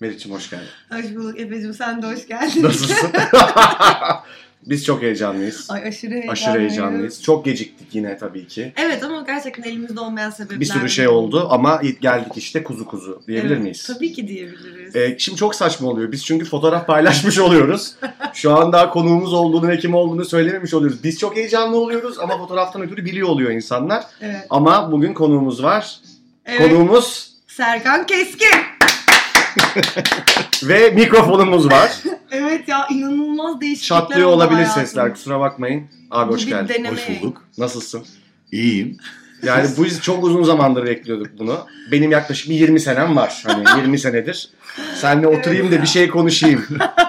[0.00, 0.66] Meriç'im hoş geldin.
[0.90, 2.62] Hoş bulduk Efe'cim sen de hoş geldin.
[2.62, 3.10] Nasılsın?
[4.66, 5.66] Biz çok heyecanlıyız.
[5.70, 6.32] Ay aşırı heyecanlıyım.
[6.32, 7.22] Aşırı heyecanlıyız.
[7.22, 8.72] Çok geciktik yine tabii ki.
[8.76, 10.60] Evet ama gerçekten elimizde olmayan sebepler.
[10.60, 13.86] Bir sürü şey oldu ama geldik işte kuzu kuzu diyebilir Evet, miyiz?
[13.86, 14.96] Tabii ki diyebiliriz.
[14.96, 16.12] Ee, şimdi çok saçma oluyor.
[16.12, 17.94] Biz çünkü fotoğraf paylaşmış oluyoruz.
[18.34, 21.04] Şu an daha konuğumuz olduğunu ve kim olduğunu söylememiş oluyoruz.
[21.04, 24.04] Biz çok heyecanlı oluyoruz ama fotoğraftan ötürü biliyor oluyor insanlar.
[24.20, 24.46] evet.
[24.50, 25.98] Ama bugün konuğumuz var.
[26.46, 26.58] evet.
[26.60, 28.48] Konuğumuz Serkan Keskin.
[30.62, 31.92] ve mikrofonumuz var.
[32.30, 34.86] Evet ya inanılmaz değişiklikler Çatlıyor oldu olabilir hayatımda.
[34.86, 35.84] sesler kusura bakmayın.
[36.10, 36.74] Abi Bu hoş bir geldin.
[36.74, 37.42] deneme Hoş bulduk.
[37.58, 38.06] Nasılsın?
[38.52, 38.96] İyiyim.
[39.42, 41.58] Yani bu biz çok uzun zamandır bekliyorduk bunu.
[41.92, 43.42] Benim yaklaşık bir 20 senem var.
[43.46, 44.50] Hani 20 senedir.
[44.94, 46.64] Seninle oturayım da bir şey konuşayım.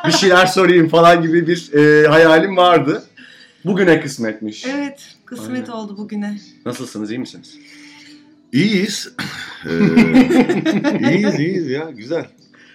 [0.08, 3.04] bir şeyler sorayım falan gibi bir e, hayalim vardı.
[3.66, 4.66] Bugüne kısmetmiş.
[4.66, 5.82] Evet kısmet Aynen.
[5.82, 6.38] oldu bugüne.
[6.66, 7.56] Nasılsınız iyi misiniz?
[8.56, 9.10] İyiyiz.
[9.70, 12.26] Ee, iyiyiz iyiyiz ya güzel.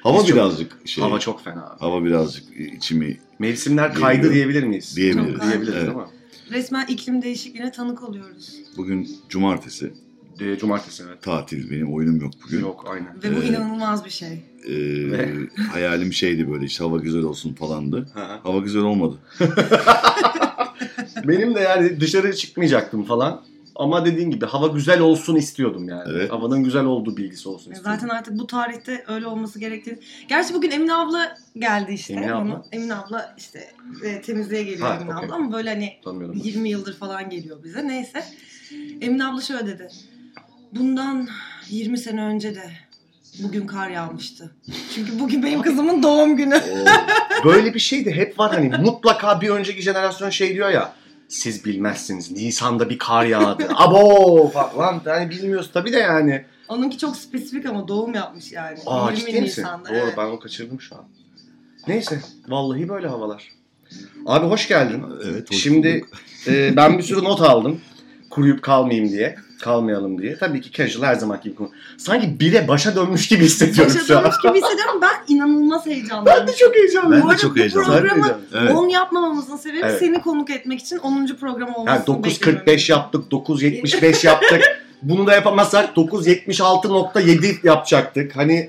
[0.02, 1.04] Hava Biz çok- birazcık şey.
[1.04, 1.66] Hava çok fena.
[1.66, 1.80] abi.
[1.80, 2.44] Hava birazcık
[2.76, 4.96] içimi Mevsimler kaydı diyebilir miyiz?
[4.96, 5.32] diyebiliriz.
[5.40, 5.96] Çok Diyebiliriz Evet.
[5.96, 6.02] mi?
[6.50, 8.54] Resmen iklim değişikliğine tanık oluyoruz.
[8.76, 9.92] Bugün cumartesi.
[10.40, 11.22] E, cumartesi evet.
[11.22, 12.60] Tatil benim oyunum yok bugün.
[12.60, 13.22] Yok aynen.
[13.22, 13.48] Ve bu Evet.
[13.50, 14.28] inanılmaz bir şey.
[14.68, 18.08] Ee, Ve- hayalim şeydi böyle işte hava güzel olsun falandı.
[18.14, 18.40] Ha.
[18.42, 19.18] Hava güzel olmadı.
[21.24, 23.42] Benim de yani dışarı çıkmayacaktım falan.
[23.80, 26.02] Ama dediğin gibi hava güzel olsun istiyordum yani.
[26.12, 26.30] Evet.
[26.32, 28.00] Havanın güzel olduğu bilgisi olsun istiyordum.
[28.00, 29.98] Zaten artık bu tarihte öyle olması gerektiğini.
[30.28, 32.12] Gerçi bugün Emine abla geldi işte.
[32.12, 32.54] Emine abla?
[32.54, 33.70] Onu- Emine abla işte
[34.04, 35.26] e, temizliğe geliyor Ha, Emine okey.
[35.28, 36.40] abla ama böyle hani Tanımıyorum.
[36.44, 37.88] 20 yıldır falan geliyor bize.
[37.88, 38.24] Neyse.
[39.00, 39.88] Emine abla şöyle dedi.
[40.72, 41.28] Bundan
[41.68, 42.70] 20 sene önce de
[43.42, 44.54] bugün kar yağmıştı.
[44.94, 46.54] Çünkü bugün benim kızımın doğum günü.
[46.56, 46.84] Oo.
[47.44, 50.92] Böyle bir şey de hep var hani mutlaka bir önceki jenerasyon şey diyor ya
[51.30, 53.68] siz bilmezsiniz Nisan'da bir kar yağdı.
[53.76, 56.44] Abo falan yani bilmiyoruz tabii de yani.
[56.68, 58.78] Onunki çok spesifik ama doğum yapmış yani.
[58.86, 59.62] Aa 20 ciddi misin?
[59.62, 59.88] Nisan'da.
[59.88, 60.14] Doğru evet.
[60.16, 61.04] ben onu kaçırdım şu an.
[61.88, 63.48] Neyse vallahi böyle havalar.
[64.26, 65.04] Abi hoş geldin.
[65.24, 65.50] evet.
[65.50, 66.18] hoş Şimdi bulduk.
[66.46, 67.80] e, ben bir sürü not aldım.
[68.30, 69.36] Kuruyup kalmayayım diye.
[69.62, 70.36] Kalmayalım diye.
[70.38, 71.70] Tabii ki casual her zamanki gibi konu.
[71.98, 74.22] Sanki bire başa dönmüş gibi hissediyorum Başa şu an.
[74.24, 75.00] dönmüş gibi hissediyorum.
[75.02, 76.38] Ben inanılmaz heyecanlıyım.
[76.40, 77.12] Ben de çok heyecanlıyım.
[77.12, 77.92] Ben Bu de arada çok bu heyecanlıyım.
[78.00, 78.48] Programı heyecanlıyım.
[78.54, 78.76] Evet.
[78.76, 79.98] 10 yapmamamızın sebebi Evet.
[79.98, 81.26] seni konuk etmek için 10.
[81.40, 82.24] program olmasını Yani 9.45
[82.56, 82.88] beklememiz.
[82.88, 84.62] yaptık, 9.75 yaptık.
[85.02, 88.36] Bunu da yapamazsak 9.76.7 yapacaktık.
[88.36, 88.68] Hani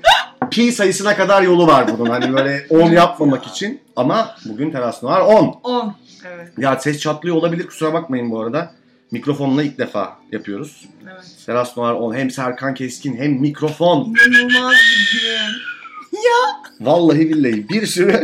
[0.50, 2.10] pi sayısına kadar yolu var bunun.
[2.10, 3.80] Hani böyle 10 yapmamak için.
[3.96, 5.60] Ama bugün teras var 10.
[5.62, 5.94] 10.
[6.34, 6.48] Evet.
[6.58, 8.70] Ya ses çatlıyor olabilir kusura bakmayın bu arada.
[9.12, 10.88] Mikrofonla ilk defa yapıyoruz.
[11.12, 11.36] evet.
[11.46, 14.14] Teras Noir 10 hem Serkan Keskin hem mikrofon.
[14.28, 14.72] İnanılmaz
[15.14, 16.86] bir gün.
[16.86, 18.22] Vallahi billahi bir sürü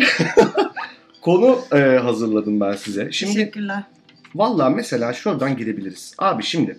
[1.22, 3.12] konu e, hazırladım ben size.
[3.12, 3.82] Şimdi Teşekkürler.
[4.34, 6.14] Vallahi mesela şuradan girebiliriz.
[6.18, 6.78] Abi şimdi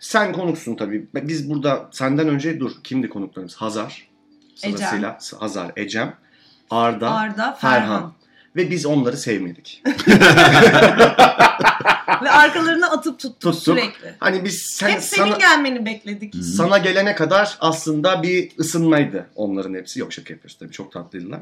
[0.00, 1.06] sen konuksun tabii.
[1.14, 3.54] Biz burada senden önce dur kimdi konuklarımız?
[3.54, 4.08] Hazar.
[4.54, 6.14] Sırasıyla Hazar, Ecem,
[6.70, 7.80] Arda, Arda, Ferhan.
[7.80, 8.12] Ferhan.
[8.56, 9.82] Ve biz onları sevmedik.
[12.22, 13.62] Ve arkalarına atıp tuttuk, Tuttuk.
[13.62, 14.14] sürekli.
[14.18, 16.34] Hani biz sen, Hep senin sana, gelmeni bekledik.
[16.56, 20.00] Sana gelene kadar aslında bir ısınmaydı onların hepsi.
[20.00, 21.40] Yok şaka yapıyoruz tabii çok tatlıydılar.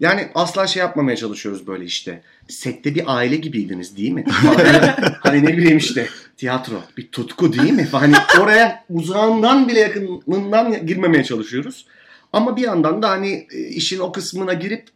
[0.00, 2.22] Yani asla şey yapmamaya çalışıyoruz böyle işte.
[2.48, 4.24] Sette bir aile gibiydiniz değil mi?
[4.30, 4.78] hani,
[5.20, 7.88] hani ne bileyim işte tiyatro bir tutku değil mi?
[7.92, 11.86] Hani oraya uzağından bile yakınından girmemeye çalışıyoruz.
[12.32, 14.88] Ama bir yandan da hani e, işin o kısmına girip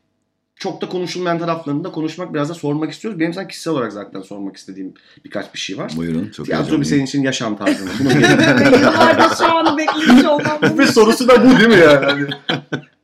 [0.62, 3.20] çok da konuşulmayan taraflarını da konuşmak biraz da sormak istiyoruz.
[3.20, 5.92] Benim sen kişisel olarak zaten sormak istediğim birkaç bir şey var.
[5.96, 10.78] Buyurun çok Tiyatro bir senin için yaşam tarzı Yıllardır şu an beklemiş olmam.
[10.78, 12.06] Ve sorusu da bu değil mi yani?
[12.06, 12.26] Hani,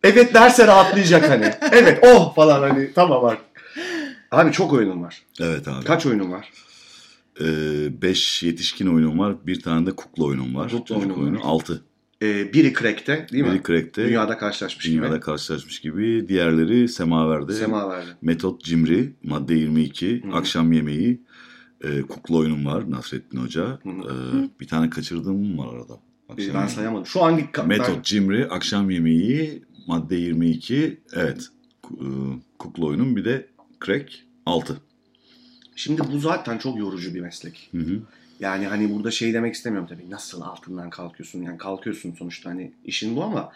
[0.05, 1.55] evet derse rahatlayacak hani.
[1.73, 3.47] Evet oh falan hani tamam artık.
[4.31, 5.23] Abi çok oyunum var.
[5.41, 5.85] Evet abi.
[5.85, 6.53] Kaç oyunum var?
[7.41, 9.35] 5 yetişkin oyunum var.
[9.47, 10.71] Bir tane de kukla oyunum var.
[10.71, 11.37] Kukla oyunum oyunu.
[11.37, 11.43] var.
[11.45, 11.83] 6.
[12.23, 13.51] Ee, biri Crack'te değil mi?
[13.53, 14.05] Biri Crack'te.
[14.09, 15.21] Dünyada karşılaşmış Dünyada gibi.
[15.21, 16.29] karşılaşmış gibi.
[16.29, 17.53] Diğerleri Semaver'de.
[17.53, 18.11] Sema verdi.
[18.23, 20.33] Metot Cimri, Madde 22, Hı.
[20.37, 21.21] Akşam Yemeği,
[21.84, 23.62] e, Kukla oyunum var Nasrettin Hoca.
[23.62, 23.89] Hı.
[23.89, 26.01] E, bir tane kaçırdığım var arada.
[26.29, 27.06] Akşam ben sayamadım.
[27.06, 27.49] Şu hangi...
[27.67, 31.49] Metot ben- Cimri, Akşam Yemeği, Madde 22, evet.
[31.91, 32.05] E,
[32.59, 33.47] Kukla oyunum bir de
[33.87, 34.12] Crack
[34.47, 34.76] 6.
[35.76, 37.69] Şimdi bu zaten çok yorucu bir meslek.
[37.73, 38.00] Hı hı.
[38.40, 40.11] Yani hani burada şey demek istemiyorum tabii.
[40.11, 41.43] Nasıl altından kalkıyorsun?
[41.43, 43.52] Yani kalkıyorsun sonuçta hani işin bu ama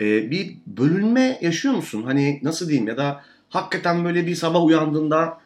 [0.00, 2.02] e, bir bölünme yaşıyor musun?
[2.02, 5.38] Hani nasıl diyeyim ya da hakikaten böyle bir sabah uyandığında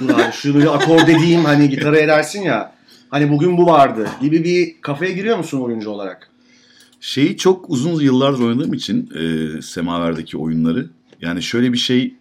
[0.00, 2.74] dur şunu bir akor dediğim hani gitara edersin ya.
[3.10, 6.30] Hani bugün bu vardı gibi bir kafaya giriyor musun oyuncu olarak?
[7.00, 12.14] Şeyi çok uzun yıllardır oynadığım için e, Semaver'deki oyunları yani şöyle bir şey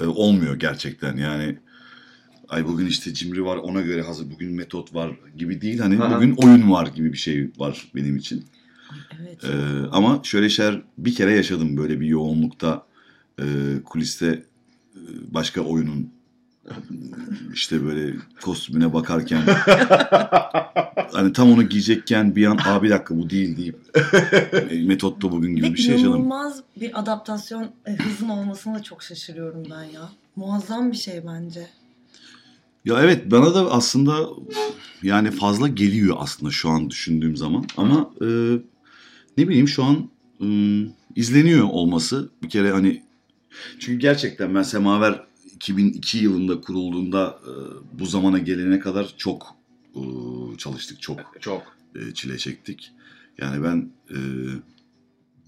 [0.00, 1.58] e, olmuyor gerçekten yani
[2.48, 6.16] ay bugün işte cimri var ona göre hazır bugün metot var gibi değil hani Aha.
[6.16, 8.44] bugün oyun var gibi bir şey var benim için.
[9.20, 9.44] Evet.
[9.44, 9.48] Ee,
[9.92, 12.86] ama şöyle şeyler bir kere yaşadım böyle bir yoğunlukta
[13.40, 13.44] e,
[13.84, 14.42] kuliste e,
[15.34, 16.10] başka oyunun
[17.54, 19.42] işte böyle kostümüne bakarken
[21.12, 23.76] hani tam onu giyecekken bir an abi bir dakika bu değil deyip
[24.70, 26.10] e, metotto bugün gibi bir şey yaşadım.
[26.10, 30.10] inanılmaz bir adaptasyon e, hızın olmasına da çok şaşırıyorum ben ya.
[30.36, 31.66] Muazzam bir şey bence.
[32.84, 34.28] Ya evet bana da aslında
[35.02, 38.26] yani fazla geliyor aslında şu an düşündüğüm zaman ama e,
[39.38, 40.10] ne bileyim şu an
[40.40, 40.46] e,
[41.16, 43.02] izleniyor olması bir kere hani
[43.78, 47.52] çünkü gerçekten ben Semaver 2002 yılında kurulduğunda e,
[47.98, 49.56] bu zamana gelene kadar çok
[49.94, 50.00] e,
[50.58, 51.76] çalıştık çok Çok.
[51.94, 52.92] e, çile çektik.
[53.38, 53.90] Yani ben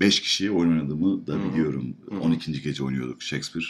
[0.01, 1.97] 5 kişi oyun oynadığımı da biliyorum.
[2.09, 2.21] Hı hı.
[2.21, 2.63] 12.
[2.63, 3.67] gece oynuyorduk Shakespeare.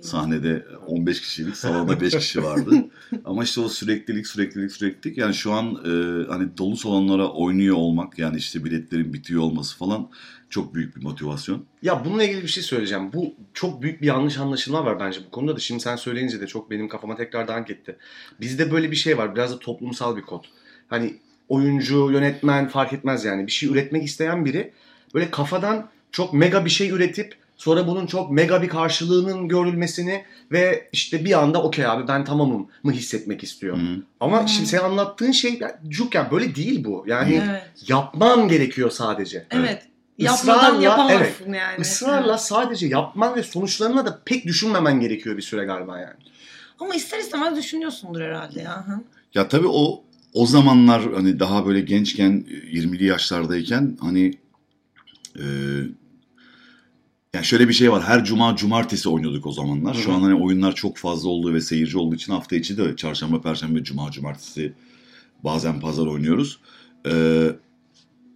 [0.00, 2.84] Sahnede 15 kişilik, salonda 5 kişi vardı.
[3.24, 5.18] Ama işte o süreklilik, süreklilik, süreklilik.
[5.18, 10.08] Yani şu an e, hani dolu salonlara oynuyor olmak, yani işte biletlerin bitiyor olması falan
[10.50, 11.64] çok büyük bir motivasyon.
[11.82, 13.12] Ya bununla ilgili bir şey söyleyeceğim.
[13.12, 15.60] Bu çok büyük bir yanlış anlaşılma var bence bu konuda da.
[15.60, 17.96] Şimdi sen söyleyince de çok benim kafama tekrar dank etti.
[18.40, 19.34] Bizde böyle bir şey var.
[19.34, 20.44] Biraz da toplumsal bir kod.
[20.88, 21.16] Hani
[21.48, 23.46] oyuncu, yönetmen fark etmez yani.
[23.46, 24.72] Bir şey üretmek isteyen biri
[25.14, 30.88] böyle kafadan çok mega bir şey üretip sonra bunun çok mega bir karşılığının görülmesini ve
[30.92, 33.76] işte bir anda okey abi ben tamamım mı hissetmek istiyor.
[33.78, 34.02] Hı.
[34.20, 34.48] Ama Hmm.
[34.48, 37.04] şimdi senin anlattığın şey ya, cuk ya böyle değil bu.
[37.06, 37.62] Yani Evet.
[37.88, 39.46] yapman gerekiyor sadece.
[39.50, 39.82] Evet.
[40.18, 41.80] Israrla, Yapmadan yapamazsın yani.
[41.80, 42.40] Israrla Evet.
[42.40, 46.14] sadece yapman ve sonuçlarına da pek düşünmemen gerekiyor bir süre galiba yani.
[46.80, 48.86] Ama ister istemez düşünüyorsundur herhalde ya.
[48.86, 49.00] Hı.
[49.34, 50.02] Ya tabii o
[50.32, 54.32] o zamanlar hani daha böyle gençken 20'li yaşlardayken hani
[55.38, 55.44] e,
[57.36, 58.02] yani şöyle bir şey var.
[58.02, 59.94] Her cuma cumartesi oynuyorduk o zamanlar.
[59.94, 60.16] Şu Hı hı.
[60.16, 63.84] an hani oyunlar çok fazla olduğu ve seyirci olduğu için hafta içi de çarşamba, perşembe,
[63.84, 64.72] cuma, cumartesi
[65.44, 66.58] bazen pazar oynuyoruz.
[67.10, 67.46] E,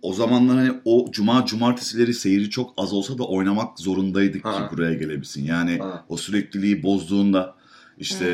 [0.02, 4.68] o zamanlar hani o cuma cumartesileri seyirci çok az olsa da oynamak zorundaydık Ha.
[4.68, 5.44] ki buraya gelebilsin.
[5.44, 6.04] Yani Ha.
[6.08, 7.54] o sürekliliği bozduğunda
[7.98, 8.24] işte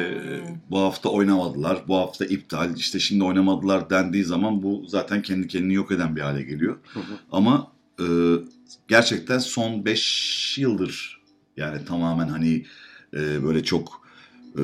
[0.46, 0.56] Hmm.
[0.70, 5.74] bu hafta oynamadılar, bu hafta iptal, işte şimdi oynamadılar dendiği zaman bu zaten kendi kendini
[5.74, 6.76] yok eden bir hale geliyor.
[6.92, 7.02] Hı hı.
[7.32, 8.04] Ama e,
[8.88, 11.20] gerçekten son 5 yıldır
[11.56, 12.64] yani tamamen hani
[13.14, 14.06] e, böyle çok
[14.58, 14.62] e,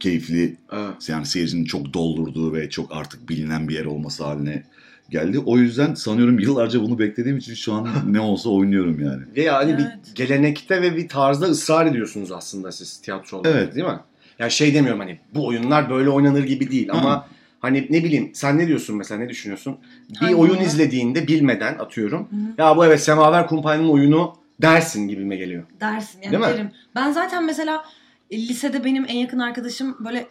[0.00, 1.08] keyifli Evet.
[1.08, 4.64] yani seyircinin çok doldurduğu ve çok artık bilinen bir yer olması haline
[5.10, 5.38] geldi.
[5.38, 9.22] O yüzden sanıyorum yıllarca bunu beklediğim için şu an ne olsa oynuyorum yani.
[9.36, 9.80] Ve yani Evet.
[10.10, 13.74] bir gelenekte ve bir tarzda ısrar ediyorsunuz aslında siz tiyatro olarak Evet.
[13.74, 14.00] değil mi?
[14.38, 17.28] Yani şey demiyorum hani bu oyunlar böyle oynanır gibi değil ama
[17.60, 19.78] hani ne bileyim sen ne diyorsun mesela ne düşünüyorsun?
[20.10, 22.28] Bir Hangi oyun izlediğinde bilmeden atıyorum.
[22.30, 22.62] Hı.
[22.62, 25.64] Ya bu evet Semaver Kumpanya'nın oyunu dersin gibime geliyor.
[25.80, 26.48] Dersin yani Değil mi?
[26.48, 26.70] derim.
[26.94, 27.84] Ben zaten mesela
[28.30, 30.28] e, lisede benim en yakın arkadaşım böyle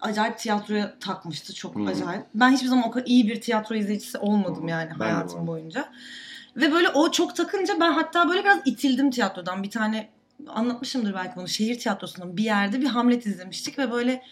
[0.00, 1.86] acayip tiyatroya takmıştı çok Hı.
[1.86, 2.22] acayip.
[2.34, 4.70] Ben hiçbir zaman o kadar iyi bir tiyatro izleyicisi olmadım Hı.
[4.70, 5.88] yani Ben de bu hayatım boyunca.
[6.56, 9.62] Ve böyle o çok takınca ben hatta böyle biraz itildim tiyatrodan.
[9.62, 10.08] Bir tane
[10.48, 11.48] anlatmışımdır belki onu.
[11.48, 14.22] Şehir tiyatrosunun bir yerde bir Hamlet izlemiştik ve böyle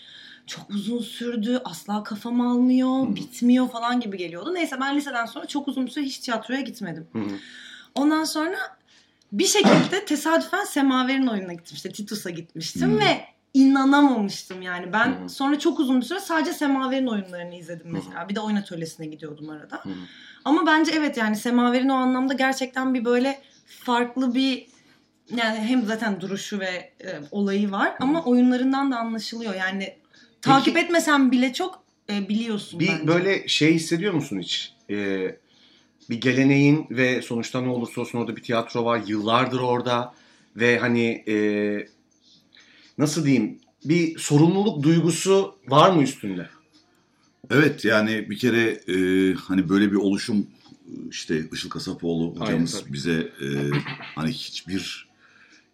[0.49, 1.61] çok uzun sürdü.
[1.65, 3.15] Asla kafam almıyor, Hı.
[3.17, 4.55] bitmiyor falan gibi geliyordu.
[4.55, 7.06] Neyse ben liseden sonra çok uzun bir süre hiç tiyatroya gitmedim.
[7.12, 7.29] Hı hı.
[7.95, 8.56] Ondan sonra
[9.33, 11.75] bir şekilde tesadüfen Semaver'in oyununa gittim.
[11.77, 12.99] İşte Titus'a gitmiştim Hmm.
[13.00, 13.25] ve
[13.55, 14.93] inanamamıştım yani.
[14.93, 15.29] Ben Hmm.
[15.29, 18.29] sonra çok uzun bir süre sadece Semaver'in oyunlarını izledim mesela.
[18.29, 19.77] Bir de oyun atölyesine gidiyordum arada.
[19.83, 19.95] Hı hı.
[20.45, 24.67] Ama bence evet yani Semaver'in o anlamda gerçekten bir böyle farklı bir
[25.37, 29.55] yani hem zaten duruşu ve e, olayı var ama oyunlarından da anlaşılıyor.
[29.55, 29.97] Yani
[30.42, 33.07] takip etmesen bile çok e, biliyorsun Bir bence.
[33.07, 34.73] böyle şey hissediyor musun hiç?
[34.90, 35.37] Ee,
[36.11, 39.02] bir geleneğin ve sonuçta ne olursa olsun orada bir tiyatro var.
[39.07, 40.14] Yıllardır orada
[40.57, 41.35] ve hani e,
[42.99, 46.49] nasıl diyeyim bir sorumluluk duygusu var mı üstünde?
[47.50, 52.80] Evet yani bir kere e, hani böyle bir oluşum e, işte Işıl Kasapoğlu Aynen, hocamız
[52.80, 52.92] tabii.
[52.92, 53.47] bize e,
[54.14, 55.08] hani hiçbir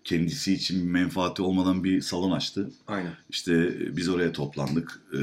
[0.05, 2.71] kendisi için bir menfaati olmadan bir salon açtı.
[2.87, 3.13] Aynen.
[3.31, 5.01] İşte e, biz oraya toplandık.
[5.13, 5.21] E,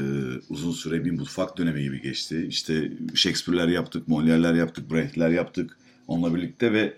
[0.48, 2.46] uzun süre bir mutfak dönemi gibi geçti.
[2.48, 6.94] İşte Shakespeare'ler yaptık, Molière'ler yaptık, Brecht'ler yaptık onunla birlikte ve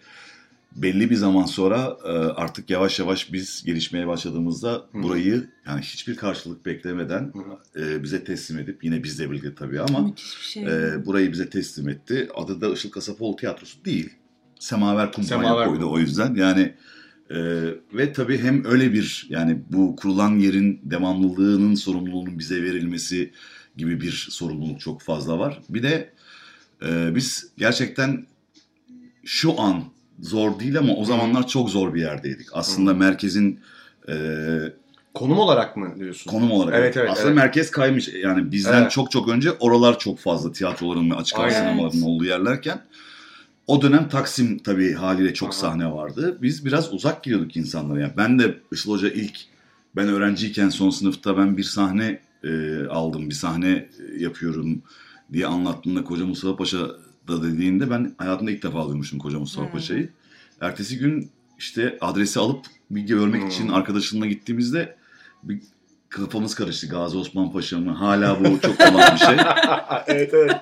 [0.76, 5.02] belli bir zaman sonra e, artık yavaş yavaş biz gelişmeye başladığımızda Hı.
[5.02, 7.32] burayı yani hiçbir karşılık beklemeden
[7.76, 10.10] e, bize teslim edip yine bizle birlikte tabii ama
[10.40, 10.62] şey.
[10.62, 12.28] e, burayı bize teslim etti.
[12.34, 14.10] Adı da Işıl Kasapoğlu Tiyatrosu değil.
[14.58, 15.94] Semaver Kumpanya Semaver koydu Kumpanya.
[15.94, 16.34] o yüzden.
[16.34, 16.74] Yani
[17.30, 17.36] e,
[17.94, 23.30] ve tabii hem öyle bir yani bu kurulan yerin devamlılığının sorumluluğunun bize verilmesi
[23.76, 25.60] gibi bir sorumluluk çok fazla var.
[25.68, 26.10] Bir de
[26.82, 28.26] e, biz gerçekten
[29.24, 29.84] şu an
[30.20, 32.46] zor değil ama o zamanlar çok zor bir yerdeydik.
[32.52, 32.94] Aslında Hı.
[32.94, 33.60] merkezin
[34.08, 34.14] e,
[35.14, 36.30] Konum olarak mı diyorsun?
[36.30, 36.74] konum olarak.
[36.74, 37.36] Evet, evet, Aslında evet.
[37.36, 38.08] merkez kaymış.
[38.08, 38.90] Yani bizden Evet.
[38.90, 42.80] çok çok önce oralar çok fazla tiyatroların ve açık hava sinemalarının olduğu yerlerken
[43.66, 45.59] o dönem Taksim tabii haliyle çok Aha.
[45.59, 46.38] sahne vardı.
[46.42, 48.00] Biz biraz uzak gidiyorduk insanlara.
[48.00, 49.38] Yani ben de Işıl Hoca ilk
[49.97, 53.28] ben öğrenciyken son sınıfta ben bir sahne e, aldım.
[53.30, 53.88] Bir sahne e,
[54.23, 54.83] yapıyorum
[55.33, 56.78] diye anlattığında Koca Mustafa Paşa
[57.28, 59.73] da dediğinde ben hayatımda ilk defa duymuştum Koca Mustafa Hmm.
[59.73, 60.09] Paşa'yı.
[60.61, 63.49] Ertesi gün işte adresi alıp bilgi görmek Hmm.
[63.49, 64.97] için arkadaşımla gittiğimizde
[65.42, 65.61] bir
[66.09, 66.88] kafamız karıştı.
[66.88, 67.92] Gazi Osman Paşa mı?
[67.92, 69.37] Hala bu çok olan bir şey.
[70.06, 70.56] evet evet.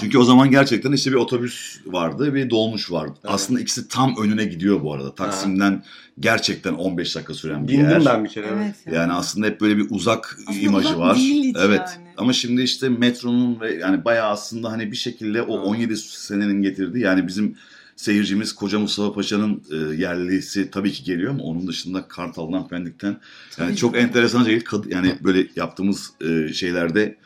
[0.00, 3.14] Çünkü o zaman gerçekten işte bir otobüs vardı bir dolmuş vardı.
[3.24, 3.34] Evet.
[3.34, 5.14] Aslında ikisi tam önüne gidiyor bu arada.
[5.14, 5.82] Taksim'den
[6.20, 8.04] gerçekten 15 dakika süren bir Bindim yer.
[8.04, 8.46] ben bir kere.
[8.46, 8.74] Evet.
[8.86, 8.96] Evet.
[8.96, 11.16] Yani aslında hep böyle bir uzak Aslında imajı uzak var.
[11.16, 11.80] değil evet.
[11.96, 12.08] yani.
[12.16, 15.66] Ama şimdi işte metronun ve yani bayağı aslında hani bir şekilde o Evet.
[15.66, 17.56] 17 senenin getirdiği yani bizim
[18.00, 23.20] seyircimiz Koca Mustafa Paşa'nın e, yerlisi tabii ki geliyor ama onun dışında Kartal'dan Pendik'ten
[23.58, 27.16] yani çok enteresan şey yani böyle yaptığımız e, şeylerde.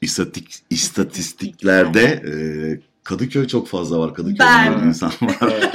[0.00, 2.32] İstatik, istatistiklerde e,
[3.04, 4.14] Kadıköy çok fazla var.
[4.14, 5.70] Kadıköy'de insan var.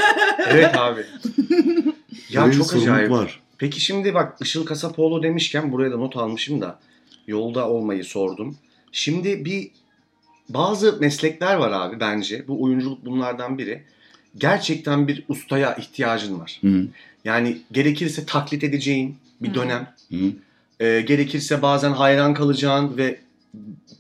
[0.47, 0.77] evet.
[0.77, 1.05] abi.
[2.29, 3.11] ya Böyle çok acayip.
[3.11, 3.39] var.
[3.57, 6.79] Peki şimdi bak Işıl Kasapoğlu demişken buraya da not almışım da
[7.27, 8.57] yolda olmayı sordum.
[8.91, 9.71] Şimdi bir
[10.49, 12.47] bazı meslekler var abi bence.
[12.47, 13.83] Bu oyunculuk bunlardan biri.
[14.37, 16.59] Gerçekten bir ustaya ihtiyacın var.
[16.61, 16.87] Hı.
[17.25, 19.53] Yani gerekirse taklit edeceğin bir Hı.
[19.55, 19.93] dönem.
[20.11, 20.31] Hı.
[20.79, 23.19] Ee, gerekirse bazen hayran kalacağın ve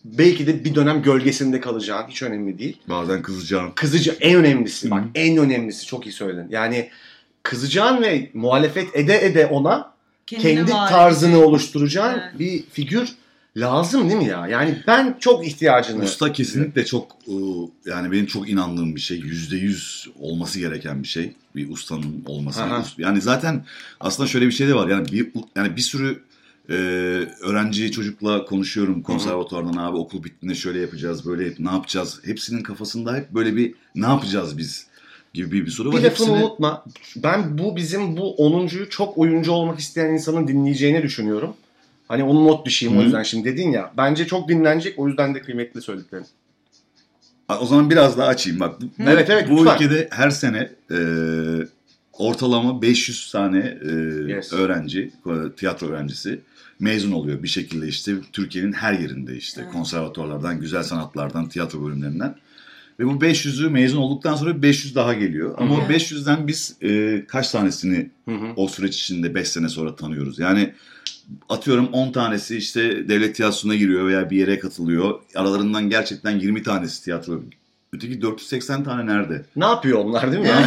[0.05, 2.07] belki de bir dönem gölgesinde kalacağın.
[2.07, 2.77] Hiç önemli değil.
[2.89, 3.71] Bazen kızacağım.
[3.75, 5.07] Kızıcı en önemlisi bak Hı.
[5.15, 6.47] en önemlisi çok iyi söyledin.
[6.49, 6.89] Yani
[7.43, 9.93] kızacağın ve muhalefet ede ede ona
[10.27, 12.39] Kendine kendi tarzını oluşturacağın Evet.
[12.39, 13.09] bir figür
[13.57, 14.47] lazım değil mi ya?
[14.47, 17.33] Yani ben çok ihtiyacını Usta kesinlikle çok e,
[17.85, 19.17] yani benim çok inandığım bir şey.
[19.17, 21.33] Yüzde yüz olması gereken bir şey.
[21.55, 22.63] Bir ustanın olması.
[22.63, 22.85] Aha.
[22.97, 23.65] Yani zaten
[23.99, 24.87] aslında şöyle bir şey de var.
[24.87, 26.23] Yani bir yani bir sürü
[26.69, 26.73] e,
[27.41, 32.19] öğrenci çocukla konuşuyorum konservatuvardan abi okul bittiğinde şöyle yapacağız böyle yap- ne yapacağız.
[32.25, 34.87] Hepsinin kafasında hep böyle bir ne yapacağız biz
[35.33, 35.97] gibi bir, bir soru var.
[35.97, 36.85] Bir lafını Hepsini- unutma.
[37.15, 41.53] Ben bu bizim bu 10'uncuyu çok oyuncu olmak isteyen insanın dinleyeceğini düşünüyorum.
[42.07, 43.03] Hani onu not düşeyim o Hı.
[43.03, 43.93] yüzden şimdi dedin ya.
[43.97, 46.25] Bence çok dinlenecek o yüzden de kıymetli söylediklerim.
[47.61, 48.81] O zaman biraz daha açayım bak.
[48.81, 49.75] Bu- Evet, evet, Bu lütfen.
[49.75, 50.97] ülkede her sene e,
[52.13, 53.91] ortalama 500 tane e,
[54.31, 54.53] Yes.
[54.53, 55.11] öğrenci,
[55.57, 56.39] tiyatro öğrencisi
[56.79, 59.73] mezun oluyor bir şekilde işte Türkiye'nin her yerinde işte Evet.
[59.73, 62.35] konservatuvarlardan, güzel sanatlardan, tiyatro bölümlerinden.
[62.99, 65.55] Ve bu 500'ü mezun olduktan sonra 500 daha geliyor.
[65.57, 65.81] Ama Hı.
[65.81, 68.45] o 500'den biz e, kaç tanesini Hı hı.
[68.55, 70.39] o süreç içinde 5 sene sonra tanıyoruz.
[70.39, 70.73] Yani
[71.49, 75.19] atıyorum 10 tanesi işte devlet tiyatrosuna giriyor veya bir yere katılıyor.
[75.35, 77.41] Aralarından gerçekten 20 tanesi tiyatro.
[77.93, 79.45] Öteki 480 tane nerede?
[79.55, 80.49] Ne yapıyor onlar değil mi?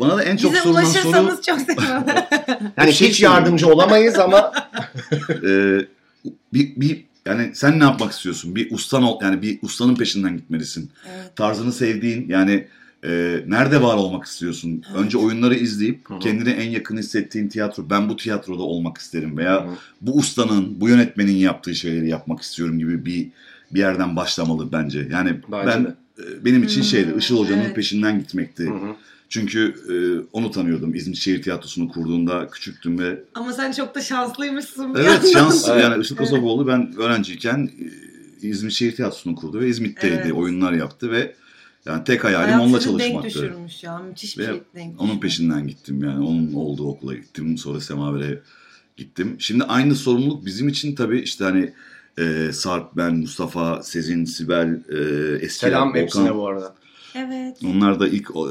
[0.00, 2.02] Bana da en çok Bize sorulan soru ulaşırsanız çok sevinirim.
[2.76, 4.52] Yani Şey hiç yardımcı olamayız ama
[5.44, 5.78] e,
[6.54, 8.56] bir, bir yani sen ne yapmak istiyorsun?
[8.56, 10.90] Bir ustan ol yani bir ustanın peşinden gitmelisin.
[11.14, 11.36] Evet.
[11.36, 12.68] Tarzını sevdiğin yani
[13.04, 14.82] e, nerede var olmak istiyorsun?
[14.94, 16.18] Önce oyunları izleyip Hı hı.
[16.18, 17.90] kendine en yakın hissettiğin tiyatro.
[17.90, 19.74] Ben bu tiyatroda olmak isterim veya Hı hı.
[20.00, 23.28] bu ustanın, bu yönetmenin yaptığı şeyleri yapmak istiyorum gibi bir
[23.74, 25.08] bir yerden başlamalı bence.
[25.12, 25.94] Yani Bence ben de.
[26.18, 27.76] e, benim için Hmm, şeydi Işıl Hoca'nın evet.
[27.76, 28.64] peşinden gitmekti.
[28.64, 28.96] Hı hı.
[29.28, 29.94] Çünkü e,
[30.32, 30.94] onu tanıyordum.
[30.94, 34.94] İzmir Şehir Tiyatrosu'nu kurduğunda küçüktüm ve Ama sen çok da şanslıymışsın.
[34.96, 35.82] evet şans Evet.
[35.82, 37.70] yani Işıl Kosovoğlu ben öğrenciyken
[38.42, 40.20] e, İzmir Şehir Tiyatrosu'nu kurdu ve İzmit'teydi.
[40.24, 40.32] Evet.
[40.32, 41.34] Oyunlar yaptı ve
[41.86, 43.28] yani tek hayalim Hayat onunla sizi denk çalışmaktı.
[43.28, 43.98] düşürmüş ya.
[43.98, 46.24] Müthiş bir Ve şey denk Onun peşinden gittim yani.
[46.26, 47.58] Onun olduğu okula gittim.
[47.58, 48.40] Sonra Semaver'e
[48.96, 49.36] gittim.
[49.38, 51.72] Şimdi aynı sorumluluk bizim için tabii işte hani
[52.18, 54.96] e, Sarp, ben, Mustafa, Sezin, Sibel, e,
[55.34, 56.00] Eskiler, Selam Volkan.
[56.00, 56.74] hepsine bu arada.
[57.14, 57.56] Evet.
[57.64, 58.50] Onlar da ilk o-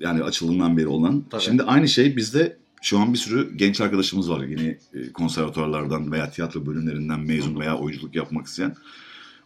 [0.00, 1.24] yani açıldığından beri olan.
[1.30, 1.42] Tabii.
[1.42, 4.44] Şimdi aynı şey bizde şu an bir sürü genç arkadaşımız var.
[4.44, 8.74] Yeni e, konservatuarlardan veya tiyatro bölümlerinden mezun veya oyunculuk yapmak isteyen.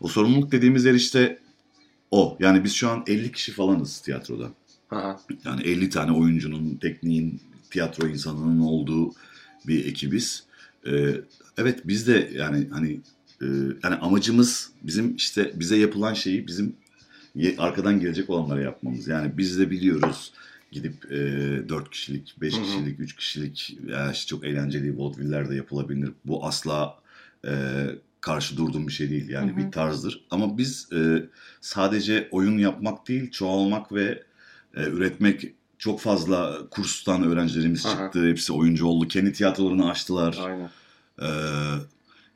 [0.01, 1.39] O sorumluluk dediğimiz yer işte
[2.11, 2.37] o.
[2.41, 4.51] Yani biz şu an 50 kişi falanız tiyatroda.
[4.91, 5.21] Aha.
[5.45, 7.41] Yani 50 tane oyuncunun, tekniğin,
[7.71, 9.13] tiyatro insanının olduğu
[9.67, 10.45] bir ekibiz.
[10.87, 11.15] Ee,
[11.59, 13.01] evet biz de yani hani
[13.43, 13.47] e,
[13.83, 16.77] yani amacımız bizim işte bize yapılan şeyi bizim
[17.59, 19.09] arkadan gelecek olanlara yapmamız.
[19.09, 20.33] Yani biz de biliyoruz
[20.73, 21.19] gidip e,
[21.69, 22.65] 4 kişilik, 5 Hı hı.
[22.65, 26.11] kişilik, 3 kişilik veya işte çok eğlenceli vaudeviller de yapılabilir.
[26.25, 26.99] Bu asla
[27.45, 27.53] e,
[28.21, 29.29] karşı durduğum bir şey değil.
[29.29, 29.57] Yani Hı hı.
[29.57, 30.25] bir tarzdır.
[30.31, 31.29] Ama biz e,
[31.61, 34.23] sadece oyun yapmak değil, çoğalmak ve
[34.75, 38.05] e, üretmek çok fazla kurstan öğrencilerimiz Aha.
[38.05, 38.29] çıktı.
[38.29, 39.09] Hepsi oyuncu oldu.
[39.09, 40.39] Kendi tiyatrolarını açtılar.
[40.45, 40.71] Aynen.
[41.23, 41.27] Ee,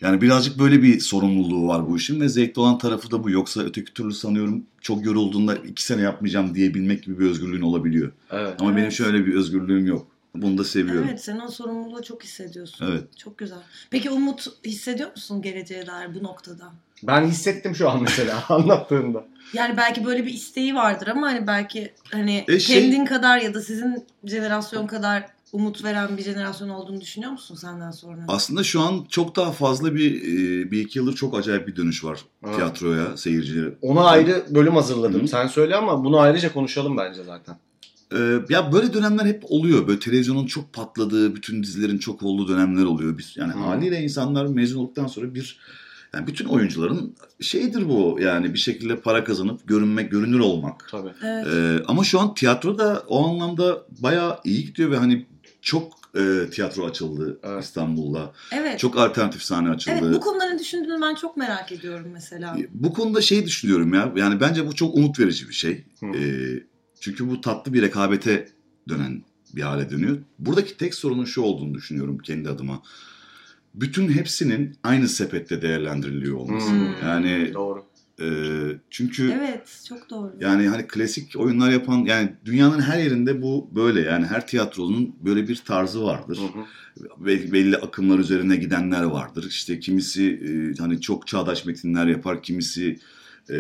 [0.01, 3.31] yani birazcık böyle bir sorumluluğu var bu işin ve zevkli olan tarafı da bu.
[3.31, 8.13] Yoksa öteki türlü sanıyorum çok yorulduğunda iki sene yapmayacağım diyebilmek gibi bir özgürlüğün olabiliyor.
[8.31, 8.55] Evet.
[8.61, 8.93] Ama benim Evet.
[8.93, 10.07] şöyle bir özgürlüğüm yok.
[10.35, 11.07] Bunu da seviyorum.
[11.11, 12.87] Evet sen o sorumluluğu çok hissediyorsun.
[12.91, 13.19] Evet.
[13.19, 13.59] Çok güzel.
[13.91, 16.73] Peki umut hissediyor musun geleceğe dair bu noktada?
[17.03, 19.25] Ben hissettim şu an mesela anlattığında.
[19.53, 23.55] Yani belki böyle bir isteği vardır ama hani belki hani E şey- kendin kadar ya
[23.55, 28.21] da sizin jenerasyon kadar umut veren bir jenerasyon olduğunu düşünüyor musun senden sonra?
[28.29, 32.05] Aslında şu an çok daha fazla bir e, bir iki yıldır çok acayip bir dönüş
[32.05, 32.57] var Evet.
[32.57, 33.75] tiyatroya, seyircilere.
[33.83, 35.23] Ona ayrı bölüm hazırladım.
[35.23, 35.29] Hı.
[35.29, 37.57] Sen söyle ama bunu ayrıca konuşalım bence zaten.
[38.15, 39.89] Ee, ya böyle dönemler hep oluyor.
[39.89, 43.19] Böyle televizyonun çok patladığı, bütün dizilerin çok olduğu dönemler oluyor.
[43.19, 43.59] Biz yani Hı.
[43.59, 45.59] haliyle insanlar mezun olduktan sonra bir
[46.15, 50.89] yani bütün oyuncuların şeyidir bu yani bir şekilde para kazanıp görünmek, görünür olmak.
[50.91, 51.11] Tabii.
[51.25, 51.47] Evet.
[51.47, 55.27] Ee, ama şu an tiyatro da o anlamda bayağı iyi gidiyor ve hani
[55.63, 57.65] çok e, tiyatro açıldı Evet.
[57.65, 58.33] İstanbul'da.
[58.53, 58.79] evet.
[58.79, 59.97] Çok alternatif sahne açıldı.
[60.03, 62.57] Evet bu konuda ne düşündüğünü ben çok merak ediyorum mesela.
[62.71, 64.13] Bu konuda şey düşünüyorum ya.
[64.17, 65.85] Yani bence bu çok umut verici bir şey.
[66.01, 66.07] Hı.
[66.07, 66.63] Ee,
[67.05, 68.49] çünkü bu tatlı bir rekabete
[68.89, 69.23] dönen
[69.57, 70.19] bir hale dönüyor.
[70.39, 72.83] Buradaki tek sorunun şu olduğunu düşünüyorum kendi adıma.
[73.75, 76.71] Bütün hepsinin aynı sepette değerlendiriliyor olması.
[76.71, 76.87] Hmm.
[77.03, 77.85] Yani Doğru.
[78.21, 78.27] e,
[78.91, 80.33] çünkü Evet çok doğru.
[80.41, 85.49] yani hani klasik oyunlar yapan yani dünyanın her yerinde bu böyle yani her tiyatronun böyle
[85.49, 86.39] bir tarzı vardır.
[86.39, 86.65] Hı hı.
[87.27, 89.47] Belli, belli akımlar üzerine gidenler vardır.
[89.49, 92.99] İşte kimisi e, hani çok çağdaş metinler yapar, kimisi
[93.51, 93.57] e,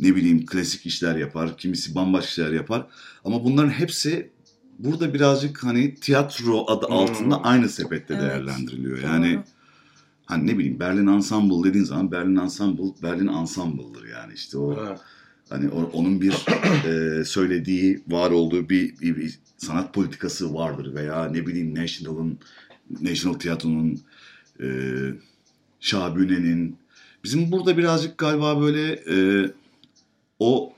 [0.00, 2.86] ne bileyim klasik işler yapar, kimisi bambaşka işler yapar.
[3.24, 4.30] Ama bunların hepsi
[4.78, 6.94] burada birazcık hani tiyatro adı Hmm.
[6.94, 8.22] altında aynı sepette Evet.
[8.22, 8.98] değerlendiriliyor.
[8.98, 9.42] Yani Doğru.
[10.26, 14.98] hani ne bileyim Berlin Ensemble dediğin zaman Berlin Ensemble Berlin Ensemble'dır yani işte o Evet.
[15.48, 16.34] Hani o- onun bir
[16.88, 22.38] e, söylediği, var olduğu bir, bir, bir sanat politikası vardır veya ne bileyim National'ın,
[23.00, 24.00] National Tiyatro'nun,
[24.60, 24.66] e,
[25.80, 26.76] Şabüne'nin.
[27.24, 29.46] Bizim burada birazcık galiba böyle e,
[30.38, 30.72] o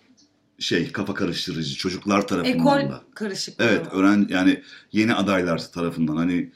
[0.59, 3.03] şey kafa karıştırıcı çocuklar tarafından Ekol da.
[3.15, 3.65] karışıklığı.
[3.65, 6.51] Evet, öğren yani yeni adaylar tarafından hani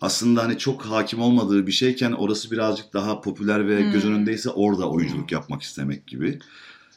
[0.00, 4.10] aslında hani çok hakim olmadığı bir şeyken orası birazcık daha popüler ve göz Hmm.
[4.14, 6.38] önündeyse orada oyunculuk yapmak istemek gibi.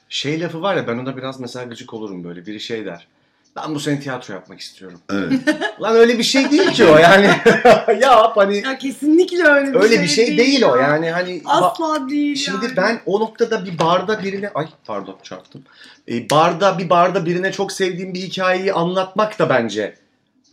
[0.09, 2.45] Şey lafı var ya ben ona biraz mesela gıcık olurum böyle.
[2.45, 3.07] Biri şey der.
[3.55, 4.99] Ben bu sene tiyatro yapmak istiyorum.
[5.11, 5.33] Evet.
[5.81, 7.25] Lan öyle bir şey değil ki o yani.
[8.01, 10.81] Yap hani Ya kesinlikle öyle bir öyle şey bir şey değil, o ya.
[10.81, 12.77] yani hani Asla değil Şimdi yani.
[12.77, 15.63] ben o noktada bir barda birine ay pardon çarptım.
[16.11, 19.95] E, barda bir barda birine çok sevdiğim bir hikayeyi anlatmak da bence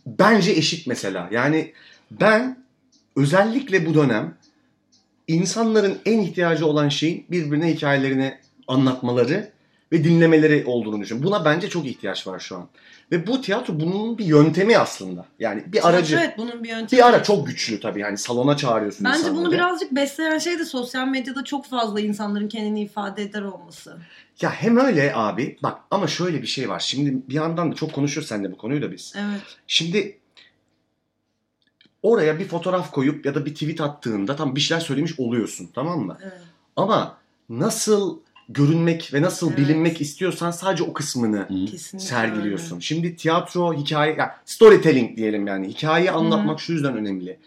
[0.05, 1.27] bence eşit mesela.
[1.31, 1.73] Yani
[2.11, 2.57] ben
[3.15, 4.33] özellikle bu dönem
[5.27, 9.51] insanların en ihtiyacı olan şeyin birbirine hikayelerini anlatmaları
[9.91, 11.31] ve dinlemeleri olduğunu düşünüyorum.
[11.31, 12.67] Buna bence çok ihtiyaç var şu an.
[13.11, 15.25] Ve bu tiyatro bunun bir yöntemi aslında.
[15.39, 16.17] Yani bir aracı.
[16.17, 16.99] Evet bunun bir yöntemi.
[16.99, 17.99] Bir ara çok güçlü tabii.
[17.99, 19.39] Yani salona çağırıyorsun Bence insanları.
[19.45, 23.97] bunu birazcık besleyen şey de sosyal medyada çok fazla insanların kendini ifade eder olması.
[24.41, 26.79] Ya hem öyle abi bak ama şöyle bir şey var.
[26.79, 29.13] Şimdi bir yandan da çok konuşuyoruz seninle bu konuyu da biz.
[29.17, 29.41] Evet.
[29.67, 30.19] Şimdi
[32.03, 35.99] oraya bir fotoğraf koyup ya da bir tweet attığında tam bir şeyler söylemiş oluyorsun tamam
[35.99, 36.17] mı?
[36.23, 36.41] Evet.
[36.75, 37.17] Ama
[37.49, 38.19] nasıl
[38.53, 39.57] görünmek ve nasıl Evet.
[39.59, 41.47] bilinmek istiyorsan sadece o kısmını.
[41.47, 42.71] Kesinlikle sergiliyorsun.
[42.75, 42.81] öyle.
[42.81, 45.67] Şimdi tiyatro, hikaye, ya storytelling diyelim yani.
[45.67, 47.37] Hikayeyi anlatmak şu yüzden önemli.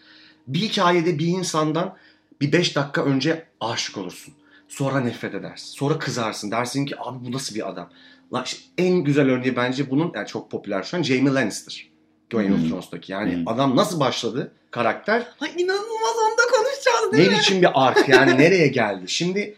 [0.47, 1.95] Bir hikayede bir insandan
[2.41, 4.33] bir 5 dakika önce aşık olursun.
[4.67, 5.73] Sonra nefret edersin.
[5.73, 6.51] Sonra kızarsın.
[6.51, 7.89] Dersin ki abi bu nasıl bir adam?
[8.33, 11.89] Lan işte en güzel örneği bence bunun yani çok popüler şu an Jamie Lannister.
[12.29, 12.69] Game of.
[12.69, 13.11] Thrones'taki.
[13.11, 13.39] Yani Hı.
[13.45, 15.27] adam nasıl başladı karakter?
[15.39, 17.39] Ay inanılmaz onu da konuşacağız değil Ne mi?
[17.39, 19.03] biçim bir ark yani nereye geldi?
[19.07, 19.55] Şimdi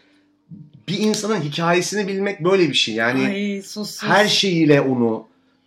[0.88, 2.94] bir insanın hikayesini bilmek böyle bir şey.
[2.94, 4.02] Yani Ay sus sus.
[4.02, 5.26] her şeyiyle onu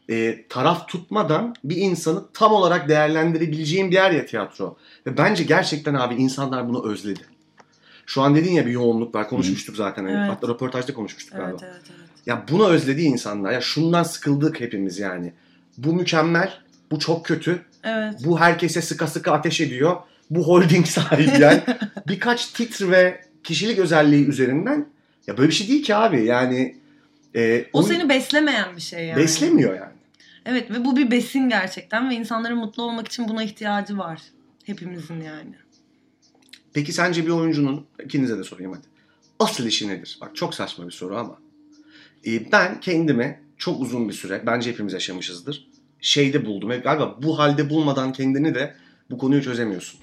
[0.09, 4.77] e, taraf tutmadan bir insanı tam olarak değerlendirebileceğin bir yer ya tiyatro.
[5.07, 7.19] Ve bence gerçekten abi insanlar bunu özledi.
[8.05, 9.29] Şu an dedin ya bir yoğunluk var.
[9.29, 10.05] Konuşmuştuk zaten.
[10.05, 10.29] Hani Evet.
[10.29, 11.57] Hatta röportajda konuşmuştuk galiba.
[11.61, 12.27] Evet evet evet.
[12.27, 13.51] Ya bunu özledi insanlar.
[13.51, 15.33] Ya şundan sıkıldık hepimiz yani.
[15.77, 16.53] Bu mükemmel.
[16.91, 17.61] Bu çok kötü.
[17.83, 18.13] Evet.
[18.25, 19.95] Bu herkese sıka sıka ateş ediyor.
[20.29, 21.61] Bu holding sahibi yani.
[22.07, 24.87] Birkaç titr ve kişilik özelliği üzerinden
[25.27, 26.25] ya böyle bir şey değil ki abi.
[26.25, 26.75] Yani
[27.35, 29.19] e, O oyun- seni beslemeyen bir şey yani.
[29.21, 29.91] beslemiyor yani.
[30.45, 34.21] Evet ve bu bir besin gerçekten ve insanların mutlu olmak için buna ihtiyacı var.
[34.65, 35.53] Hepimizin yani.
[36.73, 38.87] Peki sence bir oyuncunun, ikinize de sorayım hadi.
[39.39, 40.17] Asıl işi nedir?
[40.21, 41.37] Bak çok saçma bir soru ama.
[42.27, 45.67] Ee, ben kendime çok uzun bir süre, bence hepimiz yaşamışızdır.
[46.01, 46.69] Şeyde buldum.
[46.69, 48.75] ve Galiba bu halde bulmadan kendini de
[49.09, 49.99] bu konuyu çözemiyorsun.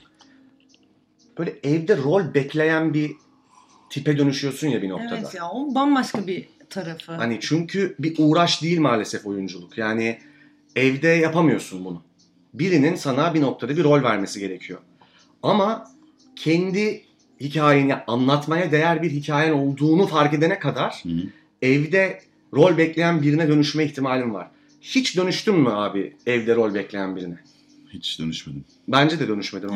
[1.39, 3.11] Böyle evde rol bekleyen bir
[3.91, 5.17] tipe dönüşüyorsun ya bir noktada.
[5.17, 7.13] Evet ya o bambaşka bir tarafı.
[7.13, 9.79] Hani çünkü bir uğraş değil maalesef oyunculuk.
[9.79, 10.19] Yani
[10.77, 12.03] evde yapamıyorsun bunu.
[12.55, 14.81] Birinin sana bir noktada bir rol vermesi gerekiyor.
[15.43, 15.91] Ama
[16.37, 17.05] kendi
[17.41, 21.23] hikayeni anlatmaya değer bir hikayen olduğunu fark edene kadar Hı hı.
[21.63, 22.21] evde
[22.55, 24.51] rol bekleyen birine dönüşme ihtimalin var.
[24.81, 27.39] Hiç dönüştün mü abi evde rol bekleyen birine?
[27.91, 28.65] Hiç dönüşmedim.
[28.89, 29.29] Bence de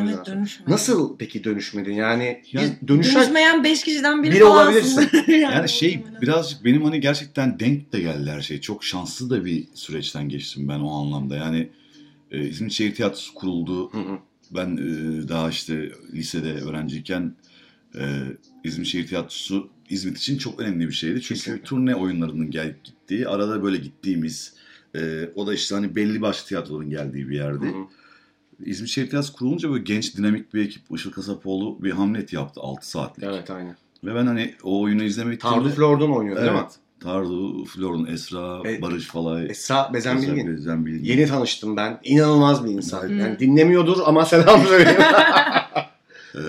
[0.03, 0.17] yüzden.
[0.17, 0.65] Evet dönüşme.
[0.69, 1.93] Nasıl peki dönüşmedin?
[1.93, 3.15] Yani Yani dönüşen...
[3.15, 5.09] Dönüşmeyen 5 kişiden biri, Biri olabilirsin.
[5.33, 8.61] Yani şey birazcık benim hani gerçekten denk de geldi her şey.
[8.61, 11.37] Çok şanslı da bir süreçten geçtim ben o anlamda.
[11.37, 11.69] Yani
[12.31, 13.93] e, İzmit Şehir Tiyatrosu kuruldu.
[13.93, 14.19] Hı hı.
[14.51, 17.35] Ben e, daha işte lisede öğrenciyken
[17.95, 18.03] e,
[18.65, 21.23] İzmit Şehir Tiyatrosu İzmit için çok önemli bir şeydi.
[21.23, 21.65] Çünkü Kesinlikle.
[21.65, 24.55] turne oyunlarının gelip gittiği, arada böyle gittiğimiz,
[24.97, 27.67] e, o da işte hani belli başlı tiyatroların geldiği bir yerdi.
[27.67, 27.85] Hı hı.
[28.65, 32.91] İzmit Şehir Tiyatrosu kurulunca böyle genç dinamik bir ekip Işıl Kasapoğlu bir hamlet yaptı 6
[32.91, 33.25] saatlik.
[33.25, 33.77] Evet aynen.
[34.05, 36.59] Ve ben hani o oyunu izlemek Tardu Flor'dan oynuyor değil mi?
[36.63, 36.73] Evet.
[37.01, 39.47] Tardu, Flor'un, Esra, E, Barış Falay.
[39.51, 40.47] Esra Bezen Bilgin.
[40.57, 41.05] Bezen Bilgin.
[41.05, 42.01] Yeni tanıştım ben.
[42.05, 43.09] İnanılmaz bir insan.
[43.09, 43.13] Hı.
[43.13, 45.01] Yani dinlemiyordur ama selam söyleyeyim.
[46.35, 46.41] Ee,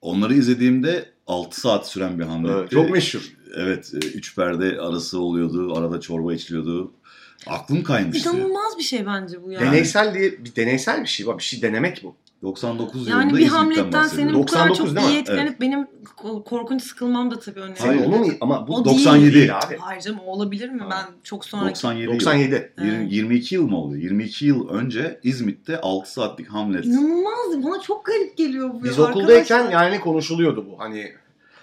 [0.00, 2.56] onları izlediğimde 6 saat süren bir hamletti.
[2.60, 3.32] Evet, Çok meşhur.
[3.56, 6.92] Evet, e, üç perde arası oluyordu, arada çorba içiliyordu.
[7.46, 8.30] Aklım kaymıştı.
[8.30, 9.60] İnanılmaz bir şey bence bu ya.
[9.60, 11.38] Deneysel diye bir deneysel bir şey var.
[11.38, 12.14] Bir şey denemek bu.
[12.42, 15.12] 99 Yani yılında bir Hamlet'ten senin bu kadar 99 çok değil mi?
[15.12, 15.86] iyi etkilenip benim
[16.22, 17.78] ko- korkunç sıkılmam da tabii önemli.
[17.78, 18.06] Hayır.
[18.06, 18.26] onu mu?
[18.40, 19.34] Ama bu O 97.
[19.34, 19.76] değil abi.
[19.76, 20.82] Hayır canım o olabilir mi?
[20.90, 21.68] Ben çok sonraki...
[21.70, 22.12] 97 yıl.
[22.12, 22.72] 97.
[22.78, 23.12] Yirmi- Evet.
[23.12, 24.02] 22 yıl mı oluyor?
[24.02, 26.84] 22 yıl önce İzmit'te 6 saatlik Hamlet.
[26.84, 27.64] İnanılmaz.
[27.64, 29.04] Bana çok garip geliyor bu Biz ya.
[29.04, 30.80] okuldayken Arkadaşlar, yani konuşuluyordu bu.
[30.80, 31.12] Hani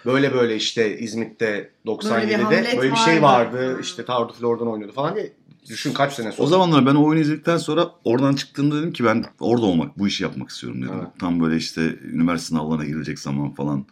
[0.06, 3.58] böyle böyle işte İzmit'te 97'de Hamlet böyle bir şey vardı.
[3.58, 3.80] vardı.
[3.82, 5.34] İşte Tardu Flor'dan oynuyordu falan diye.
[5.70, 6.48] Düşün kaç sene sonra.
[6.48, 10.08] O zamanlar ben o oyunu izledikten sonra oradan çıktığımda dedim ki ben orada olmak, bu
[10.08, 10.94] işi yapmak istiyorum dedim.
[10.98, 11.08] Evet.
[11.20, 13.86] Tam böyle işte üniversite sınavlarına girilecek zaman falan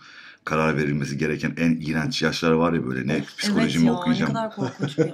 [0.45, 4.33] karar verilmesi gereken en iğrenç yaşlar var ya böyle ne psikoloji mi evet ya, okuyacağım,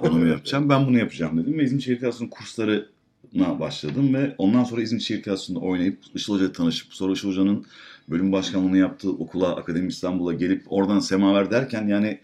[0.00, 1.58] onu mu yapacağım, ben bunu yapacağım dedim.
[1.58, 6.52] Ve İzmit Şehir Tiyatrosu'nun kurslarına başladım ve ondan sonra İzmit Şehir Tiyatrosu'nda oynayıp Işıl Hoca'yla
[6.52, 7.66] tanışıp sonra Işıl Hoca'nın
[8.08, 12.20] bölüm başkanlığını yaptığı okula, Akademi İstanbul'a gelip oradan semaver derken yani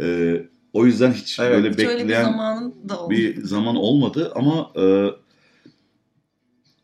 [0.00, 0.36] e,
[0.72, 1.50] o yüzden hiç Evet.
[1.56, 3.10] böyle Hiç öyle bir bekleyen zamanın da oldu.
[3.10, 4.82] bir zaman olmadı ama e,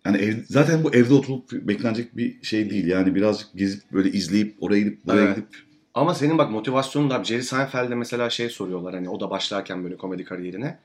[0.06, 2.86] yani ev, zaten bu evde oturup beklenecek bir şey değil.
[2.86, 5.36] Yani birazcık gezip böyle izleyip oraya gidip buraya Evet.
[5.36, 5.48] gidip
[5.94, 9.96] Ama senin bak motivasyonun da Jerry Seinfeld'e mesela şey soruyorlar hani o da başlarken böyle
[9.96, 10.78] komedi kariyerine.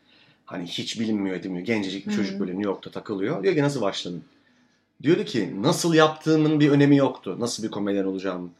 [0.45, 1.65] Hani hiç bilinmiyor edilmiyor.
[1.65, 3.43] Gencecik bir çocuk böyle New York'ta takılıyor.
[3.43, 4.23] Diyor ki nasıl başladın?
[5.03, 7.35] Diyordu ki nasıl yaptığımın bir önemi yoktu.
[7.39, 8.51] Nasıl bir komedyen olacağımın.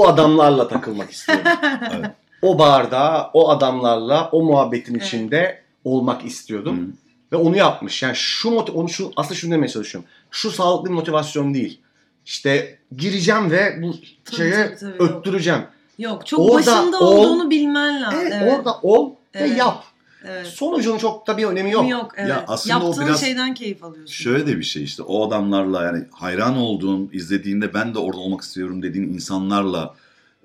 [0.00, 1.44] O adamlarla takılmak istiyorum.
[1.92, 2.10] Evet.
[2.42, 5.06] O barda, o adamlarla, o muhabbetin Evet.
[5.06, 6.78] içinde olmak istiyordum.
[6.78, 6.92] Hı.
[7.32, 8.02] Ve onu yapmış.
[8.02, 10.10] Yani şu onu şu aslında şunu demeye çalışıyorum.
[10.30, 11.80] Şu sağlıklı bir motivasyon değil.
[12.26, 15.10] İşte gireceğim ve bu Tabii, şeye tabii, tabii, yok.
[15.10, 15.62] öttüreceğim.
[15.98, 18.18] Yok çok Orada başında ol- olduğunu bilmen lazım.
[18.22, 18.52] Evet, Evet.
[18.58, 19.58] orada ol ve Evet.
[19.58, 19.84] yap.
[20.24, 20.46] evet.
[20.46, 21.90] Sonucun çok da bir önemi yok.
[21.90, 22.12] Yok.
[22.16, 22.28] evet.
[22.30, 24.12] Ya aslında o Yaptığın biraz- şeyden keyif alıyorsun.
[24.14, 28.40] şöyle de bir şey işte o adamlarla yani hayran olduğun, izlediğinde ben de orada olmak
[28.40, 29.94] istiyorum dediğin insanlarla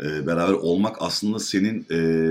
[0.03, 2.29] e, beraber olmak aslında senin e,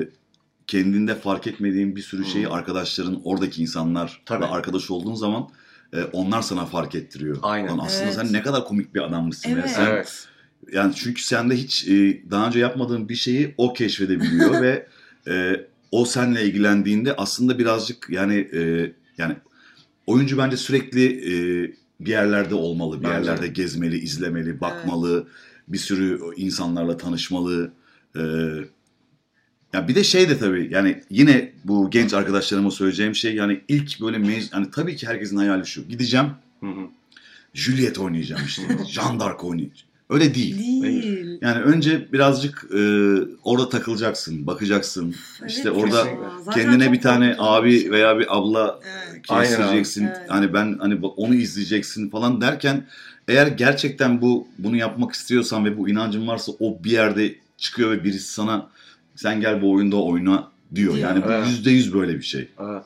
[0.66, 2.50] kendinde fark etmediğin bir sürü şeyi Hı.
[2.50, 4.44] arkadaşların, oradaki insanlarla Tabii.
[4.44, 5.48] arkadaş olduğun zaman
[5.92, 7.36] e, onlar sana fark ettiriyor.
[7.42, 7.68] Aynen.
[7.68, 8.14] Lan aslında Evet.
[8.14, 9.50] sen ne kadar komik bir adammışsın.
[9.50, 9.56] ya.
[9.58, 9.70] Evet.
[9.70, 10.28] Sen Evet.
[10.72, 14.86] Yani çünkü sende hiç e, daha önce yapmadığın bir şeyi o keşfedebiliyor ve
[15.28, 19.36] e, o seninle ilgilendiğinde aslında birazcık yani e, yani
[20.06, 21.32] oyuncu bence sürekli e,
[22.00, 23.30] bir yerlerde olmalı, bir Bence de.
[23.30, 25.28] yerlerde gezmeli, izlemeli, bakmalı,
[25.68, 27.72] bir sürü insanlarla tanışmalı.
[28.16, 28.20] E,
[29.72, 34.00] ya bir de şey de tabii yani yine bu genç arkadaşlarıma söyleyeceğim şey yani ilk
[34.00, 35.88] böyle mez hani tabii ki herkesin hayali şu.
[35.88, 36.26] Gideceğim
[36.60, 36.88] Hı hı.
[37.54, 38.62] Juliet oynayacağım işte.
[38.88, 39.93] Jean d'Arc oynayacağım.
[40.14, 40.82] Öyle değil.
[40.82, 41.38] Değil.
[41.40, 42.78] Yani önce birazcık e,
[43.44, 45.14] orada takılacaksın, bakacaksın.
[45.40, 46.04] Evet işte orada
[46.44, 47.90] Zaten kendine bir tane abi şey.
[47.90, 49.22] veya bir abla Evet.
[49.26, 50.06] Kestireceksin.
[50.06, 50.20] Evet.
[50.28, 52.86] Hani ben hani onu izleyeceksin falan derken
[53.28, 58.04] eğer gerçekten bu bunu yapmak istiyorsan ve bu inancın varsa o bir yerde çıkıyor ve
[58.04, 58.68] birisi sana
[59.16, 60.96] sen gel bu oyunda oyna diyor.
[60.96, 61.46] Yani bu Evet.
[61.48, 62.48] yüzde yüz böyle bir şey.
[62.60, 62.82] Evet.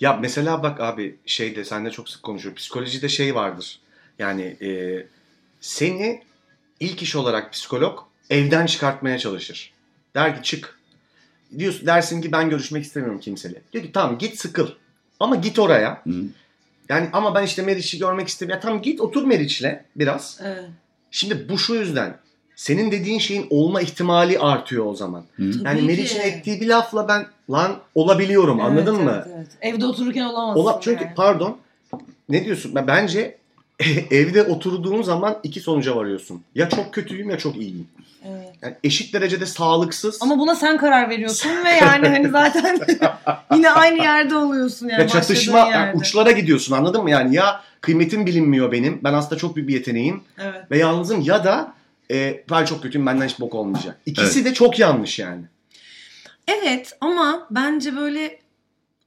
[0.00, 2.54] Ya mesela bak abi şeyde senle çok sık konuşuyor.
[2.54, 3.78] Psikolojide şey vardır.
[4.18, 5.02] Yani e,
[5.60, 6.22] seni
[6.82, 7.98] ilk iş olarak psikolog
[8.30, 9.72] evden çıkartmaya çalışır.
[10.14, 10.78] Der ki çık.
[11.58, 13.62] Diyorsun, dersin ki ben görüşmek istemiyorum kimseyle.
[13.72, 14.68] Diyor ki tamam git sıkıl.
[15.20, 16.02] Ama git oraya.
[16.04, 16.12] Hı.
[16.88, 18.58] Yani ama ben işte Meriç'i görmek istemiyorum.
[18.58, 20.40] Ya tamam git otur Meriç'le biraz.
[20.44, 20.64] Evet.
[21.10, 22.16] Şimdi bu şu yüzden.
[22.56, 25.24] Senin dediğin şeyin olma ihtimali artıyor o zaman.
[25.36, 25.50] Hı.
[25.64, 29.24] Yani Meriç'in ettiği bir lafla ben lan olabiliyorum anladın Evet, mı?
[29.26, 29.74] Evet, evet.
[29.74, 30.60] Evde otururken olamazsın.
[30.60, 31.14] Ola, çünkü yani.
[31.14, 31.58] pardon
[32.28, 32.74] ne diyorsun?
[32.74, 33.38] Ben bence
[34.10, 36.42] evde oturduğun zaman iki sonuca varıyorsun.
[36.54, 37.88] Ya çok kötüyüm ya çok iyiyim.
[38.28, 38.54] Evet.
[38.62, 40.18] Yani eşit derecede sağlıksız.
[40.22, 42.78] Ama buna sen karar veriyorsun ve yani hani zaten
[43.54, 45.00] yine aynı yerde oluyorsun yani.
[45.00, 47.10] ya çatışma yani uçlara gidiyorsun anladın mı?
[47.10, 49.00] Yani ya kıymetim bilinmiyor benim.
[49.04, 50.70] Ben aslında çok büyük bir yeteneğim Evet.
[50.70, 51.74] ve yalnızım ya da
[52.10, 53.98] e, ben çok kötüyüm benden hiç bok olmayacak.
[54.06, 55.42] İkisi de çok yanlış yani.
[56.48, 58.38] Evet ama bence böyle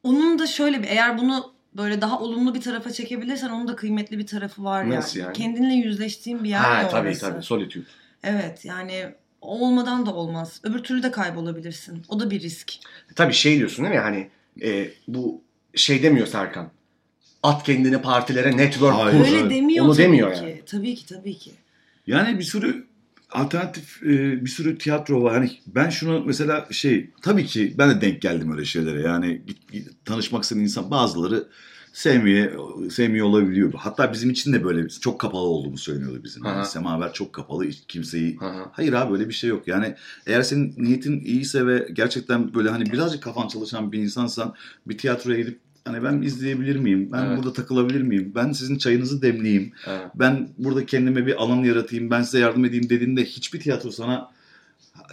[0.03, 4.17] onun da şöyle bir eğer bunu böyle daha olumlu bir tarafa çekebilirsen onun da kıymetli
[4.19, 5.25] bir tarafı var Nasıl yani.
[5.27, 5.37] yani?
[5.37, 7.21] Kendinle yüzleştiğin bir yer Ha tabii orası.
[7.21, 7.85] tabii solitude.
[8.23, 9.05] Evet yani
[9.41, 10.59] olmadan da olmaz.
[10.63, 12.03] Öbür türlü de kaybolabilirsin.
[12.09, 12.73] O da bir risk.
[13.15, 14.29] Tabii şey diyorsun değil mi hani
[14.63, 15.41] e, bu
[15.75, 16.69] şey demiyor Serkan.
[17.43, 19.25] At kendini partilere network Hayır.
[19.25, 19.33] kur.
[19.33, 20.39] Öyle demiyor Onu tabii demiyor ki.
[20.43, 20.61] yani.
[20.65, 21.51] Tabii ki tabii ki.
[22.07, 22.87] Yani bir sürü
[23.31, 25.33] alternatif e, bir sürü tiyatro var.
[25.33, 29.01] Hani ben şunu mesela şey tabii ki ben de denk geldim öyle şeylere.
[29.01, 31.47] Yani git, git- tanışmak isteyen insan bazıları
[31.93, 32.53] sevmeye
[32.89, 33.73] sevmiyor olabiliyor.
[33.77, 36.45] Hatta bizim için de böyle çok kapalı olduğunu söylüyordu bizim.
[36.45, 36.65] Yani Aha.
[36.65, 38.65] semaver çok kapalı kimseyi hı.
[38.71, 39.67] Hayır abi böyle bir şey yok.
[39.67, 39.95] Yani
[40.27, 44.53] eğer senin niyetin iyiyse ve gerçekten böyle hani birazcık kafan çalışan bir insansan
[44.87, 47.09] bir tiyatroya gidip hani ben izleyebilir miyim?
[47.11, 47.37] Ben Evet.
[47.37, 48.31] burada takılabilir miyim?
[48.35, 49.71] Ben sizin çayınızı demleyeyim.
[49.87, 50.07] Evet.
[50.15, 52.09] Ben burada kendime bir alan yaratayım.
[52.09, 54.31] Ben size yardım edeyim dediğinde hiçbir tiyatro sana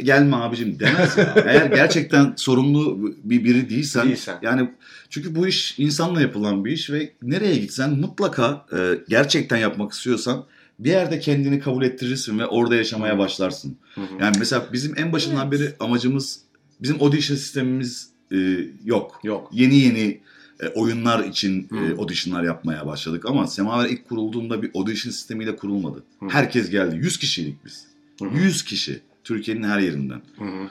[0.02, 1.34] gelme abicim demez ya.
[1.46, 4.38] Eğer gerçekten sorumlu bir biri değilsen, Değilsen.
[4.42, 4.70] yani
[5.10, 10.44] çünkü bu iş insanla yapılan bir iş ve nereye gitsen mutlaka e, gerçekten yapmak istiyorsan
[10.78, 13.76] bir yerde kendini kabul ettirirsin ve orada yaşamaya başlarsın.
[13.94, 14.04] Hı hı.
[14.20, 15.60] Yani mesela bizim en başından Evet.
[15.60, 16.40] beri amacımız
[16.80, 18.36] bizim audition sistemimiz e,
[18.84, 19.20] yok.
[19.24, 19.50] Yok.
[19.52, 20.20] Yeni yeni
[20.62, 21.96] e, oyunlar için e, Hı.
[21.98, 26.02] auditionlar yapmaya başladık ama Semaver ilk kurulduğunda bir audition sistemiyle kurulmadı.
[26.20, 26.26] Hı.
[26.28, 26.96] Herkes geldi.
[26.96, 27.86] 100 kişiydik biz.
[28.22, 28.38] Hı.
[28.38, 29.00] 100 kişi.
[29.24, 30.22] Türkiye'nin her yerinden.
[30.38, 30.68] Hı hı.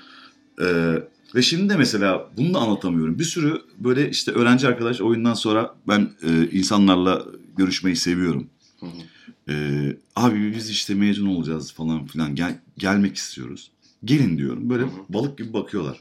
[0.65, 1.04] Ee,
[1.36, 3.19] ve şimdi de mesela bunu da anlatamıyorum.
[3.19, 7.25] Bir sürü böyle işte öğrenci arkadaş oyundan sonra ben e, insanlarla
[7.58, 8.47] görüşmeyi seviyorum.
[8.80, 8.91] Hı hı.
[9.49, 13.71] Ee, abi biz işte mezun olacağız falan filan gel, gelmek istiyoruz.
[14.06, 14.69] Gelin diyorum.
[14.69, 14.91] Böyle Hı hı.
[15.10, 15.99] balık gibi bakıyorlar.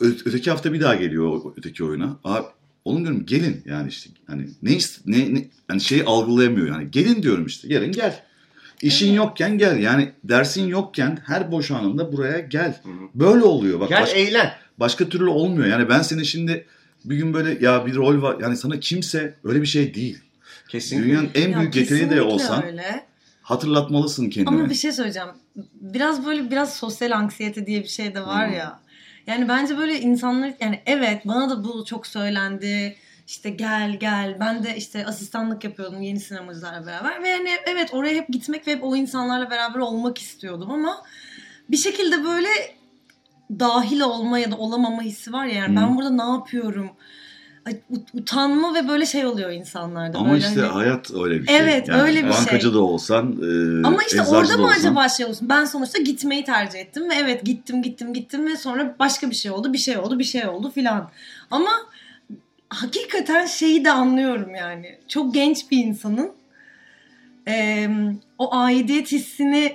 [0.00, 2.16] Öteki hafta bir daha geliyor öteki oyuna.
[2.24, 2.46] Abi
[2.84, 6.90] oğlum diyorum gelin yani işte hani ne ne, ne hani şeyi algılayamıyor yani.
[6.90, 7.68] Gelin diyorum işte.
[7.74, 8.22] Yarın gel.
[8.82, 9.16] İşin Evet.
[9.16, 9.78] yokken gel.
[9.78, 12.80] Yani dersin yokken her boş anında buraya gel.
[13.14, 13.80] Böyle oluyor.
[13.80, 14.52] Bak Gel başka, eğlen.
[14.78, 15.66] başka türlü olmuyor.
[15.66, 16.66] Yani ben seni şimdi
[17.04, 18.36] bir gün böyle ya bir rol var.
[18.40, 20.18] Yani sana kimse öyle bir şey değil.
[20.68, 21.08] Kesinlikle.
[21.08, 23.06] Dünyanın en Ya büyük yeteneği de olsan öyle.
[23.42, 24.54] hatırlatmalısın kendine.
[24.60, 25.28] Ama bir şey söyleyeceğim.
[25.80, 28.56] Biraz böyle biraz sosyal anksiyete diye bir şey de var Hmm.
[28.56, 28.80] ya.
[29.26, 32.96] Yani bence böyle insanlar yani evet bana da bu çok söylendi.
[33.26, 34.36] İşte gel gel.
[34.40, 37.22] Ben de işte asistanlık yapıyordum yeni sinemacılarla beraber.
[37.22, 41.02] Ve yani evet oraya hep gitmek ve hep o insanlarla beraber olmak istiyordum ama
[41.70, 42.48] bir şekilde böyle
[43.58, 45.54] dahil olma ya da olamama hissi var ya.
[45.54, 45.76] Yani Hmm.
[45.76, 46.90] ben burada ne yapıyorum?
[48.14, 50.18] Utanma ve böyle şey oluyor insanlarda.
[50.18, 51.56] Ama böyle işte hani- hayat öyle bir şey.
[51.56, 52.72] Evet, öyle bir bankacı şey.
[52.74, 55.48] da olsan, e, Ama işte orada da mı olsan- acaba şey olsun?
[55.48, 59.50] Ben sonuçta gitmeyi tercih ettim ve evet gittim gittim gittim ve sonra başka bir şey
[59.50, 61.10] oldu, bir şey oldu, bir şey oldu filan.
[61.50, 61.70] Ama
[62.68, 64.98] hakikaten şeyi de anlıyorum yani.
[65.08, 66.32] Çok genç bir insanın
[67.46, 67.90] eee,
[68.38, 69.72] o aidiyet hissini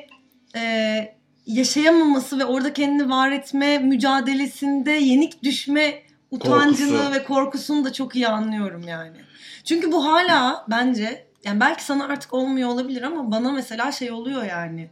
[0.56, 1.16] eee,
[1.48, 6.05] yaşayamaması ve orada kendini var etme mücadelesinde yenik düşme
[6.36, 7.14] utancını Korkusu.
[7.14, 9.18] ve korkusunu da çok iyi anlıyorum yani.
[9.64, 14.44] Çünkü bu hala bence yani belki sana artık olmuyor olabilir ama bana mesela şey oluyor
[14.44, 14.90] yani.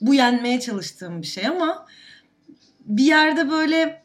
[0.00, 1.86] Bu yenmeye çalıştığım bir şey ama
[2.80, 4.02] bir yerde böyle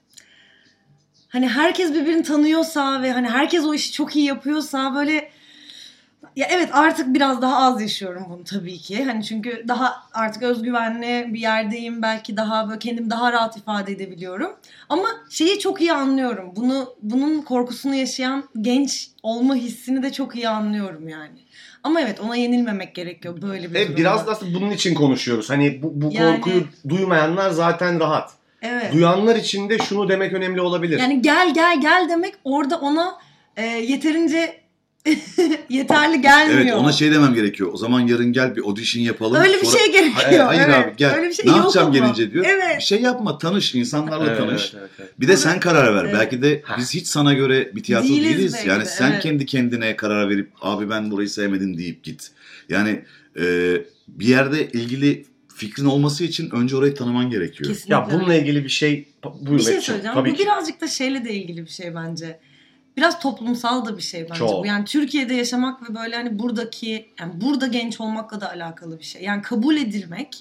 [1.30, 5.31] hani herkes birbirini tanıyorsa ve hani herkes o işi çok iyi yapıyorsa böyle
[6.36, 9.04] ya evet artık biraz daha az yaşıyorum bunu tabii ki.
[9.04, 12.02] Hani çünkü daha artık özgüvenli bir yerdeyim.
[12.02, 14.52] Belki daha böyle kendimi daha rahat ifade edebiliyorum.
[14.90, 16.52] Ama şeyi çok iyi anlıyorum.
[16.56, 21.40] Bunu bunun korkusunu yaşayan genç olma hissini de çok iyi anlıyorum yani.
[21.84, 23.98] Ama evet ona yenilmemek gerekiyor böyle bir Evet, durumda.
[24.00, 25.50] biraz da aslında bunun için konuşuyoruz.
[25.50, 28.32] Hani bu, bu Yani- korkuyu duymayanlar zaten rahat.
[28.62, 28.94] Evet.
[28.94, 31.00] Duyanlar için de şunu demek önemli olabilir.
[31.00, 33.16] Yani gel gel gel demek orada ona
[33.58, 34.61] e, yeterince
[35.70, 36.60] yeterli gelmiyor.
[36.62, 37.70] Evet ona şey demem gerekiyor.
[37.74, 39.42] O zaman yarın gel bir audition yapalım.
[39.42, 40.14] Öyle bir Sonra- şey gerekiyor.
[40.26, 40.76] Hayır, hayır evet.
[40.76, 41.16] abi gel.
[41.16, 41.98] Öyle bir şey ne yok yapacağım ama.
[41.98, 42.46] gelince diyor.
[42.48, 42.78] Evet.
[42.78, 44.62] Bir şey yapma tanış insanlarla Evet, tanış.
[44.74, 45.20] evet, evet, evet.
[45.20, 46.04] Bir de sen karar ver.
[46.06, 46.16] Evet.
[46.20, 46.76] Belki de Ha.
[46.80, 48.54] biz hiç sana göre bir tiyatro Değiliz değiliz.
[48.54, 49.24] belki Yani de, sen evet.
[49.24, 52.32] kendi kendine karar verip abi ben burayı sevmedim deyip git.
[52.70, 53.04] Yani
[53.40, 53.44] e,
[54.08, 57.70] bir yerde ilgili fikrin olması için önce orayı tanıman gerekiyor.
[57.70, 57.94] Kesinlikle.
[57.94, 59.08] Ya bununla ilgili bir şey
[59.42, 60.16] buyur bir şey söyleyeceğim.
[60.16, 60.44] Tabii bu ki.
[60.44, 62.40] birazcık da şeyle de ilgili bir şey bence.
[62.98, 64.64] Biraz toplumsal da bir şey bence Çok.
[64.64, 64.68] bu.
[64.68, 69.24] Yani Türkiye'de yaşamak ve böyle hani buradaki yani burada genç olmakla da alakalı bir şey.
[69.24, 70.38] Yani kabul edilmek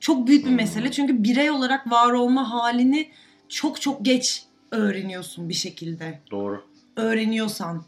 [0.00, 0.56] çok büyük bir Hmm.
[0.56, 0.90] mesele.
[0.90, 3.08] Çünkü birey olarak var olma halini
[3.48, 6.20] çok çok geç öğreniyorsun bir şekilde.
[6.30, 6.64] Doğru.
[6.96, 7.84] Öğreniyorsan.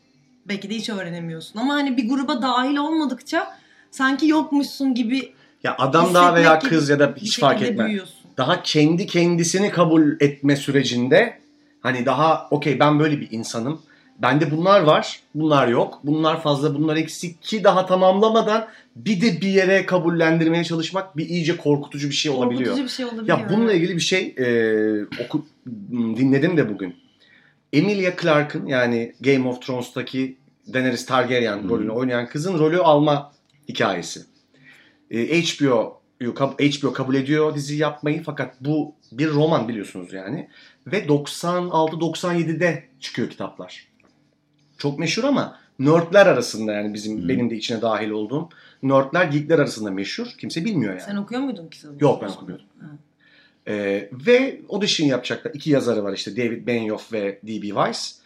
[0.48, 1.58] Belki de hiç öğrenemiyorsun.
[1.60, 3.56] Ama hani bir gruba dahil olmadıkça
[3.90, 5.32] sanki yokmuşsun gibi
[5.64, 7.86] Ya adam daha veya kız ya da hiç fark etmez.
[7.86, 8.16] büyüyorsun.
[8.36, 11.38] Daha kendi kendisini kabul etme sürecinde
[11.82, 13.82] hani daha okey ben böyle bir insanım.
[14.18, 16.00] Bende bunlar var, bunlar yok.
[16.04, 21.56] Bunlar fazla, bunlar eksik ki daha tamamlamadan bir de bir yere kabullendirmeye çalışmak bir iyice
[21.56, 22.60] korkutucu bir şey olabiliyor.
[22.60, 23.38] Korkutucu bir şey olabiliyor.
[23.38, 24.46] Ya bununla ilgili bir şey e,
[25.24, 25.46] oku,
[25.92, 26.94] dinledim de bugün.
[27.72, 30.36] Emilia Clarke'ın yani Game of Thrones'taki
[30.72, 31.68] Daenerys Targaryen Hmm.
[31.68, 33.32] rolünü oynayan kızın rolü alma
[33.68, 34.20] hikayesi.
[35.10, 36.02] Ee, HBO
[36.60, 40.48] HBO kabul ediyor dizi yapmayı fakat bu bir roman biliyorsunuz yani.
[40.86, 43.86] Ve 96-97'de çıkıyor kitaplar.
[44.78, 47.28] Çok meşhur ama nerdler arasında yani bizim Hmm.
[47.28, 48.48] benim de içine dahil olduğum
[48.82, 50.26] nerdler geekler arasında meşhur.
[50.38, 51.02] Kimse bilmiyor yani.
[51.02, 51.94] Sen okuyor muydun kitabı?
[52.00, 52.64] Yok ben okumuyorum.
[52.80, 52.86] Ha.
[53.68, 55.52] Ee, ve audition yapacaklar.
[55.54, 57.60] İki yazarı var işte David Benioff ve D.B.
[57.66, 58.22] Weiss.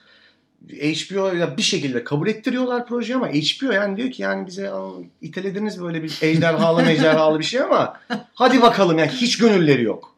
[0.71, 4.90] HBO'ya bir şekilde kabul ettiriyorlar projeyi ama HBO yani diyor ki yani bize "Aa,
[5.23, 8.01] itelediniz böyle bir ejderhalı mejderhalı bir şey ama
[8.35, 10.16] hadi bakalım yani hiç gönülleri yok.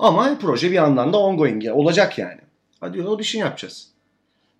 [0.00, 2.40] Ama proje bir yandan da ongoing olacak yani.
[2.80, 3.88] Hadi audition yapacağız.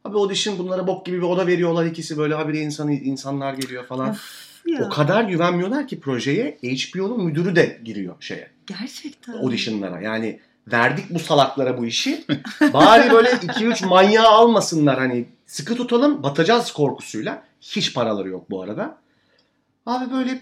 [0.05, 4.11] Abi audition bunlara bok gibi bir oda veriyorlar ikisi böyle habire insanı insanlar geliyor falan.
[4.11, 4.87] Of ya.
[4.87, 9.33] O kadar güvenmiyorlar ki projeye HBO'nun müdürü de giriyor şeye Gerçekten.
[9.33, 10.01] auditionlara.
[10.01, 10.41] Yani
[10.73, 12.25] verdik bu salaklara bu işi.
[12.73, 17.43] Bari böyle 2-3 manyağı almasınlar hani sıkı tutalım batacağız korkusuyla.
[17.61, 18.99] Hiç paraları yok bu arada.
[19.87, 20.41] Abi böyle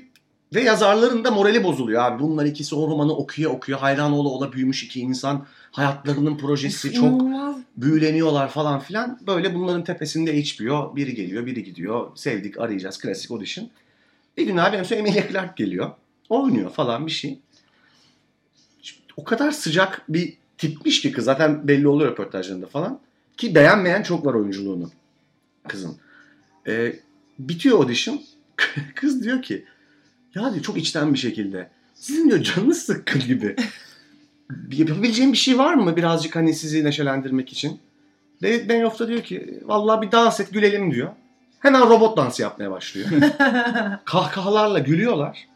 [0.54, 2.22] ve yazarların da morali bozuluyor abi.
[2.22, 3.78] Bunlar ikisi o romanı okuyor okuyor.
[3.78, 5.46] Hayran ola ola büyümüş iki insan.
[5.70, 7.22] Hayatlarının projesi çok
[7.76, 9.18] büyüleniyorlar falan filan.
[9.26, 10.96] Böyle bunların tepesinde HBO.
[10.96, 12.11] Biri geliyor, biri gidiyor.
[12.14, 12.98] Sevdik, arayacağız.
[12.98, 13.68] Klasik audition.
[14.37, 15.90] Bir gün abi en son Emilia Clarke geliyor.
[16.28, 17.38] Oynuyor falan bir şey.
[19.16, 21.24] O kadar sıcak bir tipmiş ki kız.
[21.24, 23.00] Zaten belli oluyor röportajlarında falan.
[23.37, 24.90] Ki beğenmeyen çok var oyunculuğunu
[25.68, 25.96] kızın.
[26.66, 26.96] Ee,
[27.38, 28.20] bitiyor audition.
[28.94, 29.64] Kız diyor ki
[30.34, 33.56] ya diyor çok içten bir şekilde sizin diyor canınız sıkkın gibi.
[34.72, 37.80] Yapabileceğim bir şey var mı birazcık hani sizi neşelendirmek için?
[38.42, 41.12] David Benioff da diyor ki vallahi bir dans et gülelim diyor.
[41.60, 43.08] Hemen robot dansı yapmaya başlıyor.
[44.04, 45.48] Kahkahalarla gülüyorlar.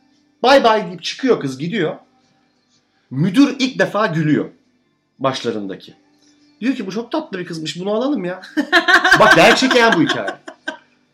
[0.42, 1.96] Bay bay deyip çıkıyor kız gidiyor.
[3.10, 4.50] Müdür ilk defa gülüyor
[5.18, 5.94] başlarındaki.
[6.60, 8.40] Diyor ki bu çok tatlı bir kızmış bunu alalım ya.
[9.20, 10.34] Bak gerçek yani bu hikaye.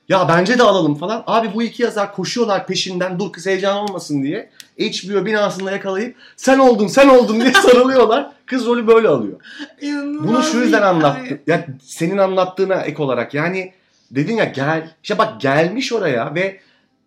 [0.09, 1.23] Ya bence de alalım falan.
[1.27, 4.51] Abi bu iki yazar koşuyorlar peşinden dur kız heyecan olmasın diye.
[4.79, 8.31] HBO binasında yakalayıp sen oldun sen oldun diye sarılıyorlar.
[8.47, 9.41] Kız rolü böyle alıyor.
[9.81, 10.93] İnanılmaz Bunu şu yüzden hikaye.
[10.95, 11.39] anlattım.
[11.47, 13.73] Ya senin anlattığına ek olarak yani
[14.11, 14.91] dedin ya gel.
[15.03, 16.61] İşte bak gelmiş oraya ve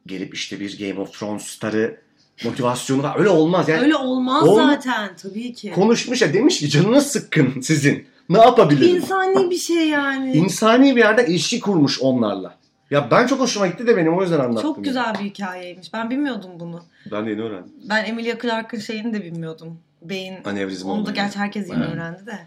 [0.06, 1.98] gelip işte bir Game of Thrones starı
[2.46, 3.16] motivasyonu var.
[3.20, 3.82] Öyle olmaz yani.
[3.82, 5.72] Öyle olmaz Ol- zaten tabii ki.
[5.72, 8.08] Konuşmuş ya demiş ki canınız sıkkın sizin.
[8.30, 8.96] Ne yapabilirim?
[8.96, 10.34] İnsani bir şey yani.
[10.34, 12.61] İnsani bir yerde ilişki kurmuş onlarla.
[12.92, 14.62] Ya ben çok hoşuma gitti de benim o yüzden anlattım.
[14.62, 15.94] Çok güzel bir hikayeymiş.
[15.94, 16.84] Ben bilmiyordum bunu.
[17.12, 17.72] Ben de yeni öğrendim.
[17.90, 19.80] Ben Emilia Clarke'ın şeyini de bilmiyordum.
[20.02, 20.36] Beyin.
[20.46, 21.94] Anevrizma Onu da gerçi herkes yeni Evet.
[21.94, 22.40] öğrendi de.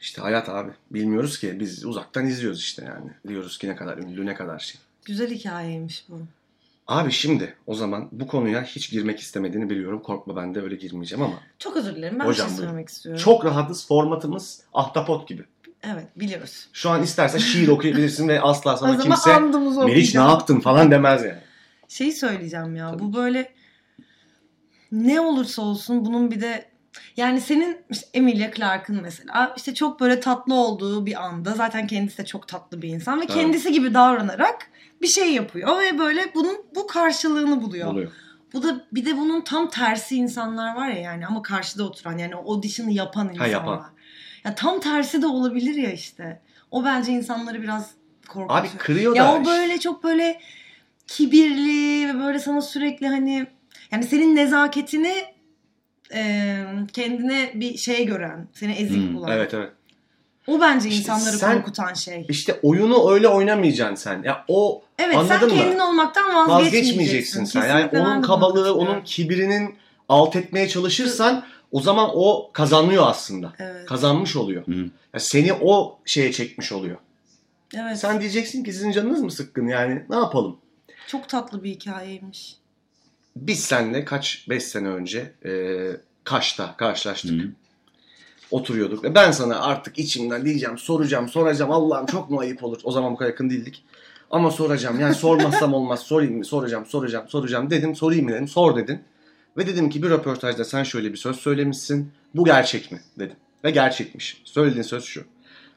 [0.00, 0.70] İşte hayat abi.
[0.90, 1.60] Bilmiyoruz ki.
[1.60, 3.10] Biz uzaktan izliyoruz işte yani.
[3.28, 4.80] Diyoruz ki ne kadar ünlü ne kadar şey.
[5.04, 6.18] Güzel hikayeymiş bu.
[6.86, 10.02] Abi şimdi o zaman bu konuya hiç girmek istemediğini biliyorum.
[10.02, 11.34] Korkma ben de öyle girmeyeceğim ama.
[11.58, 12.18] Çok özür dilerim.
[12.18, 13.22] Ben Hocam bir şey söylemek istiyorum.
[13.24, 13.86] Çok rahatız.
[13.86, 15.44] Formatımız ahtapot gibi.
[15.82, 16.68] Evet biliyoruz.
[16.72, 19.38] Şu an istersen şiir okuyabilirsin ve asla sana kimse
[19.86, 21.38] Meriç ne yaptın falan demez yani.
[21.88, 22.90] Şeyi söyleyeceğim ya.
[22.90, 23.52] Tabii Bu böyle
[24.92, 26.70] ne olursa olsun bunun bir de
[27.16, 32.18] yani senin işte Emilia Clarke'ın mesela işte çok böyle tatlı olduğu bir anda zaten kendisi
[32.18, 33.34] de çok tatlı bir insan ve Evet.
[33.34, 34.70] kendisi gibi davranarak
[35.02, 37.88] bir şey yapıyor ve böyle bunun bu karşılığını buluyor.
[37.88, 38.12] Oluyor.
[38.52, 42.36] Bu da bir de bunun tam tersi insanlar var ya yani ama karşıda oturan yani
[42.36, 43.48] o audition'ı yapan insanlar.
[43.48, 43.86] yapan.
[44.44, 46.40] Ya tam tersi de olabilir ya işte.
[46.70, 47.90] O bence insanları biraz
[48.28, 48.60] korkutuyor.
[48.60, 49.32] Abi kırıyor Ya da.
[49.34, 50.40] o böyle çok böyle
[51.06, 53.46] kibirli ve böyle sana sürekli hani
[53.92, 55.14] yani senin nezaketini
[56.14, 56.56] e,
[56.92, 59.30] kendine bir şey gören, seni ezik Hmm, bulan.
[59.30, 59.70] Evet evet.
[60.46, 62.26] O bence İşte insanları sen- korkutan şey.
[62.28, 64.22] İşte oyunu öyle oynamayacaksın sen.
[64.22, 65.54] Ya o Evet sen anladın mı?
[65.62, 66.66] kendin olmaktan vazgeçmeyeceksin.
[66.66, 67.60] vazgeçmeyeceksin sen.
[67.60, 69.74] Yani Kesinlikle ben onun kabalığı, onun kibirinin
[70.08, 73.52] alt etmeye çalışırsan o zaman o kazanıyor aslında.
[73.58, 73.86] Evet.
[73.86, 74.66] Kazanmış oluyor.
[74.66, 74.90] Hı.
[75.14, 76.96] Ya seni o şeye çekmiş oluyor.
[77.76, 77.98] evet.
[77.98, 80.56] Sen diyeceksin ki sizin canınız mı sıkkın yani ne yapalım?
[81.06, 82.56] Çok tatlı bir hikayeymiş.
[83.36, 85.52] Biz seninle kaç 5 sene önce e,
[86.24, 87.30] Kaş'ta karşılaştık.
[87.42, 87.48] Hı.
[88.50, 91.70] Oturuyorduk ve ben sana artık içimden diyeceğim, soracağım, soracağım.
[91.70, 92.80] Allah'ım çok mu ayıp olur?
[92.84, 93.84] O zaman bu kadar yakın değildik.
[94.30, 95.00] Ama soracağım.
[95.00, 96.00] Yani sormazsam olmaz.
[96.00, 96.44] Sorayım mı?
[96.44, 97.96] Soracağım, soracağım, soracağım dedim.
[97.96, 98.48] Sorayım mı dedim.
[98.48, 99.00] Sor dedin.
[99.60, 102.12] Ve dedim ki bir röportajda sen şöyle bir söz söylemişsin.
[102.34, 103.00] Bu gerçek mi?
[103.18, 103.36] Dedim.
[103.64, 104.42] Ve gerçekmiş.
[104.44, 105.24] Söylediğin söz şu.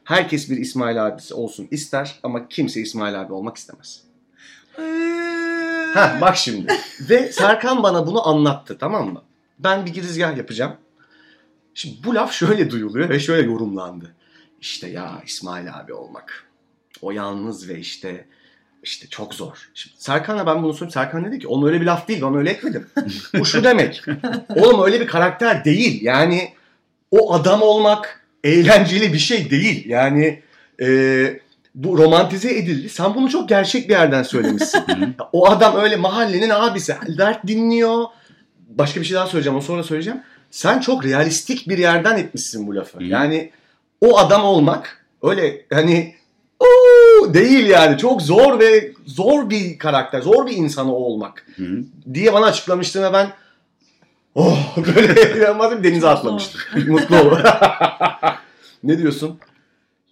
[0.04, 4.02] Herkes bir İsmail abisi olsun ister ama kimse İsmail abi olmak istemez.
[5.94, 6.72] Heh, bak şimdi.
[7.10, 9.22] Ve Serkan bana bunu anlattı tamam mı?
[9.58, 10.76] Ben bir girizgah yapacağım.
[11.74, 14.14] Şimdi bu laf şöyle duyuluyor ve şöyle yorumlandı.
[14.60, 16.44] İşte ya İsmail abi olmak.
[17.02, 18.26] O yalnız ve işte
[18.84, 19.70] işte çok zor.
[19.74, 20.92] Şimdi Serkan'a ben bunu söyleyeyim.
[20.92, 22.22] Serkan dedi ki onun öyle bir laf değil.
[22.22, 22.86] Ben öyle etmedim.
[23.38, 24.02] Bu şu demek.
[24.56, 26.02] Oğlum öyle bir karakter değil.
[26.02, 26.52] Yani
[27.10, 29.88] o adam olmak eğlenceli bir şey değil.
[29.88, 30.42] Yani
[30.80, 31.40] e,
[31.74, 32.88] bu romantize edildi.
[32.88, 34.82] Sen bunu çok gerçek bir yerden söylemişsin.
[35.32, 36.94] O adam öyle mahallenin abisi.
[37.18, 38.04] Dert dinliyor.
[38.68, 39.56] Başka bir şey daha söyleyeceğim.
[39.56, 40.20] Onu sonra söyleyeceğim.
[40.50, 43.04] Sen çok realistik bir yerden etmişsin bu lafı.
[43.04, 43.50] Yani
[44.00, 46.14] o adam olmak öyle hani
[46.64, 47.98] "Oo!" değil yani.
[47.98, 50.20] Çok zor ve zor bir karakter.
[50.22, 51.84] Zor bir insan o olmak Hı hı.
[52.14, 53.32] diye bana açıklamıştın ve ben
[54.34, 56.60] oh böyle inanılmaz bir denize atlamıştım.
[56.92, 57.38] Mutlu ol.
[58.82, 59.38] ne diyorsun?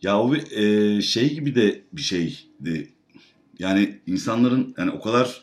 [0.02, 0.50] Ya o bir,
[0.96, 2.88] e, şey gibi de bir şeydi.
[3.58, 5.42] Yani insanların yani o kadar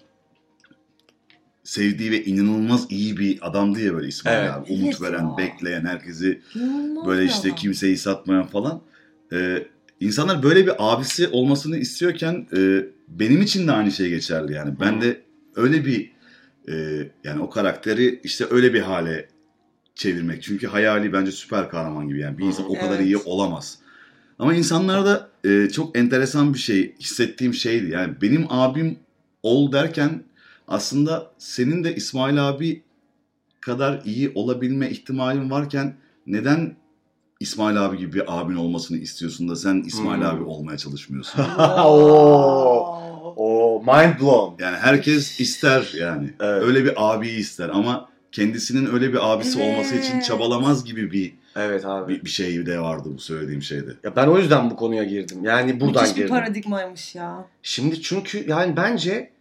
[1.64, 4.51] sevdiği ve inanılmaz iyi bir adamdı ya böyle İsmail Evet.
[4.51, 4.74] abi.
[4.74, 7.55] Umut Evet veren, bekleyen, herkesi İnanılmaz böyle işte adam.
[7.55, 8.82] kimseyi satmayan falan.
[9.34, 9.68] Ee,
[10.00, 14.80] insanlar böyle bir abisi olmasını istiyorken e, benim için de aynı şey geçerli yani.
[14.80, 15.02] Ben Hı.
[15.02, 15.22] de
[15.56, 16.12] öyle bir
[16.70, 16.74] e,
[17.24, 19.28] yani o karakteri işte öyle bir hale
[19.95, 20.43] çevirmek.
[20.43, 23.06] Çünkü hayali bence süper kahraman gibi yani bir insan o kadar Evet.
[23.06, 23.80] iyi olamaz.
[24.39, 27.91] Ama insanlarda e, çok enteresan bir şey hissettiğim şeydi.
[27.91, 29.00] Yani benim abim
[29.43, 30.24] ol derken
[30.68, 32.84] aslında senin de İsmail abi
[33.62, 35.95] kadar iyi olabilme ihtimalin varken
[36.28, 36.76] neden
[37.44, 40.28] İsmail abi gibi bir abin olmasını istiyorsun da sen İsmail Hmm.
[40.28, 41.42] abi olmaya çalışmıyorsun?
[41.60, 43.00] Oo.
[43.36, 44.64] O mind blown.
[44.64, 46.34] Yani herkes ister yani.
[46.40, 46.64] Evet.
[46.64, 50.24] Öyle bir abiyi ister ama kendisinin öyle bir abisi olması için Evet.
[50.24, 52.14] çabalamaz gibi bir, Evet abi.
[52.14, 53.92] bir bir şey de vardı bu söylediğim şeyde.
[54.04, 55.44] Ya ben o yüzden bu konuya girdim.
[55.44, 56.36] Yani buradan Müthiş bir girdim.
[56.36, 57.46] paradigmaymış ya.
[57.64, 59.32] Şimdi çünkü yani bence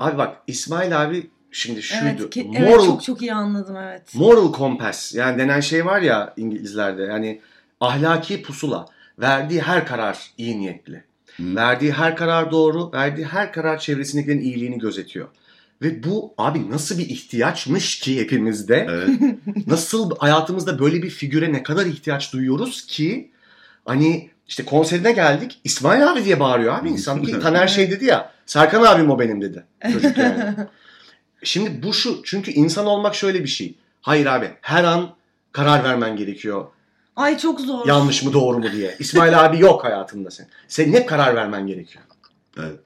[0.00, 2.30] abi bak İsmail abi şimdi şuydu.
[2.36, 4.14] Evet, moral, evet çok çok iyi anladım evet.
[4.14, 7.02] moral compass yani denen şey var ya İngilizlerde.
[7.02, 7.40] Yani
[7.80, 8.86] ahlaki pusula.
[9.18, 11.04] Verdiği her karar iyi niyetli.
[11.36, 11.56] Hı.
[11.56, 12.92] Verdiği her karar doğru.
[12.92, 15.28] Verdiği her karar çevresindekilerin iyiliğini gözetiyor.
[15.82, 18.86] Ve bu abi nasıl bir ihtiyaçmış ki hepimizde.
[18.90, 19.08] Evet.
[19.66, 23.30] Nasıl hayatımızda böyle bir figüre ne kadar ihtiyaç duyuyoruz ki
[23.84, 28.32] hani işte konserine geldik İsmail abi diye bağırıyor abi insan ki Taner şey dedi ya
[28.46, 30.54] Serkan abim o benim dedi çocuk yani.
[31.42, 33.74] Şimdi bu şu çünkü insan olmak şöyle bir şey.
[34.02, 35.14] Hayır abi her an
[35.52, 36.66] karar vermen gerekiyor.
[37.16, 37.86] Ay çok zor.
[37.88, 38.96] Yanlış mı doğru mu diye.
[38.98, 40.46] İsmail abi yok hayatında sen.
[40.68, 42.04] Senin hep karar vermen gerekiyor.
[42.58, 42.78] evet.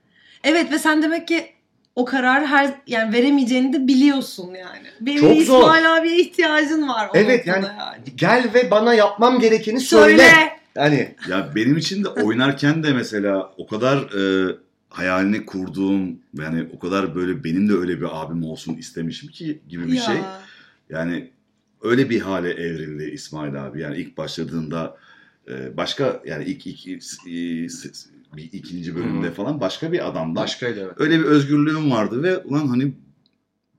[0.45, 1.55] Evet ve sen demek ki
[1.97, 4.87] o kararı her yani veremeyeceğini de biliyorsun yani.
[5.01, 5.61] Benim Çok zor.
[5.61, 7.11] İsmail abiye ihtiyacın var.
[7.15, 10.19] Evet noktada yani, gel ve bana yapmam gerekeni söyle.
[10.19, 10.59] Söyle.
[10.77, 14.53] Yani Ya benim için de oynarken de mesela o kadar e,
[14.95, 19.87] hayalini kurduğum yani o kadar böyle benim de öyle bir abim olsun istemişim ki gibi
[19.87, 20.03] bir Ya.
[20.03, 20.21] şey.
[20.91, 21.31] Yani
[21.83, 23.81] öyle bir hale evrildi İsmail abi.
[23.81, 24.97] Yani ilk başladığında
[25.49, 27.69] e, başka yani ilk, ilk, ilk- e,
[28.37, 29.33] bir ikinci bölümde Hı.
[29.33, 30.93] falan başka bir adamdan başkaydı evet.
[30.97, 32.93] öyle bir özgürlüğüm vardı ve ulan hani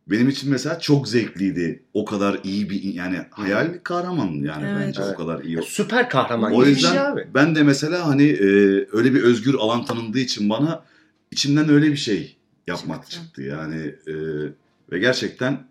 [0.07, 1.83] benim için mesela çok zevkliydi.
[1.93, 4.87] O kadar iyi bir yani hayal bir kahraman yani Evet.
[4.87, 5.13] bence Evet.
[5.13, 5.59] o kadar iyi.
[5.61, 7.27] Süper kahraman O gibi bir şey yüzden abi.
[7.33, 8.45] ben de mesela hani e,
[8.91, 10.83] öyle bir özgür alan tanındığı için bana
[11.31, 13.25] içimden öyle bir şey yapmak Çıktı.
[13.25, 13.41] çıktı.
[13.41, 14.13] Yani e,
[14.91, 15.67] ve gerçekten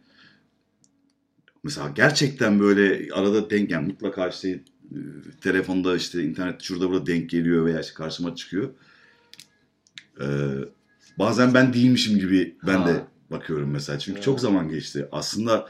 [1.65, 4.61] mesela gerçekten böyle arada denk yani mutlaka işte e,
[5.41, 8.71] telefonda işte internet şurada burada denk geliyor veya işte karşıma çıkıyor.
[10.21, 10.27] E,
[11.19, 12.87] bazen ben değilmişim gibi ben Ha.
[12.87, 13.99] de bakıyorum mesela.
[13.99, 14.25] Çünkü Evet.
[14.25, 15.09] çok zaman geçti.
[15.13, 15.69] Aslında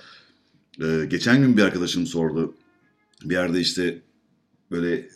[0.82, 2.55] e, geçen gün bir arkadaşım sordu.
[3.24, 4.03] Bir yerde işte
[4.70, 5.09] böyle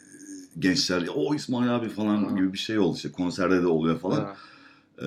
[0.58, 2.36] gençler "Ya, o İsmail abi falan Ha.
[2.36, 4.20] gibi bir şey oldu işte konserde de oluyor falan.
[4.24, 4.36] Ha.
[5.02, 5.06] Ee,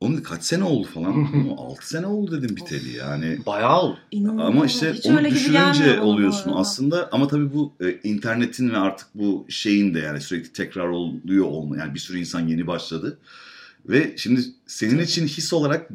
[0.00, 1.28] onun kaç sene oldu falan?
[1.58, 3.38] 6 sene oldu dedim biteli yani.
[3.46, 3.98] Bayağı oldu.
[4.28, 9.46] Ama işte Hiç onu düşününce oluyorsun aslında ama tabii bu e, internetin ve artık bu
[9.48, 13.18] şeyin de yani sürekli tekrar oluyor olma yani bir sürü insan yeni başladı
[13.88, 15.90] ve şimdi senin için his olarak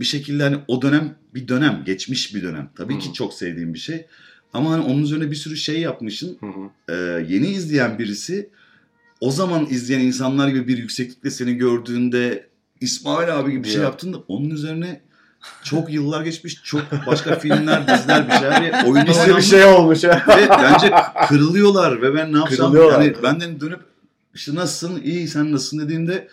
[0.00, 2.98] bir şekilde hani o dönem bir dönem geçmiş bir dönem tabii Hı.
[2.98, 4.06] ki çok sevdiğim bir şey
[4.52, 6.92] ama hani onun üzerine bir sürü şey yapmışsın Hı hı.
[6.92, 8.50] Ee, yeni izleyen birisi
[9.20, 12.48] o zaman izleyen insanlar gibi bir yükseklikte seni gördüğünde
[12.80, 13.82] İsmail abi gibi bir şey Ya.
[13.84, 15.00] yaptığında onun üzerine
[15.64, 20.24] çok yıllar geçmiş, çok başka filmler, diziler bir şeyler oyunda Bir oynanmış şey olmuş ha.
[20.28, 20.90] ve bence
[21.28, 23.80] kırılıyorlar ve ben ne yapsam yani benden dönüp
[24.34, 26.28] işte nasılsın, iyi sen nasılsın dediğimde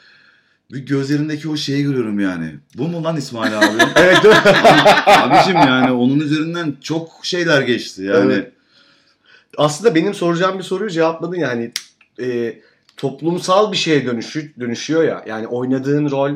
[0.71, 2.55] bir gözlerindeki o şeyi görüyorum yani.
[2.77, 3.65] Bu mu lan İsmail abi?
[3.95, 4.17] evet?
[5.07, 8.33] Abicim yani onun üzerinden çok şeyler geçti yani.
[8.33, 8.51] Evet.
[9.57, 11.71] Aslında benim soracağım bir soruyu cevapladın yani
[12.21, 12.59] e,
[12.97, 15.23] toplumsal bir şeye dönüşü, dönüşüyor ya.
[15.27, 16.31] Yani oynadığın rol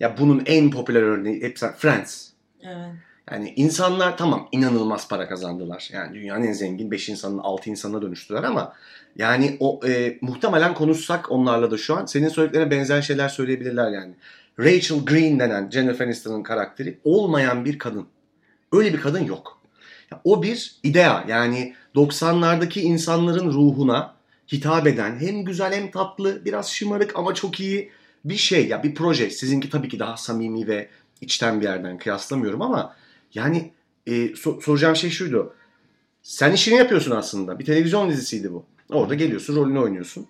[0.00, 2.28] ya bunun en popüler örneği hep Friends.
[2.62, 2.88] Evet.
[3.30, 5.88] Yani insanlar tamam inanılmaz para kazandılar.
[5.92, 8.72] Yani dünyanın en zengin 5 insanın 6 insana dönüştüler ama
[9.16, 14.14] yani o e, muhtemelen konuşsak onlarla da şu an senin söylediklerine benzer şeyler söyleyebilirler yani.
[14.58, 18.06] Rachel Green denen Jennifer Aniston'ın karakteri olmayan bir kadın.
[18.72, 19.60] Öyle bir kadın yok.
[20.12, 24.15] Ya O bir idea yani 90'lardaki insanların ruhuna
[24.52, 27.90] hitap eden hem güzel hem tatlı biraz şımarık ama çok iyi
[28.24, 29.30] bir şey ya bir proje.
[29.30, 30.88] Sizinki tabii ki daha samimi ve
[31.20, 32.96] içten bir yerden kıyaslamıyorum ama
[33.34, 33.72] yani
[34.06, 35.54] e, so- soracağım şey şuydu.
[36.22, 37.58] Sen işini yapıyorsun aslında.
[37.58, 38.64] Bir televizyon dizisiydi bu.
[38.88, 40.26] Orada geliyorsun, rolünü oynuyorsun.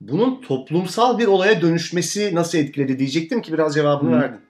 [0.00, 4.20] Bunun toplumsal bir olaya dönüşmesi nasıl etkiledi diyecektim ki biraz cevabını Hı.
[4.20, 4.40] verdin.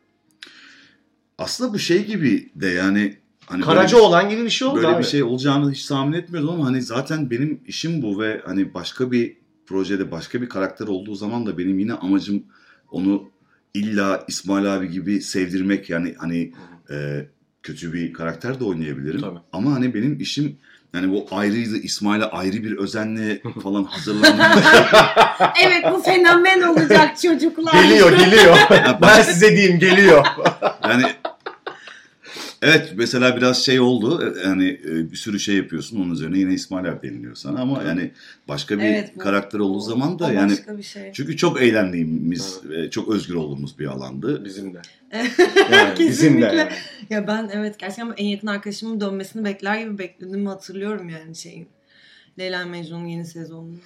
[1.39, 3.17] Aslında bu şey gibi de yani
[3.49, 4.99] hani Karaca böyle, olan gibi bir şey oldu böyle abi.
[4.99, 9.13] bir şey olacağını hiç tahmin etmiyordum ama hani zaten benim işim bu ve hani başka
[9.13, 9.37] bir
[9.67, 12.43] projede başka bir karakter olduğu zaman da benim yine amacım
[12.91, 13.31] onu
[13.75, 16.53] illa İsmail abi gibi sevdirmek yani hani
[16.91, 17.27] e,
[17.63, 19.21] kötü bir karakter de oynayabilirim.
[19.21, 19.39] Tabii.
[19.53, 20.59] Ama hani benim işim
[20.95, 24.65] yani bu ayrıydı İsmail'e ayrı bir özenle falan hazırlanmış.
[25.65, 27.73] Evet bu fenomen olacak çocuklar.
[27.73, 28.57] Geliyor, geliyor.
[29.03, 30.27] ben size diyeyim geliyor.
[30.85, 31.05] yani
[32.63, 36.89] evet mesela biraz şey oldu yani e, bir sürü şey yapıyorsun onun üzerine yine İsmail
[36.93, 38.11] abi deniliyor sana ama yani
[38.49, 41.13] başka bir Evet, bu- karakter olduğu zaman da yani başka bir şey.
[41.13, 44.45] çünkü çok eğlendiğimiz ve çok özgür olduğumuz bir alandı.
[44.45, 44.83] Bizim de.
[45.13, 46.41] Yani bizim de.
[46.41, 46.57] Kesinlikle.
[46.57, 46.73] yani.
[47.11, 51.69] Ya ben evet gerçekten en yakın arkadaşımın dönmesini bekler gibi beklediğimi hatırlıyorum yani şeyin.
[52.39, 53.77] Leyla Mecnun'un yeni sezonunu.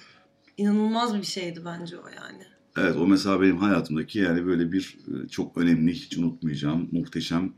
[0.57, 2.43] İnanılmaz bir şeydi bence o yani.
[2.77, 7.53] Evet o mesela benim hayatımdaki yani böyle bir e, çok önemli hiç unutmayacağım muhteşem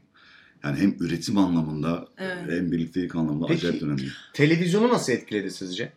[0.65, 2.37] yani hem üretim anlamında Evet.
[2.49, 4.03] hem birliktelik anlamında Peki, acayip önemli.
[4.33, 5.91] Televizyonu nasıl etkiledi sizce?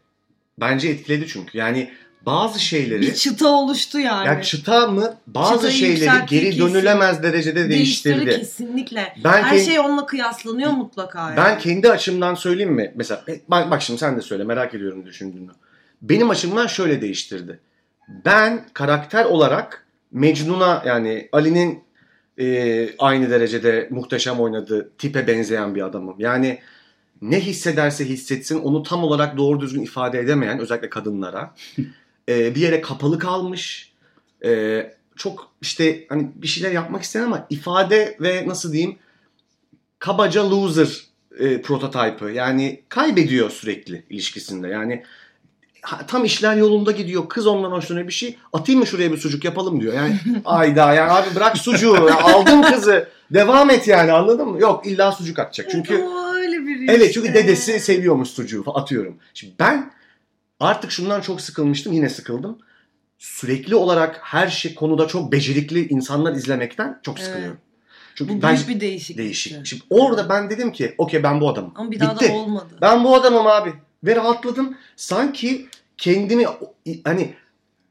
[0.60, 1.58] Bence etkiledi çünkü.
[1.58, 1.90] Yani
[2.26, 4.26] bazı şeyleri Bir çıta oluştu yani.
[4.26, 6.60] ya çıta mı bazı Çıtayı şeyleri geri kesin.
[6.60, 8.40] dönülemez derecede Değiştirdi değiştirdi.
[8.40, 9.14] kesinlikle.
[9.24, 11.36] Ben Her kend- şey onunla kıyaslanıyor mutlaka yani.
[11.36, 12.92] Ben kendi açımdan söyleyeyim mi?
[12.96, 15.50] Mesela e, bak, bak şimdi sen de söyle merak ediyorum düşündüğünü.
[16.02, 17.60] Benim açımdan şöyle değiştirdi.
[18.24, 21.82] Ben karakter olarak Mecnun'a yani Ali'nin
[22.40, 26.16] e, aynı derecede muhteşem oynadığı tipe benzeyen bir adamım.
[26.18, 26.58] Yani
[27.22, 31.54] ne hissederse hissetsin onu tam olarak doğru düzgün ifade edemeyen özellikle kadınlara
[32.28, 33.92] e, bir yere kapalı kalmış.
[34.44, 34.82] E,
[35.16, 38.98] çok işte hani bir şeyler yapmak isteyen ama ifade ve nasıl diyeyim
[39.98, 41.06] kabaca loser
[41.38, 42.30] e, prototype'ı.
[42.30, 44.68] Yani kaybediyor sürekli ilişkisinde.
[44.68, 45.04] Yani
[46.06, 47.28] tam işler yolunda gidiyor.
[47.28, 48.36] Kız ondan hoşlanıyor bir şey.
[48.52, 49.94] Atayım mı şuraya bir sucuk yapalım diyor.
[49.94, 52.08] Yani ayda yani abi bırak sucuğu.
[52.22, 53.08] Aldın kızı.
[53.30, 54.60] Devam et yani anladın mı?
[54.60, 55.68] Yok illa sucuk atacak.
[55.70, 57.44] Çünkü Evet, o öyle biri Evet çünkü işte.
[57.44, 59.16] dedesi seviyormuş sucuğu atıyorum.
[59.34, 59.92] Şimdi ben
[60.60, 62.58] artık şundan çok sıkılmıştım yine sıkıldım.
[63.18, 67.26] Sürekli olarak her şey konuda çok becerikli insanlar izlemekten çok Evet.
[67.28, 67.58] sıkılıyorum.
[68.14, 69.18] Çünkü Bu ben büyük bir değişiklik.
[69.18, 69.66] değişik.
[69.66, 71.72] Şimdi orada ben dedim ki okey ben bu adamım.
[71.74, 72.28] Ama bir daha Bitti.
[72.28, 72.78] da olmadı.
[72.80, 73.72] Ben bu adamım abi.
[74.04, 74.76] Ve rahatladım.
[74.96, 76.44] Sanki kendimi
[77.04, 77.34] hani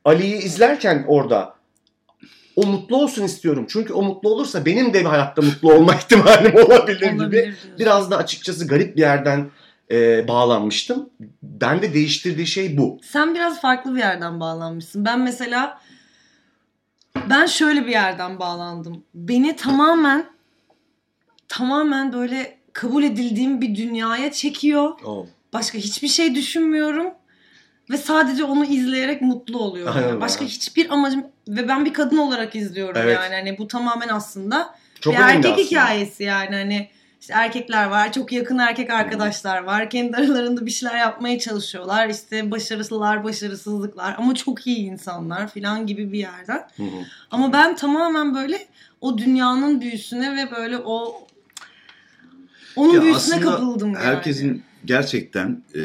[0.05, 1.55] Ali'yi izlerken orada
[2.55, 3.65] o mutlu olsun istiyorum.
[3.69, 7.15] Çünkü o mutlu olursa benim de bir hayatta mutlu olma ihtimalim olabilir gibi.
[7.23, 7.57] Olabilir.
[7.79, 9.49] Biraz da açıkçası garip bir yerden
[9.91, 11.09] e, bağlanmıştım.
[11.43, 12.99] Ben de değiştirdiği şey bu.
[13.03, 15.05] Sen biraz farklı bir yerden bağlanmışsın.
[15.05, 15.81] Ben mesela
[17.29, 19.03] ben şöyle bir yerden bağlandım.
[19.13, 20.25] Beni tamamen
[21.47, 24.91] tamamen böyle kabul edildiğim bir dünyaya çekiyor.
[25.53, 27.07] Başka hiçbir şey düşünmüyorum.
[27.89, 29.93] Ve sadece onu izleyerek mutlu oluyorum.
[29.97, 33.15] Aynen Yani Başka hiçbir amacım ve ben bir kadın olarak izliyorum Evet.
[33.15, 33.35] yani.
[33.35, 35.57] Hani bu tamamen aslında Çok bir erkek aslında.
[35.67, 36.89] hikayesi yani hani
[37.21, 39.89] işte erkekler var, çok yakın erkek arkadaşlar var.
[39.89, 42.09] Kendi aralarında bir şeyler yapmaya çalışıyorlar.
[42.09, 46.67] İşte başarısızlar, başarısızlıklar ama çok iyi insanlar falan gibi bir yerden.
[46.77, 47.05] Hı hı.
[47.31, 48.67] Ama ben tamamen böyle
[49.01, 51.27] o dünyanın büyüsüne ve böyle o
[52.75, 54.05] onun Ya büyüsüne kapıldım yani.
[54.05, 55.79] Herkesin gerçekten e,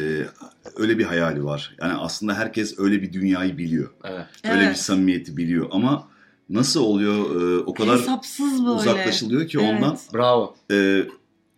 [0.77, 1.77] öyle bir hayali var.
[1.81, 3.91] Yani aslında herkes öyle bir dünyayı biliyor.
[4.05, 4.27] Evet.
[4.45, 4.79] Öyle bir Evet.
[4.79, 6.09] samimiyeti biliyor ama
[6.51, 8.71] nasıl oluyor e, o kadar hesapsız böyle.
[8.71, 9.71] uzaklaşılıyor ki Evet.
[9.75, 10.57] ondan Bravo.
[10.71, 11.03] e,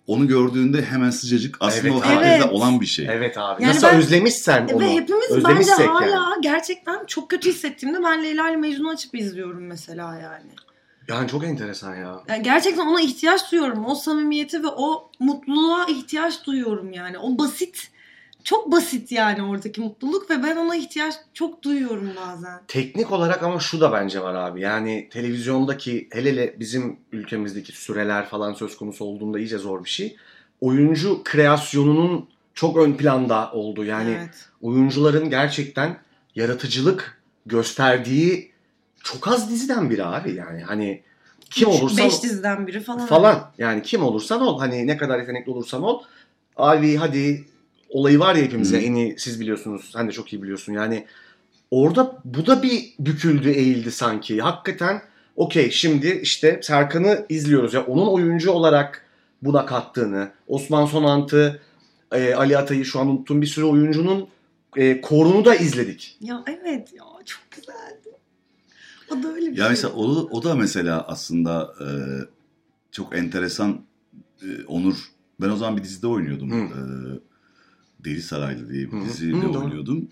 [0.07, 2.03] onu gördüğünde hemen sıcacık aslında Evet.
[2.03, 2.53] o herkeste Evet.
[2.53, 3.07] olan bir şey.
[3.11, 3.63] Evet abi.
[3.63, 4.81] Yani Nasıl ben- özlemişsen onu.
[4.81, 6.41] Ve hepimiz bence hala yani.
[6.43, 10.51] gerçekten çok kötü hissettiğimde ben Leyla ile Mecnun'u açıp izliyorum mesela yani.
[11.09, 12.21] Yani çok enteresan ya.
[12.29, 13.87] Yani gerçekten ona ihtiyaç duyuyorum.
[13.87, 17.19] O samimiyete ve o mutluluğa ihtiyaç duyuyorum yani.
[17.19, 17.91] O basit,
[18.45, 22.61] çok basit yani oradaki mutluluk ve ben ona ihtiyaç çok duyuyorum bazen.
[22.69, 24.61] Teknik olarak ama şu da bence var abi.
[24.61, 30.17] Yani televizyondaki hele hele bizim ülkemizdeki süreler falan söz konusu olduğunda iyice zor bir şey.
[30.61, 34.49] Oyuncu kreasyonunun çok ön planda olduğu yani evet.
[34.61, 35.99] oyuncuların gerçekten
[36.35, 38.54] yaratıcılık gösterdiği
[39.05, 41.03] çok az diziden biri abi yani hani
[41.51, 43.07] kim Üç, olursan Beş diziden biri falan.
[43.07, 46.03] falan yani kim olursan ol hani ne kadar yetenekli olursan ol
[46.57, 47.45] abi hadi
[47.89, 48.83] olayı var ya hepimize Hı.
[48.83, 51.07] en iyi siz biliyorsunuz sen de çok iyi biliyorsun yani
[51.71, 55.03] orada bu da bir büküldü eğildi sanki hakikaten
[55.37, 59.05] okey şimdi işte Serkan'ı izliyoruz ya onun oyuncu olarak
[59.43, 61.61] buna kattığını Osman Sonant'ı
[62.13, 64.29] e, Ali Atay'ı şu an unuttuğum bir sürü oyuncunun
[64.77, 66.17] e, korunu da izledik.
[66.21, 67.14] Ya evet ya.
[69.19, 69.69] O da öyle bir Ya şey.
[69.71, 71.87] mesela o, o da mesela aslında e,
[72.91, 73.81] çok enteresan
[74.43, 74.97] e, Onur.
[75.41, 76.51] Ben o zaman bir dizide oynuyordum.
[76.51, 76.57] Hı.
[76.57, 76.81] E,
[78.05, 79.43] Deli Saraylı diye bir Hı hı.
[79.43, 79.59] doğru.
[79.59, 80.09] oynuyordum.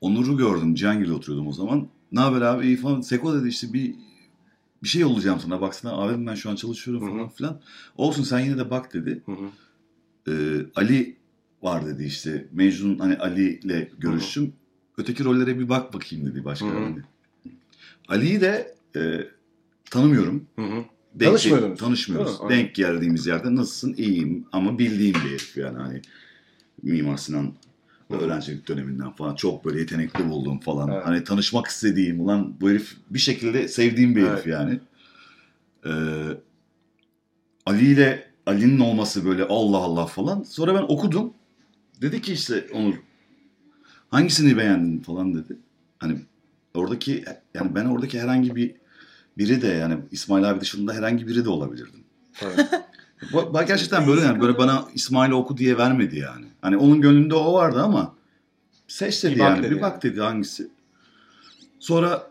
[0.00, 0.74] Onur'u gördüm.
[0.74, 1.88] Cihangir'de oturuyordum o zaman.
[2.12, 3.00] Ne haber abi iyi falan.
[3.00, 3.94] Seko dedi işte bir
[4.82, 5.92] bir şey yollayacağım sana baksana.
[5.92, 7.60] Abi ben şu an çalışıyorum falan filan.
[7.96, 9.22] Olsun sen yine de bak dedi.
[9.26, 9.46] Hı hı.
[10.32, 10.32] E,
[10.74, 11.16] Ali
[11.62, 12.48] var dedi işte.
[12.52, 14.52] Mecnun hani Ali ile görüştüm.
[14.98, 16.66] Öteki rollere bir bak bakayım dedi başka.
[16.66, 17.02] Hani.
[18.08, 19.26] Ali'yi de e,
[19.90, 20.46] tanımıyorum.
[20.56, 20.84] Hı hı.
[21.14, 21.78] Denk, Tanışmıyordunuz.
[21.78, 22.36] Tanışmıyoruz.
[22.40, 22.58] Aynen.
[22.58, 23.94] Denk geldiğimiz yerde nasılsın?
[23.96, 26.02] İyiyim ama bildiğim bir herif yani hani
[26.82, 27.52] Mimar Sinan
[28.10, 28.16] Hı.
[28.16, 30.90] öğrencilik döneminden falan çok böyle yetenekli buldum falan.
[30.92, 31.06] Evet.
[31.06, 34.46] Hani tanışmak istediğim ulan bu herif bir şekilde sevdiğim bir herif Evet.
[34.46, 34.80] yani.
[35.86, 35.90] Ee,
[37.66, 40.42] Ali ile Ali'nin olması böyle Allah Allah falan.
[40.42, 41.32] Sonra ben okudum.
[42.00, 42.94] Dedi ki işte Onur
[44.10, 45.56] hangisini beğendin falan dedi.
[45.98, 46.18] Hani
[46.74, 48.74] oradaki yani ben oradaki herhangi bir
[49.38, 52.04] biri de yani İsmail abi dışında herhangi biri de olabilirdim.
[52.42, 52.70] Evet.
[53.32, 56.46] Bu gerçekten böyle yani böyle bana İsmail oku diye vermedi yani.
[56.62, 58.14] Hani onun gönlünde o vardı ama
[58.88, 59.62] seç dedi Bir bak yani.
[59.62, 60.68] dedi bir bak dedi hangisi.
[61.80, 62.30] Sonra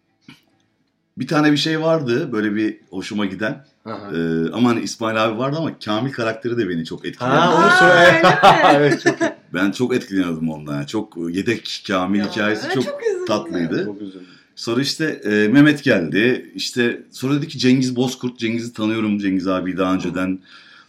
[1.18, 3.64] bir tane bir şey vardı böyle bir hoşuma giden.
[3.84, 4.10] Aha.
[4.16, 7.34] Ee, ama hani İsmail abi vardı ama Kamil karakteri de beni çok etkiledi.
[7.34, 8.22] Ha, onu söyle.
[8.74, 9.30] evet çok iyi.
[9.54, 10.84] Ben çok etkileniyordum ondan.
[10.84, 12.84] Çok yedek Kamil Ya, hikayesi evet, çok,
[13.26, 13.84] tatlıydı.
[13.84, 14.26] Çok üzüldüm.
[14.56, 16.52] Sonra işte e, Mehmet geldi.
[16.54, 18.38] İşte sonra dedi ki Cengiz Bozkurt.
[18.38, 20.38] Cengiz'i tanıyorum Cengiz abi daha önceden.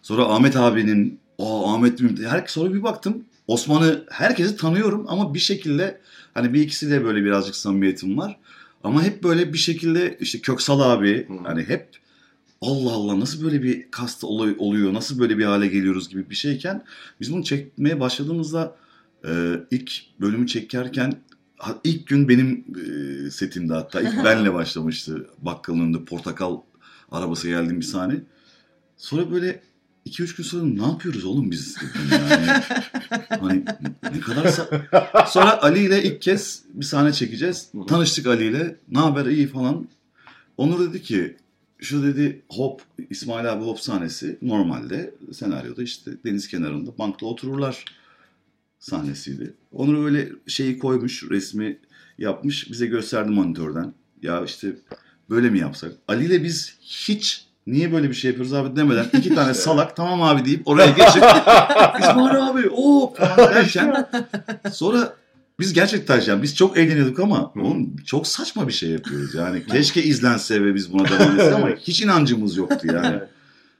[0.01, 2.09] Sonra Ahmet abinin o Ahmet mi?
[2.27, 6.01] Her, sonra bir baktım Osman'ı herkesi tanıyorum ama bir şekilde
[6.33, 8.37] hani bir ikisiyle böyle birazcık samimiyetim var.
[8.83, 11.33] Ama hep böyle bir şekilde işte Köksal abi Hı.
[11.43, 11.89] hani hep
[12.61, 16.83] Allah Allah nasıl böyle bir kast oluyor, nasıl böyle bir hale geliyoruz gibi bir şeyken
[17.21, 18.75] biz bunu çekmeye başladığımızda
[19.25, 21.13] e, ilk bölümü çekerken
[21.83, 26.57] ilk gün benim e, setimde hatta ilk benle başlamıştı bakkalın önünde portakal
[27.11, 28.15] arabası geldiğim bir sahne.
[28.97, 29.61] Sonra böyle
[30.05, 32.47] 2-3 gün sonra ne yapıyoruz oğlum biz dedim yani.
[33.41, 33.65] hani
[34.13, 34.67] ne kadar
[35.27, 37.71] Sonra Ali ile ilk kez bir sahne çekeceğiz.
[37.87, 38.75] Tanıştık Ali ile.
[38.89, 39.87] Ne haber iyi falan.
[40.57, 41.37] Onur dedi ki
[41.79, 47.85] şu dedi hop İsmail abi hop sahnesi normalde senaryoda işte deniz kenarında bankta otururlar
[48.79, 49.53] sahnesiydi.
[49.71, 51.79] Onur öyle şeyi koymuş resmi
[52.17, 53.93] yapmış bize gösterdi monitörden.
[54.21, 54.75] Ya işte
[55.29, 55.91] böyle mi yapsak?
[56.07, 60.21] Ali ile biz hiç niye böyle bir şey yapıyoruz abi demeden iki tane salak tamam
[60.21, 61.23] abi deyip oraya geçip
[61.99, 64.07] İsmail abi o falan derken
[64.71, 65.13] sonra
[65.59, 69.65] biz gerçekten yani biz çok eğleniyorduk ama oğlum çok saçma bir şey yapıyoruz yani.
[69.71, 73.19] Keşke izlense ve biz buna devam etsek ama hiç inancımız yoktu yani.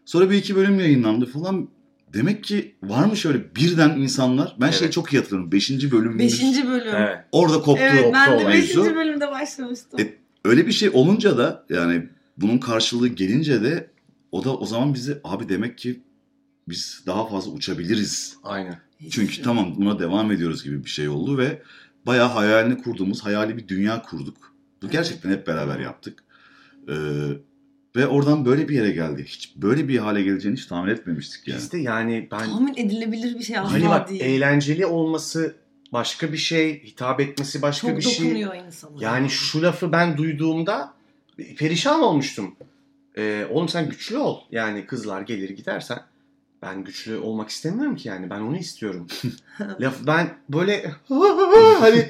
[0.05, 1.69] Sonra bir iki bölüm yayınlandı falan.
[2.13, 4.55] Demek ki varmış öyle birden insanlar.
[4.61, 4.93] Ben şeyi Evet.
[4.93, 5.51] çok iyi hatırlıyorum.
[5.51, 6.19] Beşinci bölüm.
[6.19, 6.87] Beşinci bölüm.
[6.95, 7.25] Evet, Evet.
[7.31, 7.83] Orada koptu.
[8.13, 8.81] ben de mevzu.
[8.81, 9.99] beşinci bölümde başlamıştım.
[9.99, 10.13] E,
[10.45, 13.91] Öyle bir şey olunca da yani bunun karşılığı gelince de
[14.31, 16.01] o da o zaman bize abi demek ki
[16.67, 18.37] biz daha fazla uçabiliriz.
[18.43, 18.79] Aynen.
[19.09, 21.61] Çünkü tamam buna devam ediyoruz gibi bir şey oldu ve
[22.05, 24.53] bayağı hayalini kurduğumuz hayali bir dünya kurduk.
[24.83, 26.23] Bu gerçekten hep beraber yaptık.
[26.89, 26.93] Ee,
[27.97, 29.25] ve oradan böyle bir yere geldi.
[29.27, 31.57] Hiç böyle bir hale geleceğini hiç tahmin etmemiştik yani.
[31.57, 34.21] Biz de yani ben Tahmin edilebilir bir şey asla hani bak değil.
[34.21, 35.55] eğlenceli olması
[35.93, 38.25] başka bir şey, hitap etmesi başka Çok bir şey.
[38.25, 38.91] dokunuyor insana.
[38.99, 40.93] Yani şu lafı ben duyduğumda
[41.57, 42.55] perişan olmuştum.
[43.17, 44.39] Ee, oğlum sen güçlü ol.
[44.51, 45.99] Yani kızlar gelir gidersen
[46.61, 49.07] ben güçlü olmak istemiyorum ki yani ben onu istiyorum.
[49.79, 50.91] Laf ben böyle
[51.79, 52.09] hani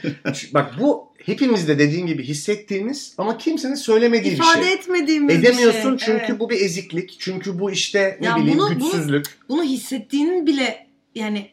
[0.53, 4.73] bak bu hepimizde dediğin gibi hissettiğimiz ama kimsenin söylemediği İfade bir şey.
[4.73, 6.13] etmediğimiz Edemiyorsun bir şey.
[6.13, 6.39] çünkü Evet.
[6.39, 7.15] bu bir eziklik.
[7.19, 9.25] Çünkü bu işte ne Ya bileyim bunu- bunu- güçsüzlük.
[9.49, 11.49] Bunu hissettiğinin bile yani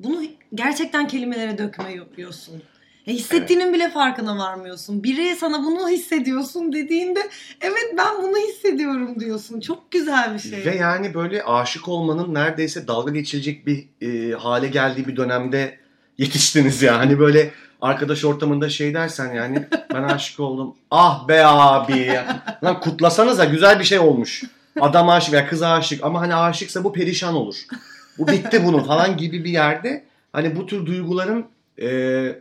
[0.00, 0.22] bunu
[0.54, 2.62] gerçekten kelimelere dökmüyorsun.
[3.06, 5.04] Ya hissettiğinin bile farkına varmıyorsun.
[5.04, 7.20] Biri sana bunu hissediyorsun dediğinde
[7.60, 9.60] evet ben bunu hissediyorum diyorsun.
[9.60, 10.64] Çok güzel bir şey.
[10.64, 15.78] Ve yani böyle aşık olmanın neredeyse dalga geçilecek bir e, hale geldiği bir dönemde
[16.18, 16.98] yetiştiniz ya.
[16.98, 17.50] Hani böyle
[17.80, 20.74] arkadaş ortamında şey dersen yani ben aşık oldum.
[20.90, 22.12] Ah be abi.
[22.64, 24.44] Lan kutlasanıza güzel bir şey olmuş.
[24.80, 27.56] Adam aşık veya kız aşık ama hani aşıksa bu perişan olur.
[28.18, 31.46] Bu bitti bunun falan gibi bir yerde hani bu tür duyguların
[31.82, 32.38] e,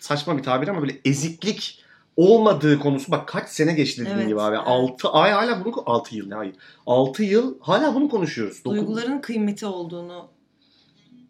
[0.00, 1.84] saçma bir tabir ama böyle eziklik
[2.16, 4.56] olmadığı konusu bak kaç sene geçti dediğin Evet, gibi abi.
[4.56, 4.66] evet.
[4.68, 6.52] 6 ay hala bunu 6 yıl ne ay?
[6.86, 8.58] 6 yıl hala bunu konuşuyoruz.
[8.64, 10.28] Dokuz- Duyguların kıymeti olduğunu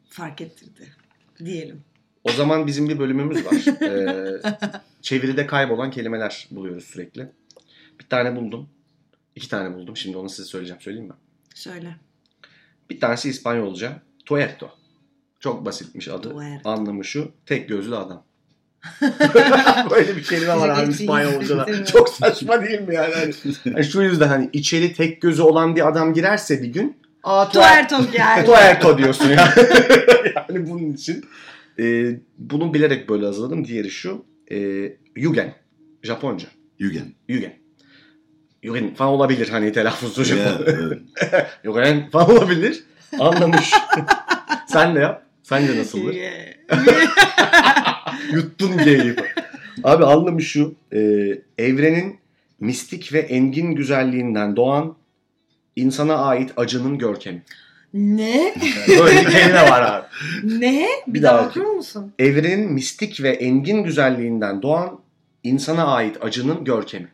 [0.09, 0.94] fark ettirdi
[1.44, 1.82] diyelim.
[2.24, 3.52] O zaman bizim bir bölümümüz var.
[3.82, 4.40] Ee,
[5.02, 7.28] çeviride kaybolan kelimeler buluyoruz sürekli.
[8.00, 8.68] Bir tane buldum.
[9.36, 9.96] İki tane buldum.
[9.96, 10.80] Şimdi onu size söyleyeceğim.
[10.82, 11.14] Söyleyeyim mi?
[11.54, 11.96] Şöyle.
[12.90, 13.92] Bir tanesi İspanyolca.
[14.26, 14.70] Tuerto.
[15.40, 16.30] Çok basitmiş adı.
[16.30, 16.70] Tuerto.
[16.70, 17.32] Anlamı şu.
[17.46, 18.24] Tek gözlü adam.
[19.90, 21.84] Böyle bir kelime var abi İspanyolca'da.
[21.84, 23.14] Çok saçma değil mi yani?
[23.14, 23.34] Hani,
[23.74, 27.88] hani şu yüzden hani içeri tek gözü olan bir adam girerse bir gün Aa tuer-
[27.88, 28.46] Tuerto geldi.
[28.46, 29.54] Tuerto diyorsun ya.
[30.36, 31.24] yani bunun için.
[31.81, 33.64] E, bunu bilerek böyle hazırladım.
[33.64, 34.24] Diğeri şu.
[34.53, 34.59] E,
[35.16, 35.55] Yugen.
[36.03, 36.49] Japonca.
[36.78, 37.14] Yugen.
[37.28, 37.53] Yugen.
[38.62, 40.64] Yugen falan olabilir hani telaffuzu Japon.
[40.66, 40.99] evet.
[41.64, 42.85] Yugen falan olabilir.
[43.18, 43.70] Anlamış.
[44.68, 45.26] Sen de yap.
[45.43, 46.14] Sence nasıldır?
[48.33, 49.14] Yuttun G'yi.
[49.85, 50.74] Abi anlamı şu.
[50.93, 50.99] e,
[51.59, 52.18] evrenin
[52.61, 54.97] mistik ve engin güzelliğinden doğan
[55.76, 57.43] insana ait acının görkemi.
[57.95, 58.55] Ne?
[58.88, 60.07] Böyle bir kelime var abi.
[60.61, 60.86] Ne?
[61.07, 62.12] Bir, Bir daha daha okur musun?
[62.18, 65.01] Evrenin mistik ve engin güzelliğinden doğan
[65.43, 67.09] insana ait acının görkemi.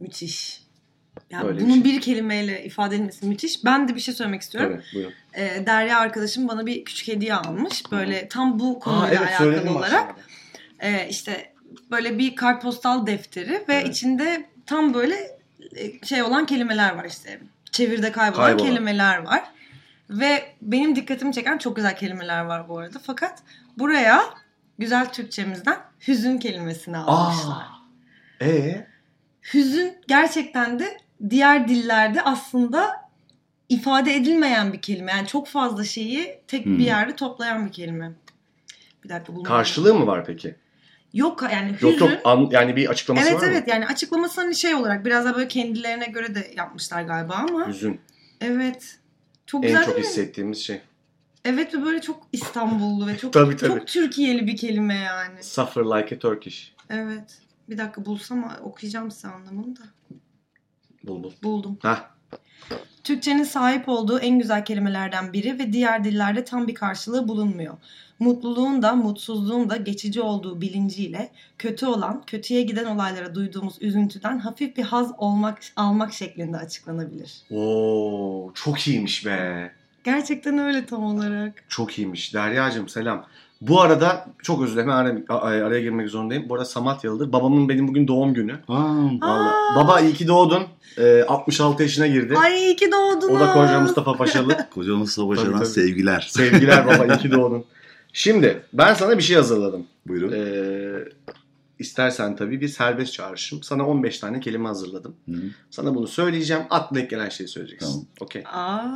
[0.00, 0.60] Müthiş.
[1.30, 1.84] Yani Böyle bir bunun şey.
[1.84, 3.64] bir kelimeyle ifade edilmesi müthiş.
[3.64, 4.72] Ben de bir şey söylemek istiyorum.
[4.74, 5.12] Evet buyurun.
[5.34, 7.82] Ee, Derya arkadaşım bana bir küçük hediye almış.
[7.92, 10.14] Böyle tam bu Aa, konuyla evet alakalı olarak.
[10.80, 11.52] Ee, işte
[11.90, 13.88] böyle bir kartpostal defteri ve Evet.
[13.88, 15.14] içinde tam böyle
[15.76, 17.40] e, şey olan kelimeler var işte.
[17.72, 18.66] Çevirde kaybolan, Kaybolan.
[18.68, 19.42] kelimeler var.
[20.10, 22.98] Ve benim dikkatimi çeken çok güzel kelimeler var bu arada.
[23.06, 23.42] Fakat
[23.78, 24.22] buraya
[24.78, 25.76] güzel Türkçemizden
[26.08, 27.52] hüzün kelimesini almışlar.
[27.52, 28.44] Aa.
[28.44, 28.86] Ee?
[29.54, 30.96] Hüzün gerçekten de
[31.30, 32.90] diğer dillerde aslında
[33.68, 35.12] ifade edilmeyen bir kelime.
[35.12, 36.78] Yani çok fazla şeyi tek Hmm.
[36.78, 38.12] bir yerde toplayan bir kelime.
[39.04, 39.52] Bir dakika bulmadım.
[39.56, 40.56] Karşılığı mı var peki?
[41.12, 41.88] Yok yani hüzün.
[41.88, 43.52] Yok yok an- yani bir açıklaması Evet var mı?
[43.52, 47.68] evet yani açıklaması hani şey olarak biraz daha böyle kendilerine göre de yapmışlar galiba ama
[47.68, 48.00] Hüzün.
[48.40, 48.98] evet.
[49.46, 50.80] Çok En güzel çok hissettiğimiz şey.
[51.44, 53.78] Evet ve böyle çok İstanbullu ve çok Tabii, tabii.
[53.78, 55.44] çok Türkiye'li bir kelime yani.
[55.44, 56.74] Suffer like a Turkish.
[56.90, 57.38] Evet.
[57.68, 59.82] Bir dakika bulsam okuyacağım size anlamını da.
[61.04, 61.32] Bul bul.
[61.42, 61.78] Buldum.
[61.82, 62.10] Hah.
[63.04, 67.74] Türkçenin sahip olduğu en güzel kelimelerden biri ve diğer dillerde tam bir karşılığı bulunmuyor.
[68.18, 74.76] Mutluluğun da mutsuzluğun da geçici olduğu bilinciyle kötü olan, kötüye giden olaylara duyduğumuz üzüntüden hafif
[74.76, 77.42] bir haz olmak almak şeklinde açıklanabilir.
[77.50, 79.72] Oo, çok iyiymiş be.
[80.04, 81.64] Gerçekten öyle tam olarak.
[81.68, 82.34] Çok iyiymiş.
[82.34, 83.26] Derya'cığım selam.
[83.60, 86.48] Bu arada çok özür dilerim araya, araya girmek zorundayım.
[86.48, 87.32] Bu arada Samatyalı'dır.
[87.32, 88.52] Babamın benim bugün doğum günü.
[88.68, 89.20] Aa, Vallahi.
[89.22, 89.76] Aa.
[89.76, 90.62] Baba iyi ki doğdun.
[90.98, 92.34] Ee, 66 yaşına girdi.
[92.36, 93.36] Ay iyi ki doğdunuz.
[93.36, 94.66] O da koca Mustafa Paşalı.
[94.74, 95.66] Koca Mustafa tabii.
[95.66, 96.26] sevgiler.
[96.30, 97.64] Sevgiler baba iyi ki doğdun.
[98.12, 99.86] Şimdi ben sana bir şey hazırladım.
[100.06, 100.32] Buyurun.
[100.32, 101.04] Ee,
[101.78, 103.62] istersen tabii bir serbest çağrışım.
[103.62, 105.16] Sana 15 tane kelime hazırladım.
[105.28, 105.34] Hı.
[105.70, 106.62] Sana bunu söyleyeceğim.
[106.70, 107.88] Aklına ilk gelen şeyi söyleyeceksin.
[107.92, 108.06] Tamam.
[108.20, 108.44] Okey.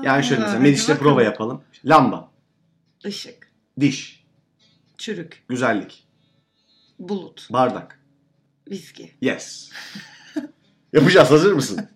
[0.05, 1.61] Yani şöyle mesela Meriç'le prova yapalım.
[1.85, 2.31] Lamba,
[3.05, 3.49] Işık,
[3.81, 4.18] diş,
[4.99, 6.07] çürük, güzellik,
[6.99, 7.99] bulut, bardak.
[8.71, 9.13] viski.
[9.21, 9.71] Yes.
[10.93, 11.31] Yapacağız.
[11.31, 11.89] Hazır mısın?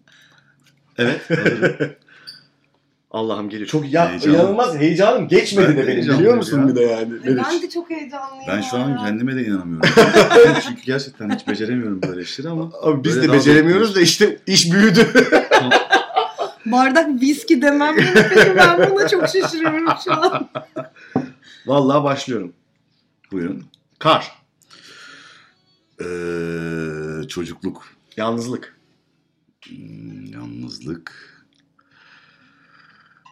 [0.98, 1.30] Evet.
[1.30, 1.92] hazırım.
[3.10, 3.68] Allah'ım geliyor.
[3.68, 4.36] Çok ya, Heyecanlı.
[4.36, 6.68] inanılmaz heyecanım geçmedi Ben de benim biliyor musun ya.
[6.68, 7.12] bir de yani.
[7.24, 8.44] Ben de çok heyecanlıyım.
[8.48, 8.96] ben şu an ya.
[8.96, 9.90] kendime de inanamıyorum.
[10.68, 12.70] Çünkü gerçekten hiç beceremiyorum böyle işleri ama.
[12.82, 15.06] Abi biz de beceremiyoruz da işte iş büyüdü.
[16.66, 18.56] Bardak viski demem gerekiyor.
[18.56, 20.48] Ben buna çok şaşırıyorum şu an.
[21.66, 22.52] Vallahi başlıyorum.
[23.32, 23.66] Buyurun.
[23.98, 24.42] Kar,
[26.00, 27.96] Ee, çocukluk.
[28.16, 28.78] yalnızlık,
[29.68, 31.32] Hmm, yalnızlık.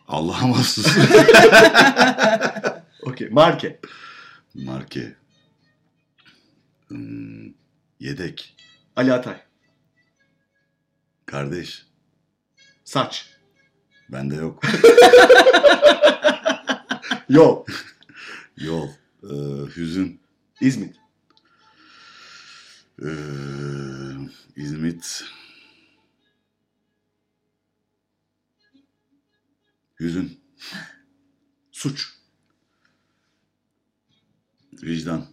[0.09, 0.86] Allah'a mahsus.
[3.03, 3.80] okey, marke,
[4.55, 5.16] Marke.
[6.88, 7.46] Hmm,
[8.01, 8.57] yedek.
[8.96, 9.42] Ali Atay,
[11.26, 11.86] Kardeş.
[12.84, 13.36] saç,
[14.09, 14.62] Bende yok.
[17.28, 17.64] yol,
[18.57, 18.88] Yol.
[19.22, 19.26] Ee,
[19.76, 20.20] hüzün.
[20.60, 20.96] İzmit,
[23.02, 23.06] Ee,
[24.56, 25.24] İzmit.
[30.00, 30.40] Hüzün.
[31.72, 32.08] suç,
[34.82, 35.26] Vicdan.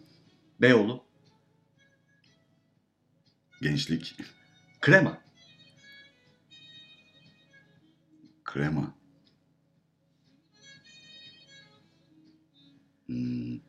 [0.62, 1.04] Beyoğlu,
[3.62, 4.16] Gençlik.
[4.82, 5.22] krema,
[8.44, 8.96] Krema.
[13.08, 13.67] Hmm.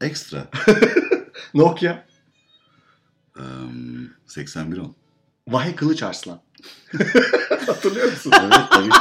[0.00, 0.48] Ekstra.
[1.54, 2.04] Nokia,
[3.38, 3.42] Ee,
[4.26, 4.94] 8110.
[5.48, 6.40] Vahe Kılıç Arslan.
[7.66, 8.32] Hatırlıyor musun?
[8.42, 8.96] Evet tabii ki.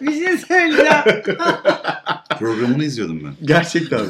[0.00, 1.22] Bir şey söyleyeceğim.
[2.38, 3.34] Programını izliyordum ben.
[3.46, 4.00] Gerçekten?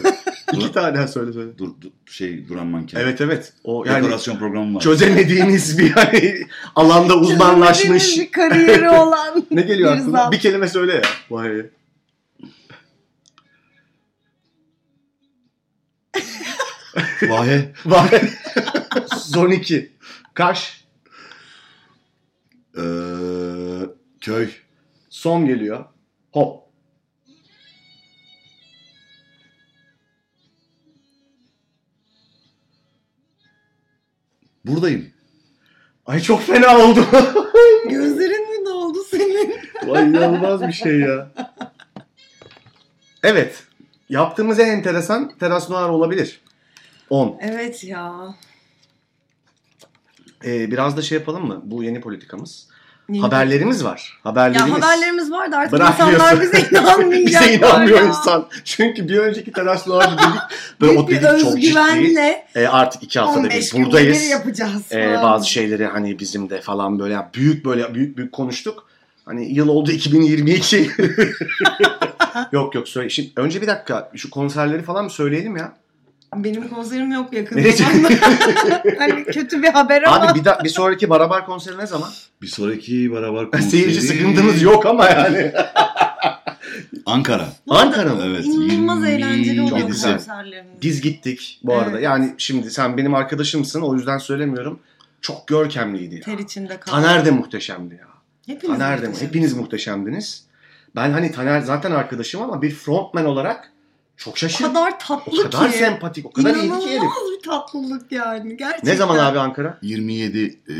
[0.52, 1.58] İki tane söyle söyle.
[1.58, 3.00] Dur, dur- şey Duran Manken.
[3.00, 3.52] Evet evet.
[3.64, 4.80] O yani Dekorasyon programı var.
[4.80, 6.46] çözemediğimiz bir hani
[6.76, 8.04] alanda uzmanlaşmış.
[8.04, 9.46] Çözemediğimiz bir kariyeri olan.
[9.50, 10.32] Ne geliyor bir aklına?
[10.32, 11.02] Bir kelime söyle ya.
[11.30, 11.66] Vahe.
[17.22, 17.72] Vahe.
[17.86, 18.30] Vahe.
[19.16, 19.92] Zon 2.
[20.34, 20.86] Kaş.
[22.78, 22.82] Ee,
[24.20, 24.50] köy.
[25.08, 25.84] Son geliyor.
[26.32, 26.66] Hop.
[34.64, 35.06] Buradayım.
[36.06, 37.06] Ay çok fena oldu.
[37.90, 39.54] Gözlerin mi ne oldu senin?
[39.86, 41.30] Vay inanılmaz bir şey ya.
[43.22, 43.62] Evet.
[44.08, 46.40] Yaptığımız en enteresan teras noir olabilir.
[47.10, 47.38] 10.
[47.40, 48.34] Evet ya.
[50.44, 51.60] Ee, biraz da şey yapalım mı?
[51.64, 52.66] Bu yeni politikamız.
[53.08, 54.18] Yeni- Haberlerimiz var.
[54.22, 54.70] Haberlerimiz.
[54.72, 57.42] Ya haberlerimiz var da artık insanlar bize inanmayacak.
[57.42, 58.48] Bize inanmıyor insan.
[58.64, 60.40] Çünkü bir önceki Teras Noir'da dedik.
[60.80, 62.44] Böyle o dedik çok ciddi.
[62.54, 64.28] Ee, artık iki haftada 15 bir buradayız.
[64.28, 65.22] yapacağız falan.
[65.22, 68.86] bazı şeyleri hani bizim de falan böyle büyük böyle büyük büyük konuştuk.
[69.24, 70.90] Hani yıl oldu 2022.
[72.52, 73.10] yok yok söyle.
[73.10, 75.72] Şimdi önce bir dakika şu konserleri falan mı söyleyelim ya?
[76.34, 77.72] Benim konserim yok yakın Ne?
[77.72, 78.08] zamanda.
[78.98, 80.16] hani kötü bir haber ama.
[80.28, 82.10] Abi bir, da, bir sonraki Barabar konseri ne zaman?
[82.42, 83.70] Bir sonraki beraber konseri.
[83.70, 85.52] Seyirci sıkıntımız yok ama yani.
[87.06, 87.48] Ankara.
[87.66, 88.22] Bu arada Ankara mı?
[88.26, 88.44] Evet.
[88.46, 90.12] İnanılmaz eğlenceli oluyor 27'si.
[90.12, 90.82] konserlerimiz.
[90.82, 91.90] Biz gittik bu arada.
[91.90, 92.02] Evet.
[92.02, 94.80] Yani şimdi sen benim arkadaşımsın o yüzden söylemiyorum.
[95.20, 96.20] Çok görkemliydi ya.
[96.20, 96.90] Ter içinde kaldı.
[96.90, 98.06] Taner de muhteşemdi ya.
[98.54, 99.28] Hepiniz Taner de muhteşem.
[99.28, 100.46] hepiniz muhteşemdiniz.
[100.96, 103.72] Ben hani Taner zaten arkadaşım ama bir frontman olarak
[104.16, 104.74] çok O şaşırdım.
[104.74, 105.78] kadar tatlı O kadar ki.
[105.78, 107.02] sempatik, o kadar İnanılmaz ki herif.
[107.02, 108.56] bir tatlılık yani.
[108.56, 108.92] Gerçekten.
[108.92, 109.78] Ne zaman abi Ankara?
[109.82, 110.74] 27 e,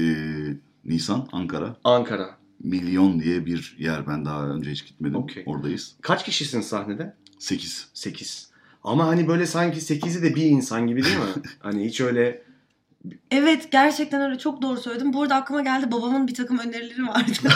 [0.84, 1.76] Nisan Ankara.
[1.84, 2.30] Ankara.
[2.61, 4.07] Milyon diye bir yer.
[4.09, 5.16] Ben daha önce hiç gitmedim.
[5.16, 5.43] Okey.
[5.47, 5.95] Oradayız.
[6.01, 7.14] Kaç kişisin sahnede?
[7.39, 7.89] 8.
[7.95, 8.51] 8.
[8.84, 11.22] Ama hani böyle sanki 8'i de bir insan gibi değil mi?
[11.61, 12.43] hani hiç öyle
[13.30, 15.12] Evet gerçekten öyle çok doğru söyledim.
[15.12, 17.32] Bu arada aklıma geldi babamın bir takım önerileri vardı.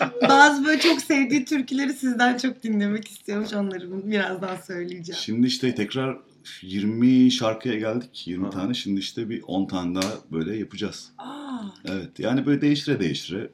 [0.28, 3.52] Bazı böyle çok sevdiği türküleri sizden çok dinlemek istiyormuş.
[3.52, 5.20] Onları birazdan söyleyeceğim.
[5.22, 6.18] Şimdi işte tekrar
[6.62, 8.26] 20 şarkıya geldik.
[8.28, 8.50] 20 Ha.
[8.50, 8.74] tane.
[8.74, 11.10] Şimdi işte bir 10 tane daha böyle yapacağız.
[11.18, 12.18] Aa, Evet.
[12.18, 13.50] Yani böyle değiştire değiştire.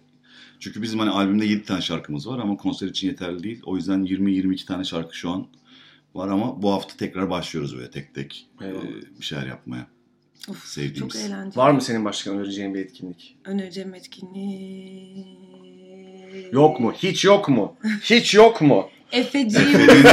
[0.58, 3.62] Çünkü bizim hani albümde 7 tane şarkımız var ama konser için yeterli değil.
[3.64, 5.46] O yüzden 20-22 tane şarkı şu an
[6.14, 8.84] var ama bu hafta tekrar başlıyoruz böyle tek tek Eyvallah.
[8.84, 9.86] e, bir şeyler yapmaya.
[10.48, 11.12] of, Sevdiğimiz.
[11.14, 11.56] Çok eğlenceli.
[11.56, 13.36] var mı senin başka önereceğin bir etkinlik?
[13.44, 15.39] Önereceğim etkinliği.
[16.52, 16.92] Yok mu?
[16.92, 17.74] Hiç yok mu?
[18.02, 18.88] Hiç yok mu?
[19.12, 20.04] Efeciğimizin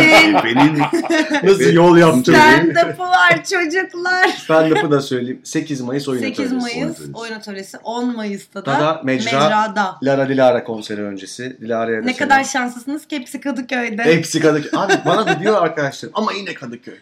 [0.46, 0.80] Benim
[1.44, 2.22] Nasıl yol yaptın?
[2.34, 4.28] stand-up'ı var çocuklar.
[4.28, 5.42] Stand-up'ı da söyleyeyim.
[5.44, 6.56] 8 Mayıs oyun 8 atölyesi.
[6.56, 7.78] Mayıs Oyun oyun atölyesi.
[7.78, 9.40] 10 Mayıs'ta da Da mecra.
[9.40, 9.96] mecrada.
[10.04, 11.58] Lara Dilara konseri öncesi.
[11.62, 12.30] Dilara'ya da Ne selam.
[12.30, 14.04] kadar şanslısınız ki hepsi Kadıköy'de.
[14.04, 14.72] Hepsi Kadıköy.
[14.76, 16.96] Abi bana da diyor arkadaşlar ama yine Kadıköy.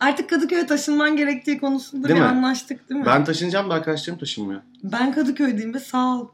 [0.00, 2.28] Artık Kadıköy'e taşınman gerektiği konusunda Değil bir mi?
[2.30, 3.06] anlaştık değil mi?
[3.06, 4.60] Ben taşınacağım da arkadaşlarım taşınmıyor.
[4.84, 6.28] Ben Kadıköy'deyim ve sağ ol.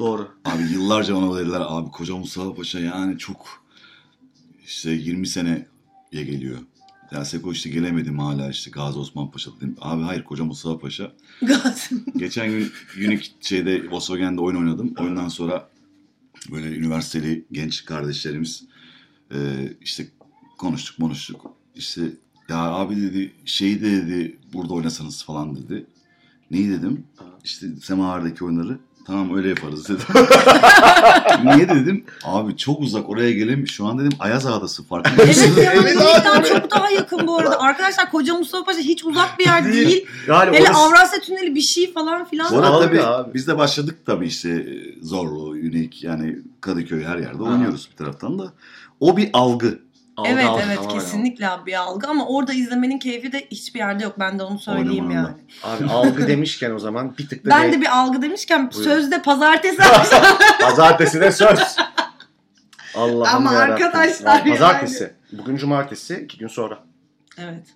[0.00, 0.28] Doğru.
[0.44, 3.64] Abi yıllarca bana dediler abi koca Mustafa Paşa yani çok
[4.66, 5.66] işte 20 seneye
[6.12, 6.58] geliyor.
[7.12, 9.76] Ya Seko işte gelemedim hala işte Gazi Osman Paşa dedim.
[9.80, 11.12] Abi hayır koca Mustafa Paşa.
[11.42, 11.90] Gaz.
[12.16, 14.94] Geçen gün Unique şeyde Volkswagen'de oyun oynadım.
[15.00, 15.68] Oyundan sonra
[16.52, 18.64] böyle üniversiteli genç kardeşlerimiz
[19.34, 19.38] e,
[19.80, 20.06] işte
[20.58, 21.52] konuştuk konuştuk.
[21.74, 22.02] İşte
[22.48, 25.86] ya abi dedi şeyi de dedi burada oynasanız falan dedi.
[26.50, 27.04] Neyi dedim?
[27.44, 28.78] İşte Semaver'deki oyunları.
[29.06, 30.04] Tamam öyle yaparız dedim.
[31.44, 32.04] Niye dedim?
[32.24, 33.64] Abi çok uzak oraya gelin.
[33.64, 35.62] Şu an dedim Ayaz Ağa'dası farkında Evet mısın?
[35.62, 37.60] ya Evet Unique'den çok daha yakın bu arada.
[37.60, 40.06] Arkadaşlar Koca Mustafa Paşa hiç uzak bir yer Değil.
[40.28, 42.48] Yani Hele orası- Avrasya Tüneli bir şey falan filan.
[42.48, 43.34] Sonra Algı tabii abi.
[43.34, 44.66] biz de başladık tabii işte
[45.02, 48.52] Zorlu, Unique yani Kadıköy her yerde oynuyoruz bir taraftan da.
[49.00, 49.78] O bir algı.
[50.20, 54.04] Algı, evet algı, evet kesinlikle abi bir algı ama orada izlemenin keyfi de hiçbir yerde
[54.04, 54.18] yok.
[54.18, 55.36] Ben de onu söyleyeyim Oynama yani.
[55.62, 55.84] algı.
[55.84, 58.84] Abi algı demişken o zaman bir tık da Ben de- de bir algı demişken Buyur.
[58.84, 61.76] sözde pazartesi akşamı Pazartesi de söz.
[62.94, 63.72] Allah'ım Ama yarabbim.
[63.86, 65.14] arkadaşlar Vallahi Pazartesi.
[65.32, 66.14] Bugün cumartesi.
[66.24, 66.78] iki gün sonra.
[67.38, 67.66] Evet.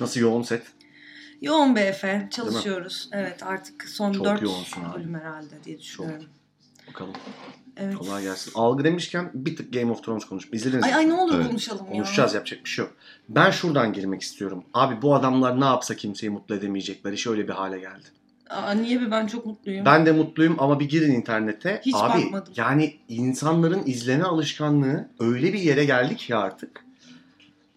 [0.00, 0.62] Nasıl yoğun set?
[1.42, 2.28] Yoğun Efe.
[2.30, 3.08] Çalışıyoruz.
[3.12, 4.98] Evet artık son Çok 4 yoğunsun abi.
[4.98, 6.26] bölüm herhalde diye düşünüyorum.
[6.88, 7.12] Bakalım.
[7.76, 7.94] Evet.
[7.96, 8.52] Kolay gelsin.
[8.54, 10.48] Algı demişken bir tık Game of Thrones konuş.
[10.52, 11.46] İzlediniz Ay ay ne olur Evet.
[11.46, 11.92] konuşalım ya.
[11.92, 12.94] Konuşacağız yapacak bir şey yok.
[13.28, 14.64] Ben şuradan girmek istiyorum.
[14.74, 17.12] Abi bu adamlar ne yapsa kimseyi mutlu edemeyecekler.
[17.12, 18.04] İş öyle bir hale geldi.
[18.50, 19.84] Aa, niye be ben çok mutluyum.
[19.84, 21.80] Ben de mutluyum ama bir girin internete.
[21.86, 22.52] Hiç Abi bakmadım.
[22.56, 26.84] yani insanların izleme alışkanlığı öyle bir yere geldi ki artık.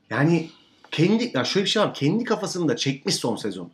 [0.09, 0.49] Yani
[0.91, 1.93] kendi ya şöyle bir şey var.
[1.93, 3.71] Kendi kafasında çekmiş son sezon.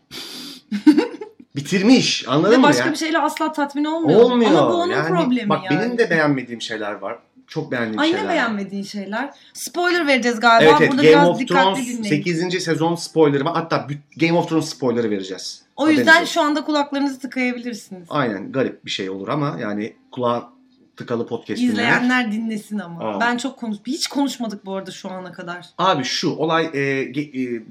[1.55, 2.25] Bitirmiş.
[2.27, 2.91] Anladın Ve mı başka ya?
[2.91, 4.21] bir şeyle asla tatmin olmuyor.
[4.21, 4.51] Olmuyor.
[4.51, 5.79] Ama bu onun yani, problemi bak yani.
[5.79, 7.19] benim de beğenmediğim şeyler var.
[7.47, 8.29] Çok beğendiğim Ay şeyler var.
[8.29, 9.29] beğenmediğin şeyler?
[9.53, 10.69] Spoiler vereceğiz galiba.
[10.69, 12.23] Evet evet Burada Game biraz of dikkatli Thrones dinleyin.
[12.23, 12.63] 8.
[12.63, 13.43] sezon spoilerı.
[13.43, 13.87] Hatta
[14.17, 15.61] Game of Thrones spoilerı vereceğiz.
[15.75, 18.07] O yüzden Haberiniz şu anda kulaklarınızı tıkayabilirsiniz.
[18.09, 20.49] Aynen garip bir şey olur ama yani kulağa
[20.97, 21.61] tıkalı podcast.
[21.61, 23.03] İzleyenler dinlesin ama.
[23.03, 23.19] Aa.
[23.19, 25.65] Ben çok konuş hiç konuşmadık bu arada şu ana kadar.
[25.77, 27.11] Abi şu olay e, e,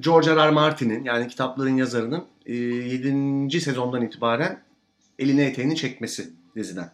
[0.00, 0.46] George R.
[0.46, 0.50] R.
[0.50, 3.60] Martin'in yani kitapların yazarının e, 7.
[3.60, 4.60] sezondan itibaren
[5.18, 6.90] eline eteğini çekmesi diziden.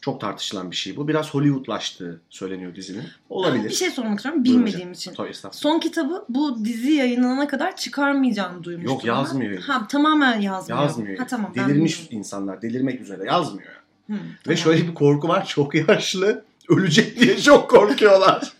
[0.00, 1.08] Çok tartışılan bir şey bu.
[1.08, 3.02] Biraz Hollywoodlaştığı söyleniyor dizinin.
[3.02, 3.64] Ben Olabilir.
[3.68, 5.14] bir şey sormak istiyorum bilmediğim için.
[5.14, 5.32] Tabii.
[5.50, 8.92] Son kitabı bu dizi yayınlanana kadar çıkarmayacağını duymuştum.
[8.92, 9.64] Yok, yazmıyor.
[9.68, 9.74] ama.
[9.82, 10.82] Ha tamamen yazmıyor.
[10.82, 11.18] Yazmıyor.
[11.18, 11.52] Ha tamam.
[11.56, 12.62] ben Delirmiş insanlar.
[12.62, 13.24] Delirmek üzere.
[13.26, 13.79] Yazmıyor.
[14.10, 14.56] Hı, Ve tamam.
[14.56, 15.46] şöyle bir korku var.
[15.46, 16.44] Çok yaşlı.
[16.68, 18.52] Ölecek diye çok korkuyorlar.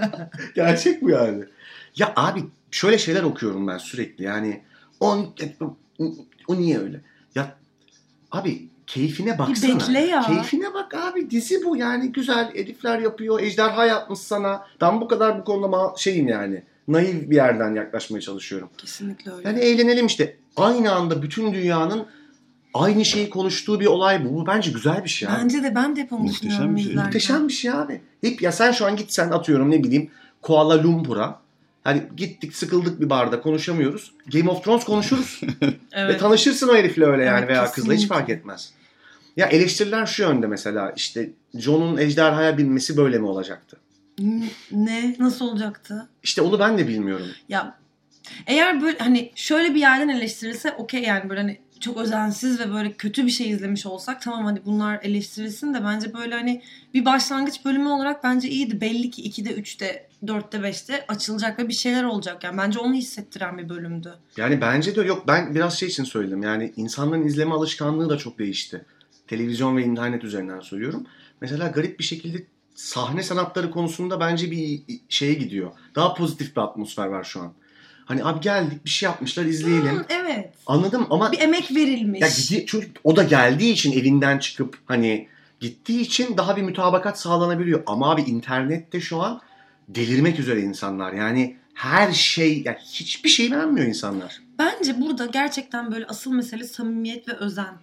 [0.54, 1.44] Gerçek bu yani.
[1.96, 4.24] Ya abi şöyle şeyler okuyorum ben sürekli.
[4.24, 4.62] Yani
[5.00, 5.26] o,
[6.48, 7.00] o niye öyle?
[7.34, 7.56] Ya
[8.32, 9.74] abi keyfine baksana.
[9.80, 10.20] bekle ya.
[10.20, 13.40] Keyfine bak abi dizi bu yani güzel edifler yapıyor.
[13.40, 14.66] Ejderha yapmış sana.
[14.80, 16.62] Ben bu kadar bu konuda şeyim yani.
[16.88, 18.68] Naif bir yerden yaklaşmaya çalışıyorum.
[18.78, 19.48] Kesinlikle öyle.
[19.48, 20.36] Yani eğlenelim işte.
[20.56, 22.06] Aynı anda bütün dünyanın
[22.74, 24.34] aynı şeyi konuştuğu bir olay bu.
[24.34, 25.36] Bu bence güzel bir şey abi.
[25.42, 26.90] Bence de ben de onu Muhteşem bir şey.
[26.90, 27.04] izlerken.
[27.06, 28.00] Muhteşem bir şey abi.
[28.20, 30.10] Hep ya sen şu an gitsen atıyorum ne bileyim
[30.42, 31.40] Kuala Lumpur'a.
[31.84, 34.12] Hani gittik sıkıldık bir barda konuşamıyoruz.
[34.32, 35.40] Game of Thrones konuşuruz.
[35.62, 36.20] Ve Evet.
[36.20, 38.14] tanışırsın o herifle öyle yani Evet, veya kızla hiç kesinlikle.
[38.14, 38.72] fark etmez.
[39.36, 43.76] Ya eleştiriler şu yönde mesela işte Jon'un ejderhaya binmesi böyle mi olacaktı?
[44.20, 45.16] N- Ne?
[45.18, 46.08] Nasıl olacaktı?
[46.22, 47.26] İşte onu ben de bilmiyorum.
[47.48, 47.78] Ya
[48.46, 52.92] eğer böyle hani şöyle bir yerden eleştirilse okey yani böyle hani çok özensiz ve böyle
[52.92, 56.62] kötü bir şey izlemiş olsak tamam hani bunlar eleştirilsin de bence böyle hani
[56.94, 58.80] bir başlangıç bölümü olarak bence iyiydi.
[58.80, 63.58] Belli ki 2'de 3'te 4'te 5'te açılacak ve bir şeyler olacak yani bence onu hissettiren
[63.58, 64.14] bir bölümdü.
[64.36, 66.42] Yani bence de yok ben biraz şey için söyledim.
[66.42, 68.84] Yani insanların izleme alışkanlığı da çok değişti.
[69.26, 71.06] Televizyon ve internet üzerinden söylüyorum.
[71.40, 75.70] Mesela garip bir şekilde sahne sanatları konusunda bence bir şeye gidiyor.
[75.94, 77.52] Daha pozitif bir atmosfer var şu an.
[78.08, 79.96] Hani abi geldik bir şey yapmışlar izleyelim.
[79.96, 80.54] Hı, evet.
[80.66, 82.20] Anladım ama Bir emek verilmiş.
[82.20, 85.28] ya gidi, çocuk o da geldiği için evinden çıkıp hani
[85.60, 87.82] gittiği için daha bir mütabakat sağlanabiliyor.
[87.86, 89.40] Ama abi internette şu an
[89.88, 91.12] delirmek üzere insanlar.
[91.12, 94.40] Yani her şey yani hiçbir şey beğenmiyor insanlar.
[94.58, 97.74] Bence burada gerçekten böyle asıl mesele samimiyet ve özen.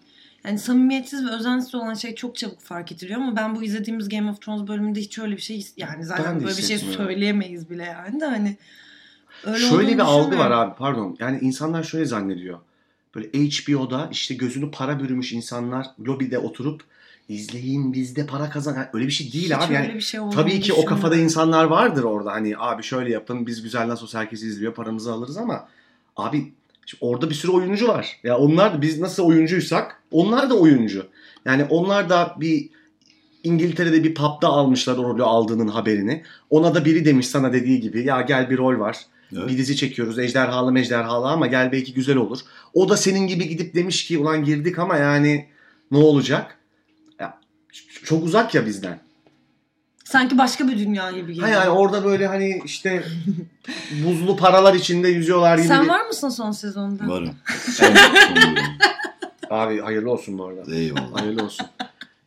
[0.45, 4.29] Yani samimiyetsiz ve özensiz olan şey çok çabuk fark ediliyor ama ben bu izlediğimiz Game
[4.29, 8.19] of Thrones bölümünde hiç öyle bir şey yani zaten böyle bir şey söyleyemeyiz bile yani
[8.19, 8.57] de hani
[9.45, 11.17] öyle şöyle bir algı var abi pardon.
[11.19, 12.59] Yani insanlar şöyle zannediyor.
[13.15, 16.83] Böyle HBO'da işte gözünü para bürümüş insanlar lobide oturup
[17.29, 18.75] izleyin bizde para kazan.
[18.75, 19.73] Yani öyle bir şey değil Hiç abi.
[19.73, 22.31] Yani şey tabii ki o kafada insanlar vardır orada.
[22.31, 25.67] Hani abi şöyle yapın biz güzel nasıl olsa herkes izliyor paramızı alırız ama
[26.17, 26.53] abi
[27.01, 28.19] orada bir sürü oyuncu var.
[28.23, 31.07] Ya onlar da biz nasıl oyuncuysak onlar da oyuncu.
[31.45, 32.69] Yani onlar da bir
[33.43, 36.23] İngiltere'de bir pub'da almışlar o rolü aldığının haberini.
[36.49, 39.05] Ona da biri demiş sana dediği gibi ya gel bir rol var.
[39.33, 39.47] Evet.
[39.47, 42.39] Bir dizi çekiyoruz ejderhalı mejderhalı ama gel belki güzel olur.
[42.73, 45.47] O da senin gibi gidip demiş ki ulan girdik ama yani
[45.91, 46.57] ne olacak?
[47.19, 47.39] Ya,
[48.03, 48.99] çok uzak ya bizden.
[50.05, 51.47] Sanki başka bir dünya gibi geliyor.
[51.47, 53.03] Ha yani orada böyle hani işte
[54.05, 55.67] buzlu paralar içinde yüzüyorlar gibi.
[55.67, 57.07] Sen var mısın son sezonda?
[57.07, 57.35] Varım.
[57.71, 57.87] Son,
[58.27, 58.63] son bölüm.
[59.49, 60.75] Abi hayırlı olsun bu arada.
[60.75, 61.21] Eyvallah.
[61.21, 61.67] Hayırlı olsun.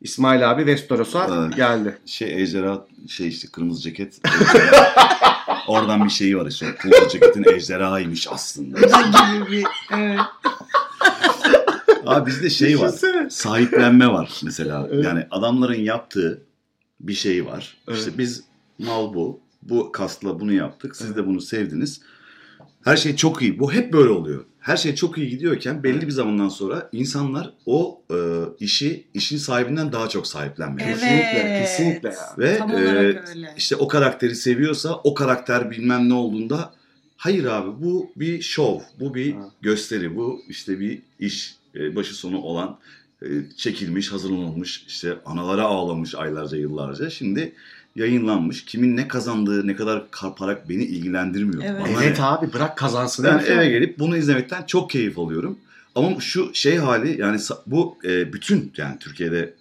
[0.00, 1.98] İsmail abi Vestoros'a geldi.
[2.06, 4.20] Şey ejderha şey işte kırmızı ceket.
[5.68, 6.74] Oradan bir şeyi var işte.
[6.74, 8.80] Kırmızı ceketin ejderhaymış aslında.
[8.80, 10.20] gibi bir evet.
[12.06, 12.88] Abi bizde şey var.
[12.88, 13.30] Düşünsene.
[13.30, 14.88] Sahiplenme var mesela.
[14.92, 15.04] Evet.
[15.04, 16.42] Yani adamların yaptığı
[17.00, 17.76] bir şey var.
[17.88, 17.98] Evet.
[17.98, 18.44] İşte biz
[18.78, 19.40] mal bu.
[19.62, 20.96] Bu kasla bunu yaptık.
[20.96, 22.00] Siz de bunu sevdiniz.
[22.84, 23.58] Her şey çok iyi.
[23.58, 24.44] Bu hep böyle oluyor.
[24.68, 28.16] Her şey çok iyi gidiyorken belli bir zamandan sonra insanlar o e,
[28.60, 30.96] işi işin sahibinden daha çok sahiplenmeye Evet.
[30.96, 31.22] başlıyor.
[31.58, 32.12] Kesinlikle, kesinlikle.
[32.38, 33.22] Ve Tam e,
[33.56, 36.74] işte o karakteri seviyorsa o karakter bilmem ne olduğunda
[37.16, 39.50] hayır abi bu bir şov, bu bir Ha.
[39.60, 42.78] gösteri, bu işte bir iş e, başı sonu olan
[43.22, 47.10] e, çekilmiş, hazırlanılmış, işte analara ağlamış aylarca yıllarca.
[47.10, 47.52] Şimdi
[47.98, 48.64] yayınlanmış.
[48.64, 51.62] Kimin ne kazandığı, ne kadar kar- para beni ilgilendirmiyor.
[51.66, 51.82] Evet.
[51.82, 53.24] Bana Evet abi bırak kazansın.
[53.24, 55.58] Ben eve gelip bunu izlemekten çok keyif alıyorum.
[55.94, 59.54] Ama şu şey hali yani bu e, bütün yani Türkiye'de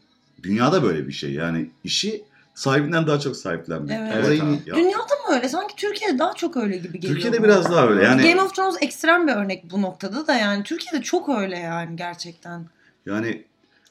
[0.43, 1.31] dünyada böyle bir şey.
[1.33, 2.23] Yani işi
[2.55, 3.91] sahibinden daha çok sahiplenmek.
[3.99, 4.11] Evet.
[4.15, 4.59] Evet Olayı- abi.
[4.65, 5.49] ya, Dünyada mı öyle?
[5.49, 7.13] Sanki Türkiye'de daha çok öyle gibi geliyor.
[7.13, 7.47] Türkiye'de bana.
[7.47, 8.03] biraz daha öyle.
[8.03, 11.95] Yani Game of Thrones ekstrem bir örnek bu noktada da yani Türkiye'de çok öyle yani
[11.95, 12.65] gerçekten.
[13.05, 13.43] yani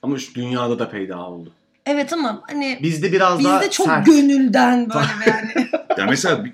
[0.03, 1.53] Ama şu dünyada da peyda oldu.
[1.87, 4.07] Evet ama hani Bizde biraz daha bizde çok sert.
[4.07, 5.69] gönülden böyle yani.
[5.99, 6.53] ya mesela bir,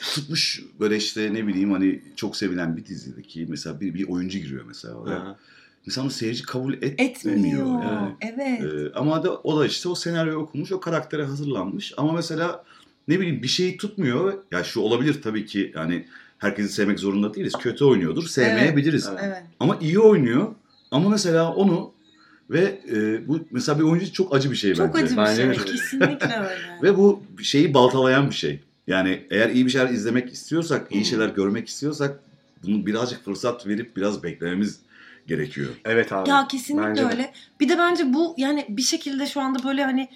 [0.00, 4.64] tutmuş böyle işte ne bileyim hani çok sevilen bir dizideki mesela bir, bir oyuncu giriyor
[4.66, 5.24] mesela oraya.
[5.24, 5.36] Ha.
[5.86, 7.10] Mesela onu seyirci kabul etmiyor.
[7.10, 7.82] Etmiyor.
[7.82, 8.16] Yani.
[8.20, 8.62] Evet.
[8.62, 11.94] Ee, ama da o da işte o senaryo okumuş, o karaktere hazırlanmış.
[11.96, 12.64] Ama mesela
[13.08, 14.34] ne bileyim bir şeyi tutmuyor.
[14.52, 16.06] Ya şu olabilir tabii ki yani
[16.38, 17.52] herkesi sevmek zorunda değiliz.
[17.60, 19.08] Kötü oynuyordur, sevmeyebiliriz.
[19.08, 19.20] Evet.
[19.24, 19.42] Evet.
[19.60, 20.54] Ama iyi oynuyor.
[20.90, 21.92] Ama mesela onu
[22.50, 25.04] ve e, bu mesela bir oyuncu çok acı bir şey Çok bence.
[25.04, 25.50] acı bir Bence şey.
[25.50, 26.78] de çok- Kesinlikle öyle.
[26.82, 28.60] Ve bu şeyi baltalayan bir şey.
[28.86, 31.04] Yani eğer iyi bir şeyler izlemek istiyorsak, iyi Hmm.
[31.04, 32.20] şeyler görmek istiyorsak
[32.62, 34.78] bunu birazcık fırsat verip biraz beklememiz
[35.26, 35.68] gerekiyor.
[35.84, 36.30] Evet abi.
[36.30, 37.06] Ya kesinlikle Bence de.
[37.06, 37.32] öyle.
[37.60, 40.08] Bir de bence bu yani bir şekilde şu anda böyle hani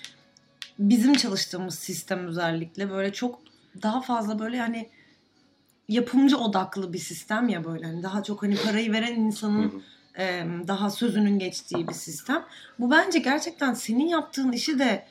[0.79, 3.39] bizim çalıştığımız sistem özellikle böyle çok
[3.83, 4.89] daha fazla böyle hani
[5.89, 9.81] yapımcı odaklı bir sistem ya böyle hani daha çok hani parayı veren Hı insanın hı.
[10.69, 12.45] Daha sözünün geçtiği bir sistem.
[12.79, 15.07] Bu bence gerçekten senin yaptığın işi de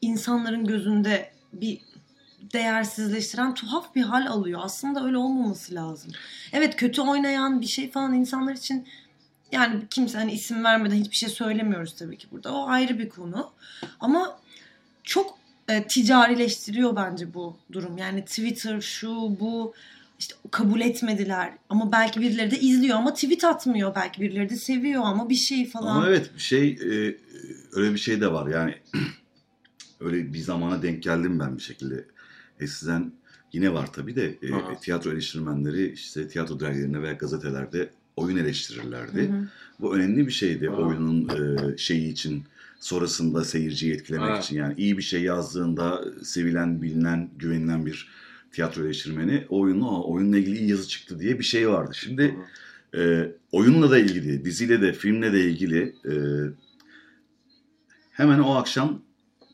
[0.00, 1.80] insanların gözünde bir
[2.52, 4.60] değersizleştiren tuhaf bir hal alıyor.
[4.64, 6.12] Aslında öyle olmaması lazım.
[6.52, 8.86] Evet kötü oynayan bir şey falan insanlar için
[9.52, 12.54] yani kimse hani isim vermeden hiçbir şey söylemiyoruz tabii ki burada.
[12.54, 13.52] O ayrı bir konu.
[14.00, 14.38] Ama
[15.04, 15.38] çok
[15.68, 17.98] e, ticarileştiriyor bence bu durum.
[17.98, 19.74] Yani Twitter şu bu
[20.24, 23.94] işte kabul etmediler ama belki birileri de izliyor ama tweet atmıyor.
[23.94, 25.96] Belki birileri de seviyor ama bir şey falan.
[25.96, 27.16] Ama evet şey e,
[27.72, 28.74] öyle bir şey de var yani
[30.00, 32.04] öyle bir zamana denk geldim ben bir şekilde.
[32.60, 33.12] Eskiden
[33.52, 34.78] yine var tabii de e, Aha.
[34.80, 39.22] tiyatro eleştirmenleri işte tiyatro dergilerinde veya gazetelerde oyun eleştirirlerdi.
[39.22, 39.48] Hı hı.
[39.80, 40.76] Bu önemli bir şeydi Aha.
[40.76, 42.44] oyunun e, şeyi için
[42.80, 44.44] sonrasında seyirciyi etkilemek Evet.
[44.44, 48.08] için yani iyi bir şey yazdığında sevilen, bilinen, güvenilen bir
[48.54, 51.90] tiyatro eleştirmeni oyunu "Aa, oyunla ilgili iyi yazı çıktı diye bir şey vardı.
[51.94, 52.36] Şimdi
[52.96, 56.12] e, oyunla da ilgili, diziyle de, filmle de ilgili e,
[58.10, 59.02] hemen o akşam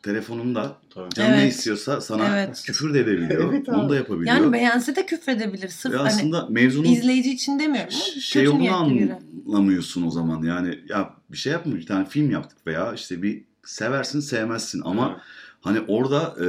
[0.02, 1.14] telefonunda Tabii.
[1.14, 1.52] canı ne Evet.
[1.52, 2.62] istiyorsa sana Evet.
[2.66, 3.52] küfür de edebiliyor.
[3.54, 3.76] Evet abi.
[3.76, 4.36] Bunu da yapabiliyor.
[4.36, 5.68] Yani beğense de küfredebilir.
[5.68, 7.90] Sırf Ve hani aslında mevzunun izleyici için demiyorum
[8.20, 8.70] şey biri.
[8.72, 10.42] anlamıyorsun o zaman.
[10.42, 15.08] Yani ya bir şey yapma bir tane film yaptık veya işte bir seversin sevmezsin ama
[15.12, 15.20] Evet.
[15.60, 16.46] hani orada e,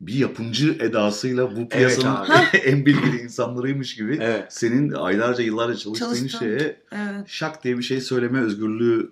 [0.00, 2.56] bir yapımcı edasıyla bu piyasanın abi.
[2.64, 4.44] en bilgili insanlarıymış gibi Evet.
[4.52, 7.24] senin aylarca yıllarca çalıştığın Çalıştığın- şeye Evet.
[7.26, 9.10] şak diye bir şey söyleme özgürlüğü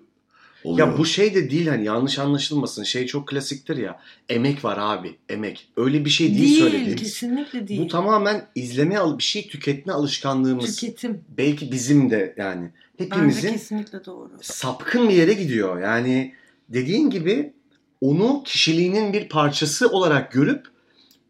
[0.63, 0.87] oluyor.
[0.87, 2.83] Ya bu şey de değil hani yanlış anlaşılmasın.
[2.83, 3.99] Şey çok klasiktir ya.
[4.29, 5.15] Emek var abi.
[5.29, 5.67] Emek.
[5.77, 6.95] Öyle bir şey değil, Değil, söylediğimiz.
[6.95, 7.81] kesinlikle değil.
[7.81, 10.75] Bu tamamen izleme al bir şey tüketme alışkanlığımız.
[10.75, 11.21] Tüketim.
[11.37, 12.69] Belki bizim de yani
[12.99, 14.31] Bence hepimizin kesinlikle doğru.
[14.41, 15.81] sapkın bir yere gidiyor.
[15.81, 16.33] Yani
[16.69, 17.53] dediğin gibi
[18.01, 20.72] onu kişiliğinin bir parçası olarak görüp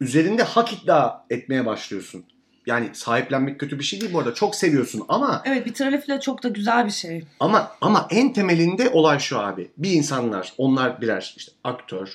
[0.03, 2.23] üzerinde hak iddia etmeye başlıyorsun.
[2.65, 4.33] Yani sahiplenmek kötü bir şey değil bu arada.
[4.33, 7.25] Çok seviyorsun ama Evet bir tralefile çok da güzel bir şey.
[7.39, 9.71] ama ama en temelinde olay şu abi.
[9.77, 12.09] Bir insanlar, onlar birer işte aktör,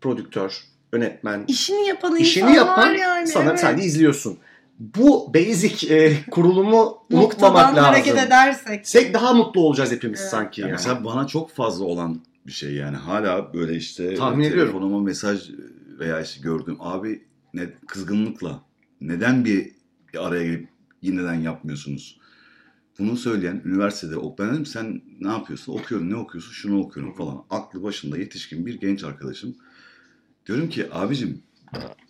[0.00, 3.26] prodüktör, yönetmen, İşini yapan işini insanlar yapan yani.
[3.26, 3.60] sana evet.
[3.60, 4.38] sen de izliyorsun.
[4.78, 7.84] Bu basic e, kurulumu unutmamak Noktadan lazım.
[7.84, 8.88] hareket edersek.
[8.88, 10.30] Sek daha mutlu olacağız hepimiz Evet.
[10.30, 10.60] sanki.
[10.60, 10.76] Yani Yani.
[10.78, 14.72] mesela bana çok fazla olan bir şey yani hala böyle işte Tahmin ediyorum.
[14.72, 15.50] telefonuma mesaj
[15.98, 17.22] veya işte gördüm abi
[17.54, 18.64] ne kızgınlıkla
[19.00, 19.72] neden bir
[20.18, 20.68] araya gelip
[21.02, 22.20] yeniden yapmıyorsunuz?
[22.98, 25.72] Bunu söyleyen üniversitede ok ben dedim sen ne yapıyorsun?
[25.72, 26.52] Okuyorum ne okuyorsun?
[26.52, 27.44] Şunu okuyorum falan.
[27.50, 29.56] Aklı başında yetişkin bir genç arkadaşım.
[30.46, 31.42] Diyorum ki abicim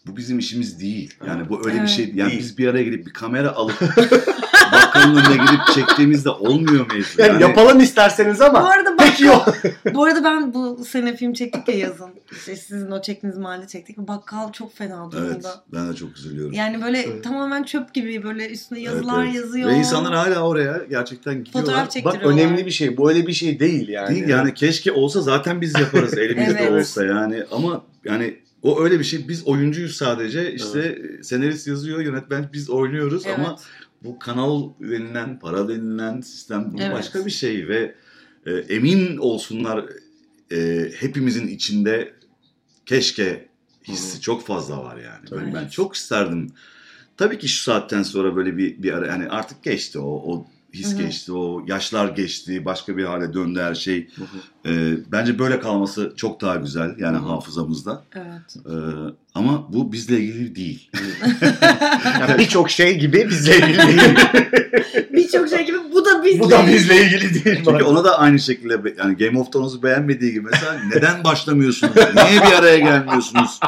[0.06, 1.14] bu bizim işimiz değil.
[1.26, 1.88] Yani bu öyle bir Evet.
[1.88, 2.12] şey.
[2.14, 2.40] Yani Değil.
[2.42, 3.80] biz bir araya gelip bir kamera alıp
[4.72, 7.22] bakkalın önüne gidip çektiğimizde olmuyor mevzu.
[7.22, 8.89] Yani yapalım isterseniz Bu ama arada pek
[9.20, 9.54] yok.
[9.94, 12.10] Bu arada ben bu sene film çektik ya yazın.
[12.32, 13.98] İşte sizin o çektiğiniz mahalle çektik.
[13.98, 15.28] Bakkal çok fena durumda.
[15.30, 16.52] Evet, ben de çok üzülüyorum.
[16.52, 17.24] Yani böyle Evet.
[17.24, 19.34] tamamen çöp gibi böyle üstüne Evet, yazılar evet.
[19.34, 19.70] yazıyor.
[19.70, 21.60] Ve insanlar hala oraya gerçekten gidiyorlar.
[21.62, 22.32] Fotoğraf Bak çektiriyorlar.
[22.32, 22.96] önemli bir şey.
[22.96, 24.14] Bu öyle bir şey değil yani.
[24.14, 26.72] Değil yani keşke olsa zaten biz yaparız elimizde Evet.
[26.82, 32.48] olsa yani ama yani o öyle bir şey biz oyuncuyuz sadece işte senarist yazıyor yönetmen
[32.52, 33.38] biz oynuyoruz Evet.
[33.38, 33.56] ama
[34.04, 36.92] bu kanal denilen para denilen sistem bu Evet.
[36.92, 37.94] başka bir şey ve
[38.46, 39.84] e, emin olsunlar
[40.52, 42.14] e, hepimizin içinde
[42.86, 43.48] keşke
[43.88, 44.20] hissi Hı.
[44.20, 45.24] çok fazla var yani.
[45.32, 45.54] Ben, Evet.
[45.54, 46.50] ben çok isterdim.
[47.16, 50.92] Tabii ki şu saatten sonra böyle bir bir ara yani artık geçti o o his
[50.92, 54.08] Hı geçti, o yaşlar geçti, başka bir hale döndü her şey.
[54.14, 54.70] Hı hı.
[54.72, 58.04] Ee, bence böyle kalması çok daha güzel yani Hı hafızamızda.
[58.14, 58.56] Evet.
[58.66, 58.70] Ee,
[59.34, 60.90] ama bu bizle ilgili değil.
[62.20, 64.00] Yani Birçok şey gibi bizle ilgili.
[65.32, 66.40] Birçok şey gibi bu da bizle.
[66.40, 67.62] Bu da bizle ilgili değil.
[67.64, 71.96] Çünkü ona da aynı şekilde yani Game of Thrones'u beğenmediği gibi mesela neden başlamıyorsunuz?
[71.96, 73.60] Niye bir araya gelmiyorsunuz?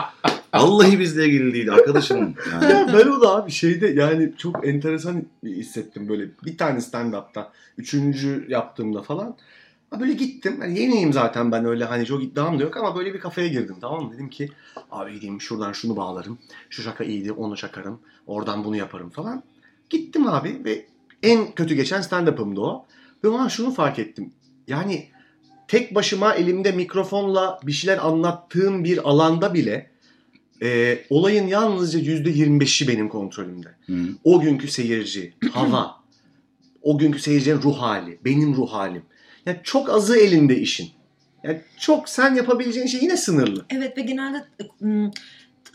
[0.54, 2.34] Vallahi bizle ilgili değil arkadaşım.
[2.52, 2.72] Yani.
[2.72, 7.52] Ya ben o da abi şeyde yani çok enteresan hissettim böyle bir tane stand-up'ta.
[7.78, 9.36] Üçüncü yaptığımda falan.
[10.00, 10.58] Böyle gittim.
[10.62, 13.76] Yani yeniyim zaten ben öyle hani çok iddiam da yok ama böyle bir kafeye girdim
[13.80, 14.12] tamam mı?
[14.14, 14.48] Dedim ki
[14.90, 16.38] abi gideyim şuradan şunu bağlarım.
[16.70, 18.00] Şu şaka iyiydi onu çakarım.
[18.26, 19.42] Oradan bunu yaparım falan.
[19.90, 20.86] Gittim abi ve
[21.22, 22.86] en kötü geçen stand-up'ımdı o.
[23.24, 24.32] Ve o an şunu fark ettim.
[24.68, 25.06] Yani
[25.68, 29.90] tek başıma elimde mikrofonla bir şeyler anlattığım bir alanda bile
[30.62, 33.68] e, olayın yalnızca %25'i benim kontrolümde.
[33.86, 33.94] Hı.
[34.24, 35.96] O günkü seyirci, hava,
[36.82, 39.02] o günkü seyircinin ruh hali, benim ruh halim.
[39.46, 40.88] Yani çok azı elinde işin.
[41.44, 43.66] Yani çok sen yapabileceğin şey yine sınırlı.
[43.70, 44.44] Evet ve genelde
[44.82, 45.10] ım,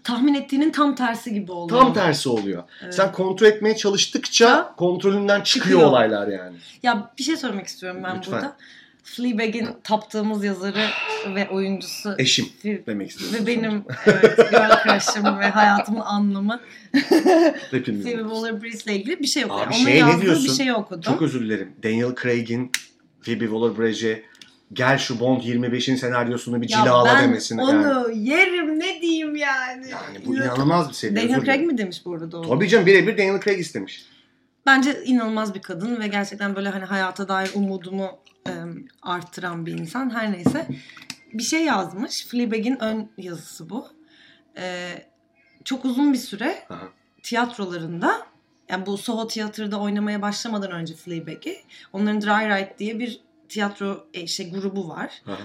[0.08, 1.82] tahmin ettiğinin tam tersi gibi oluyor.
[1.82, 2.64] Tam tersi oluyor.
[2.84, 2.96] Evet.
[2.96, 5.90] Sen kontrol etmeye çalıştıkça kontrolünden çıkıyor, Çıkıyor.
[5.90, 6.56] olaylar yani.
[6.84, 8.34] Ya bir şey söylemek istiyorum ben Lütfen.
[8.34, 8.58] burada.
[9.04, 10.86] Fleabag'in taptığımız yazarı
[11.36, 13.38] ve oyuncusu Eşim demek istiyorum.
[13.42, 16.60] ve benim evet, girl crush'ım ve hayatımın anlamı
[17.72, 18.04] Hepimiz.
[18.06, 19.52] Phoebe Waller-Bridge ile ilgili bir şey yok.
[19.52, 19.76] Abi Yani.
[19.76, 20.46] şey, Onun ne yazdığı diyorsun?
[20.46, 21.02] bir şey okudum.
[21.02, 21.72] Çok özür dilerim.
[21.84, 22.72] Daniel Craig'in
[23.22, 24.22] Phoebe Waller-Bridge'e
[24.74, 27.62] gel şu Bond 25'in senaryosunu bir ya cilala ben demesine.
[27.62, 28.30] onu Yani.
[28.30, 29.90] yerim ne diyeyim yani.
[29.90, 31.24] yani bu inanılmaz bir seviye.
[31.24, 32.50] Daniel Craig mi demiş burada doğru?
[32.50, 34.06] Tabii canım birebir Daniel Craig istemiş.
[34.66, 38.10] Bence inanılmaz bir kadın ve gerçekten böyle hani hayata dair umudumu
[38.48, 38.52] e,
[39.02, 40.10] arttıran bir insan.
[40.10, 40.68] Her neyse
[41.34, 42.28] bir şey yazmış.
[42.28, 43.88] Fleabag'in ön yazısı bu.
[44.58, 44.90] E,
[45.64, 46.88] çok uzun bir süre Aha.
[47.24, 48.28] tiyatrolarında
[48.70, 51.58] yani bu Soho Tiyatro'da oynamaya başlamadan önce Fleabag'i
[51.94, 55.22] onların Dry Ride diye bir tiyatro e, şey grubu var.
[55.28, 55.38] Aha.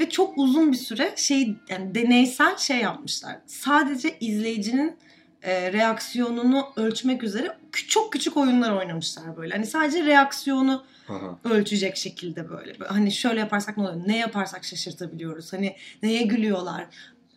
[0.00, 3.36] Ve çok uzun bir süre şey yani deneysel şey yapmışlar.
[3.46, 4.96] Sadece izleyicinin
[5.42, 7.56] e, reaksiyonunu ölçmek üzere
[7.88, 9.54] çok küçük oyunlar oynamışlar böyle.
[9.54, 11.38] Hani sadece reaksiyonu Aha.
[11.44, 12.80] ölçecek şekilde böyle.
[12.80, 14.08] Böyle Hani şöyle yaparsak ne oluyor?
[14.08, 15.52] Ne yaparsak şaşırtabiliyoruz?
[15.52, 16.86] Hani neye gülüyorlar?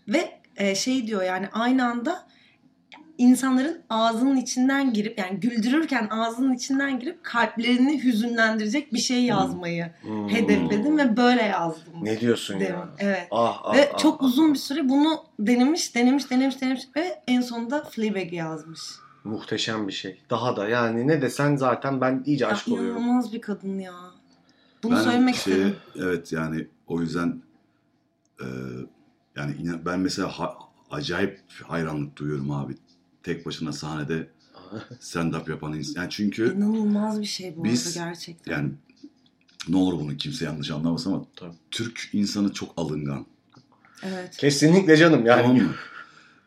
[0.07, 2.27] Ve e, şey diyor yani aynı anda
[3.17, 10.29] insanların ağzının içinden girip yani güldürürken ağzının içinden girip kalplerini hüzünlendirecek bir şey yazmayı Hmm.
[10.29, 11.93] hedefledim ve böyle yazdım.
[12.01, 12.75] Ne diyorsun Derim.
[12.75, 12.89] ya?
[12.99, 13.27] Evet.
[13.31, 14.25] Ah, ah, Ve ah, çok ah.
[14.25, 18.79] uzun bir süre bunu denemiş, denemiş, denemiş, denemiş ve en sonunda Fleabag'i yazmış.
[19.23, 20.21] Muhteşem bir şey.
[20.29, 22.97] Daha da yani ne desen zaten ben iyice Ya, aşık oluyorum.
[23.01, 23.93] inanılmaz bir kadın ya.
[24.83, 25.75] Bunu Ben söylemek şeye- istedim.
[25.95, 27.41] Evet yani o yüzden
[28.41, 28.45] e,
[29.35, 29.53] yani
[29.85, 30.57] ben mesela ha-
[30.91, 32.75] acayip hayranlık duyuyorum abi.
[33.25, 34.27] Tek başına sahnede
[35.01, 36.01] stand-up yapan insan.
[36.01, 38.51] Yani çünkü İnanılmaz bir şey bu Biz- arada gerçekten.
[38.51, 38.71] yani
[39.69, 41.53] ne olur bunu kimse yanlış anlamasın ama Tabii.
[41.71, 43.25] Türk insanı çok alıngan.
[44.03, 44.37] Evet.
[44.37, 45.41] Kesinlikle canım yani.
[45.41, 45.75] Tamam mı?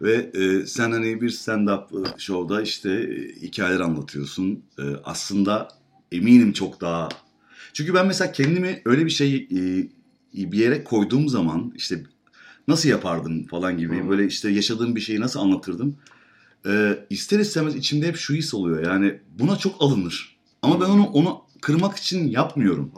[0.00, 4.62] Ve e, sen hani bir stand-up e, show'da işte e, hikayeler anlatıyorsun.
[4.78, 5.68] E, aslında
[6.12, 7.08] eminim çok daha...
[7.72, 12.02] Çünkü ben mesela kendimi öyle bir şey e, bir yere koyduğum zaman işte
[12.68, 14.08] nasıl yapardım falan gibi Hı.
[14.08, 15.96] böyle işte yaşadığım bir şeyi nasıl anlatırdım.
[16.66, 20.36] E, ister istemez içimde hep şu his oluyor yani buna çok alınır.
[20.62, 22.92] Ama ben onu onu kırmak için yapmıyorum.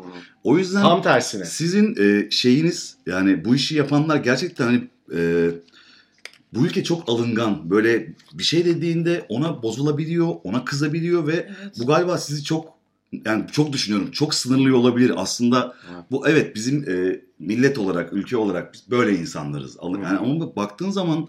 [0.45, 1.45] O yüzden Tam tersine.
[1.45, 5.51] sizin e, şeyiniz yani bu işi yapanlar gerçekten hani e,
[6.55, 7.71] bu ülke çok alıngan.
[7.71, 11.75] Böyle bir şey dediğinde ona bozulabiliyor, ona kızabiliyor ve Evet.
[11.81, 12.69] bu galiba sizi çok
[13.25, 14.11] yani çok düşünüyorum.
[14.11, 15.13] Çok sınırlıyor olabilir.
[15.17, 16.05] Aslında Evet.
[16.11, 19.77] bu evet bizim e, millet olarak, ülke olarak biz böyle insanlarız.
[19.79, 21.29] Alın- Yani ama bak- baktığın zaman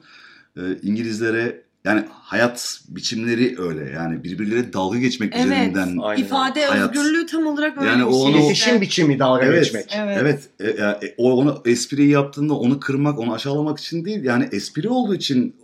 [0.58, 3.90] e, İngilizlere yani hayat biçimleri öyle.
[3.90, 5.46] Yani birbirleriyle dalga geçmek Evet.
[5.46, 6.22] üzerinden Aynen.
[6.24, 6.96] İfade Hayat.
[6.96, 8.22] özgürlüğü tam olarak öyle Yani bir o şey.
[8.22, 9.64] onu- İletişim biçimi dalga Evet.
[9.64, 9.86] geçmek.
[9.96, 10.18] Evet.
[10.22, 14.24] Evet, e, e, o onu espriyi yaptığında onu kırmak, onu aşağılamak için değil.
[14.24, 15.56] Yani espri olduğu için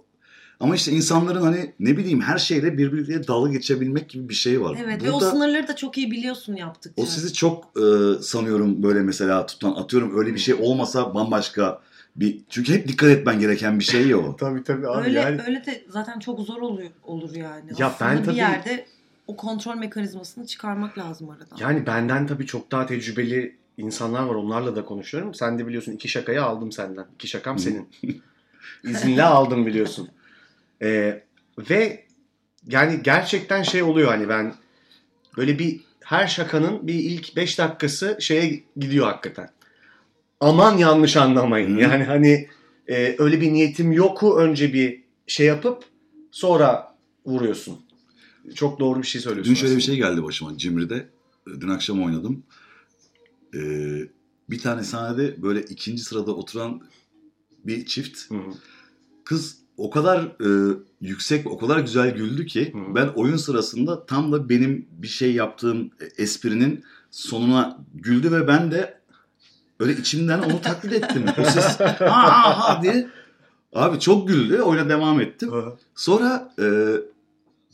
[0.59, 4.77] ama işte insanların hani ne bileyim her şeyle birbirleriyle dalga geçebilmek gibi bir şey var.
[4.85, 7.01] Evet ve o Burada sınırları da çok iyi biliyorsun yaptıkça.
[7.03, 7.83] o sizi çok e,
[8.23, 11.81] sanıyorum böyle mesela tutan atıyorum öyle bir şey olmasa bambaşka
[12.17, 14.35] bir çünkü hep dikkat etmen gereken bir şey ya o.
[14.39, 15.41] Tabii tabii abi öyle yani.
[15.47, 17.71] öyle de zaten çok zor oluyor olur yani.
[17.77, 18.85] Ya Aslında ben bir tabii- yerde
[19.27, 21.55] o kontrol mekanizmasını çıkarmak lazım arada.
[21.59, 24.35] Yani benden tabii çok daha tecrübeli insanlar var.
[24.35, 25.33] Onlarla da konuşuyorum.
[25.33, 27.05] Sen de biliyorsun iki şakayı aldım senden.
[27.15, 27.89] İki şakam senin.
[28.83, 30.09] İzinle aldım biliyorsun.
[30.81, 31.23] Ee,
[31.69, 32.03] ve
[32.67, 34.53] yani gerçekten şey oluyor hani ben
[35.37, 39.49] böyle bir her şakanın bir ilk 5 dakikası şeye gidiyor hakikaten.
[40.39, 41.75] Aman yanlış anlamayın.
[41.75, 41.81] Hı.
[41.81, 42.47] Yani hani
[42.87, 45.83] e, öyle bir niyetim yoku önce bir şey yapıp
[46.31, 47.79] sonra vuruyorsun.
[48.55, 49.51] Çok doğru bir şey söylüyorsun.
[49.51, 49.95] Dün şöyle bir aslında.
[49.95, 51.09] şey geldi başıma Cimri'de.
[51.59, 52.43] Dün akşam oynadım.
[53.55, 53.99] Ee,
[54.49, 56.81] bir tane sahnede böyle ikinci sırada oturan
[57.65, 58.31] bir çift.
[58.31, 58.53] Hı hı.
[59.23, 62.95] Kız o kadar e, yüksek, o kadar güzel güldü ki Hı.
[62.95, 68.71] ben oyun sırasında tam da benim bir şey yaptığım e, esprinin sonuna güldü ve ben
[68.71, 68.96] de
[69.79, 71.25] öyle içimden onu taklit ettim.
[71.41, 73.07] O ses ha ha diye.
[73.73, 74.61] Abi çok güldü.
[74.61, 75.51] Oyuna devam ettim.
[75.95, 76.65] Sonra e,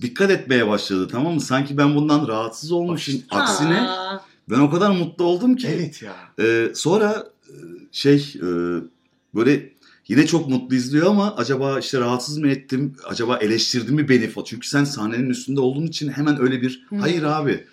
[0.01, 1.41] dikkat etmeye başladı tamam mı?
[1.41, 3.21] Sanki ben bundan rahatsız olmuşum.
[3.29, 5.67] Aksine Aa, ben o kadar mutlu oldum ki.
[5.67, 6.13] Evet ya.
[6.39, 7.53] Ee, sonra e,
[7.91, 8.47] şey e,
[9.35, 9.73] böyle
[10.07, 12.95] yine çok mutlu izliyor ama acaba işte rahatsız mı ettim?
[13.05, 14.29] Acaba eleştirdi mi beni?
[14.45, 17.65] Çünkü sen sahnenin üstünde olduğun için hemen öyle bir hayır abi.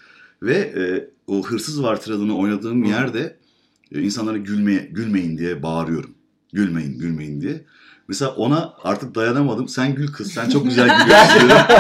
[0.43, 2.89] Ve e, o hırsız var adını oynadığım Hı.
[2.89, 3.37] yerde
[3.95, 6.15] e, insanlara gülmeye, gülmeyin diye bağırıyorum.
[6.53, 7.65] Gülmeyin, gülmeyin diye.
[8.09, 9.69] Mesela ona artık dayanamadım.
[9.69, 11.51] Sen gül kız, sen çok güzel gülüyorsun.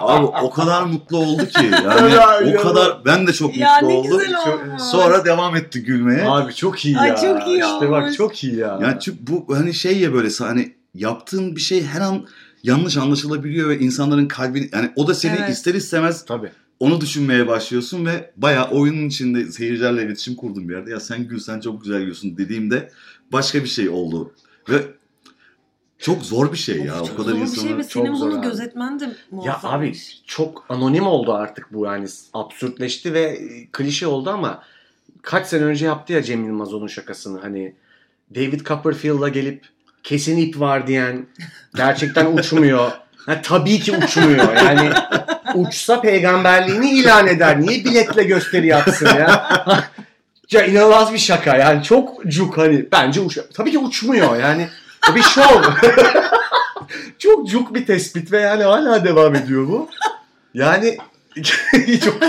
[0.00, 1.64] Abi o kadar mutlu oldu ki.
[1.84, 2.56] Yani Ya, o ya.
[2.62, 4.18] kadar ben de çok ya mutlu ne oldum.
[4.18, 4.80] güzel Çok-.
[4.80, 6.24] Sonra devam etti gülmeye.
[6.28, 7.16] Abi çok iyi Ay, ya.
[7.16, 8.16] çok iyi İşte bak olmuş.
[8.16, 8.78] çok iyi ya.
[8.82, 12.26] Yani çünkü bu hani şey ya böyle hani yaptığın bir şey her an
[12.62, 15.50] yanlış anlaşılabiliyor ve insanların kalbini yani o da seni Evet.
[15.50, 16.50] ister istemez Tabii.
[16.80, 20.90] Onu düşünmeye başlıyorsun ve bayağı oyunun içinde seyircilerle iletişim kurdum bir yerde.
[20.90, 22.90] Ya sen gül sen çok güzel gülsün dediğimde
[23.32, 24.32] başka bir şey oldu.
[24.68, 24.82] Ve
[25.98, 26.94] çok zor bir şey ya.
[26.94, 27.68] Of, o çok kadar zor bir insana.
[27.68, 28.46] şey ve çok senin zor bunu abi.
[28.46, 29.74] gözetmen de Ya muazzam.
[29.74, 29.92] abi
[30.26, 34.62] çok anonim oldu artık bu yani absürtleşti ve e, klişe oldu ama
[35.22, 37.74] kaç sene önce yaptı ya Cem Yılmaz onun şakasını hani
[38.34, 39.66] David Copperfield'a gelip
[40.02, 41.26] kesin ip var diyen
[41.76, 42.90] gerçekten uçmuyor.
[43.16, 44.90] Ha, tabii ki uçmuyor yani
[45.54, 47.60] uçsa peygamberliğini ilan eder.
[47.60, 49.48] Niye biletle gösteri yapsın ya?
[50.50, 54.68] ya inanılmaz bir şaka yani çok cuk hani bence uç tabii ki uçmuyor yani
[55.10, 55.62] o bir şov.
[57.18, 59.88] çok cuk bir tespit ve yani hala devam ediyor bu.
[60.54, 60.98] Yani
[62.04, 62.20] çok...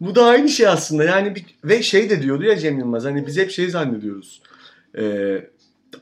[0.00, 1.04] bu da aynı şey aslında.
[1.04, 1.44] Yani bir...
[1.64, 4.42] ve şey de diyordu ya Cem Yılmaz hani biz hep şey zannediyoruz.
[4.98, 5.40] Ee,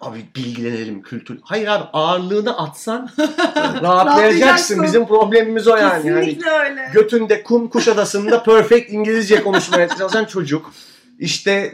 [0.01, 1.39] abi bilgilenelim kültür.
[1.43, 3.11] Hayır abi ağırlığını atsan
[3.83, 4.83] rahatlayacaksın.
[4.83, 6.09] Bizim problemimiz o yani.
[6.09, 6.91] Yani Kesinlikle öyle.
[6.95, 10.73] götünde kum kuşadasında perfect İngilizce konuşmaya çalışan çocuk.
[11.19, 11.73] İşte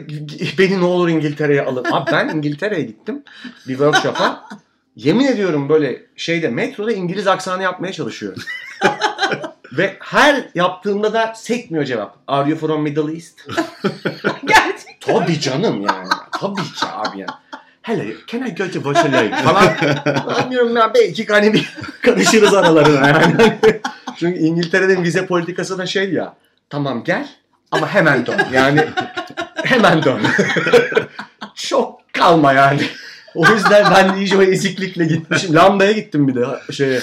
[0.57, 1.85] beni ne olur İngiltere'ye alın.
[1.91, 3.23] Abi ben İngiltere'ye gittim
[3.67, 4.45] bir workshop'a.
[4.95, 8.35] Yemin ediyorum böyle şeyde metroda İngiliz aksanı yapmaya çalışıyor.
[9.71, 12.17] Ve her yaptığımda da sekmiyor cevap.
[12.27, 13.39] Are you from Middle East?
[14.45, 15.13] Gerçekten.
[15.13, 16.07] Tabii canım yani.
[16.39, 17.31] Tabii ki abi yani.
[17.91, 19.75] Hello, can I go to Waterloo falan.
[20.35, 23.59] Anlıyorum ya belki hani bir karışırız aralarına yani.
[24.19, 26.33] Çünkü İngiltere'nin vize politikası da şey ya.
[26.69, 27.27] Tamam gel
[27.71, 28.39] ama hemen dön.
[28.53, 28.85] Yani
[29.63, 30.19] hemen dön.
[31.55, 32.81] Çok kalma yani.
[33.35, 35.55] O yüzden ben iyice o eziklikle gitmişim.
[35.55, 36.99] Lambaya gittim bir de şeye.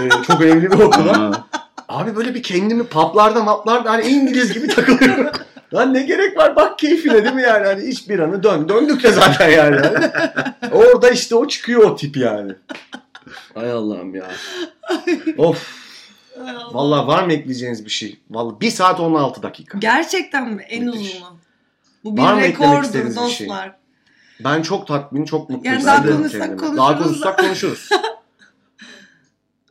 [0.00, 1.44] e, çok önemli bir okula.
[1.88, 5.26] Abi böyle bir kendimi paplarda maplarda hani İngiliz gibi takılıyorum.
[5.74, 8.68] Lan ne gerek var bak keyfine değil mi yani hani iç bir anı dön.
[8.68, 9.80] Döndük de zaten yani.
[10.72, 12.52] Orada işte o çıkıyor o tip yani.
[13.56, 14.26] Ay Allah'ım ya.
[15.38, 15.66] of.
[16.44, 16.74] Ay Allah.
[16.74, 18.20] Vallahi var mı ekleyeceğiniz bir şey?
[18.30, 19.78] Vallahi 1 saat 16 dakika.
[19.78, 20.62] Gerçekten mi?
[20.68, 21.14] En Müthiş.
[21.14, 21.36] uzunu.
[22.04, 23.46] Bu bir Var mı eklemek rekordur istediğiniz bir şey?
[23.48, 23.76] dostlar.
[24.44, 25.64] Ben çok tatmin, çok mutluyum.
[25.64, 26.56] Yani Ben daha de konuşsak kendime.
[26.56, 27.02] konuşuruz Daha da.
[27.02, 27.88] konuşsak konuşuruz.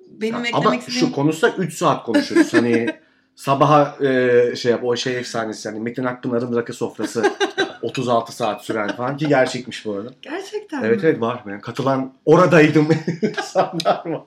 [0.07, 1.13] Benim Ama eklemek şu istediğim...
[1.13, 2.53] konuşsak 3 saat konuşuruz.
[2.53, 2.95] Hani
[3.37, 7.23] sabaha e, şey yap o şey efsanesi yani Metin Akpınar'ın rakı sofrası
[7.81, 10.13] 36 saat süren falan ki gerçekmiş bu arada.
[10.21, 11.09] Gerçekten Evet mi?
[11.09, 11.43] evet var.
[11.47, 12.87] Yani katılan oradaydım
[13.21, 14.25] insanlar var.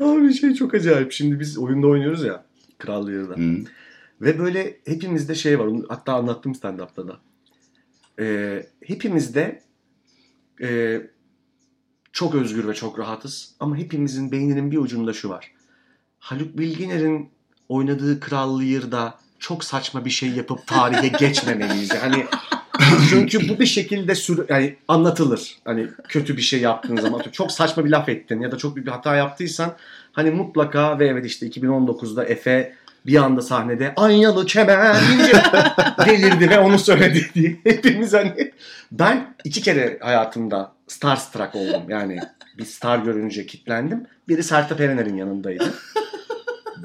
[0.00, 1.12] Abi şey çok acayip.
[1.12, 2.44] Şimdi biz oyunda oynuyoruz ya.
[2.78, 3.34] Kral Yarı'da.
[3.34, 3.56] hı.
[4.20, 5.68] Ve böyle hepimizde şey var.
[5.88, 7.16] Hatta anlattım stand-up'ta da.
[8.20, 9.62] Ee, hepimizde
[10.62, 11.00] e,
[12.12, 13.54] çok özgür ve çok rahatız.
[13.60, 15.52] Ama hepimizin beyninin bir ucunda şu var.
[16.18, 17.30] Haluk Bilginer'in
[17.68, 21.90] oynadığı Kral Lear'da çok saçma bir şey yapıp tarihe geçmemeliyiz.
[21.94, 22.26] Yani
[23.10, 25.56] çünkü bu bir şekilde sür yani anlatılır.
[25.64, 28.86] Hani kötü bir şey yaptığın zaman çok saçma bir laf ettin ya da çok büyük
[28.86, 29.72] bir hata yaptıysan
[30.12, 32.74] hani mutlaka ve evet işte 2019'da Efe
[33.06, 35.32] bir anda sahnede Anyalı deyince
[36.06, 37.56] delirdi ve onu söyledi diye.
[37.64, 38.52] Hepimiz hani
[38.92, 41.82] ben iki kere hayatımda starstruck oldum.
[41.88, 42.18] Yani
[42.58, 44.06] bir star görünce kitlendim.
[44.28, 45.74] Biri Sertab Erener'in yanındaydı.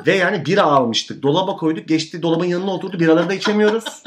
[0.08, 1.24] Ve yani bira almıştık.
[1.24, 1.88] Dolaba koyduk.
[1.88, 3.00] Geçti dolabın yanına oturdu.
[3.00, 4.04] Biraları da içemiyoruz.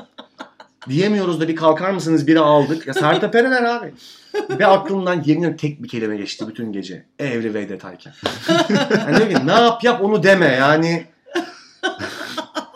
[0.89, 2.87] Diyemiyoruz da bir kalkar mısınız bira aldık.
[2.87, 3.95] Ya Sertab Erener abi.
[4.51, 7.05] Ve aklımdan yemin tek bir kelime geçti bütün gece.
[7.19, 8.13] Evli ve detayken.
[8.91, 11.07] Yani diyor ki, ne yap yap onu deme yani.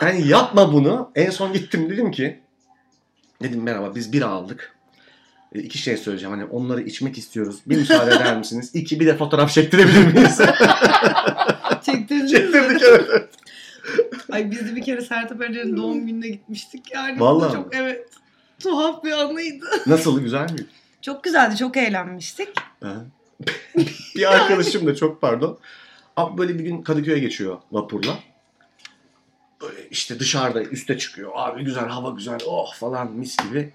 [0.02, 1.10] Yani yapma bunu.
[1.14, 2.40] En son gittim dedim ki
[3.43, 4.74] dedim merhaba biz bira aldık.
[5.55, 6.39] E, iki şey söyleyeceğim.
[6.39, 7.56] Hani onları içmek istiyoruz.
[7.66, 8.70] Bir müsaade eder misiniz?
[8.74, 10.40] İki bir de fotoğraf çektirebilir miyiz?
[11.82, 12.30] Çektirdiniz.
[12.30, 13.28] Çektirdik evet.
[14.30, 17.20] Ay biz de bir kere Sertab Erener'in doğum gününe gitmiştik yani.
[17.20, 18.09] Vallahi çok evet
[18.62, 19.66] tuhaf bir anıydı.
[19.86, 20.66] Nasıl güzel mi?
[21.02, 22.48] Çok güzeldi, çok eğlenmiştik.
[22.82, 23.05] Ha.
[24.16, 25.59] bir arkadaşım da çok pardon.
[26.16, 28.18] Abi böyle bir gün Kadıköy'e geçiyor vapurla.
[29.62, 31.32] Böyle işte dışarıda üste çıkıyor.
[31.34, 33.72] Abi güzel hava güzel oh falan mis gibi.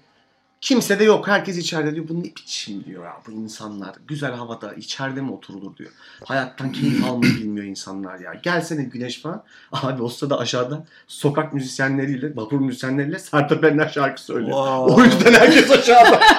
[0.60, 1.28] Kimse de yok.
[1.28, 2.08] Herkes içeride diyor.
[2.08, 3.94] Bu ne biçim diyor ya bu insanlar.
[4.08, 5.90] Güzel havada içeride mi oturulur diyor.
[6.24, 8.34] Hayattan keyif almayı bilmiyor insanlar ya.
[8.34, 9.42] Gelsene güneş falan.
[9.72, 14.56] Abi o sırada aşağıda sokak müzisyenleriyle, vapur müzisyenleriyle Sertab Erener şarkı söylüyor.
[14.56, 14.94] Wow.
[14.94, 16.20] O yüzden herkes aşağıda.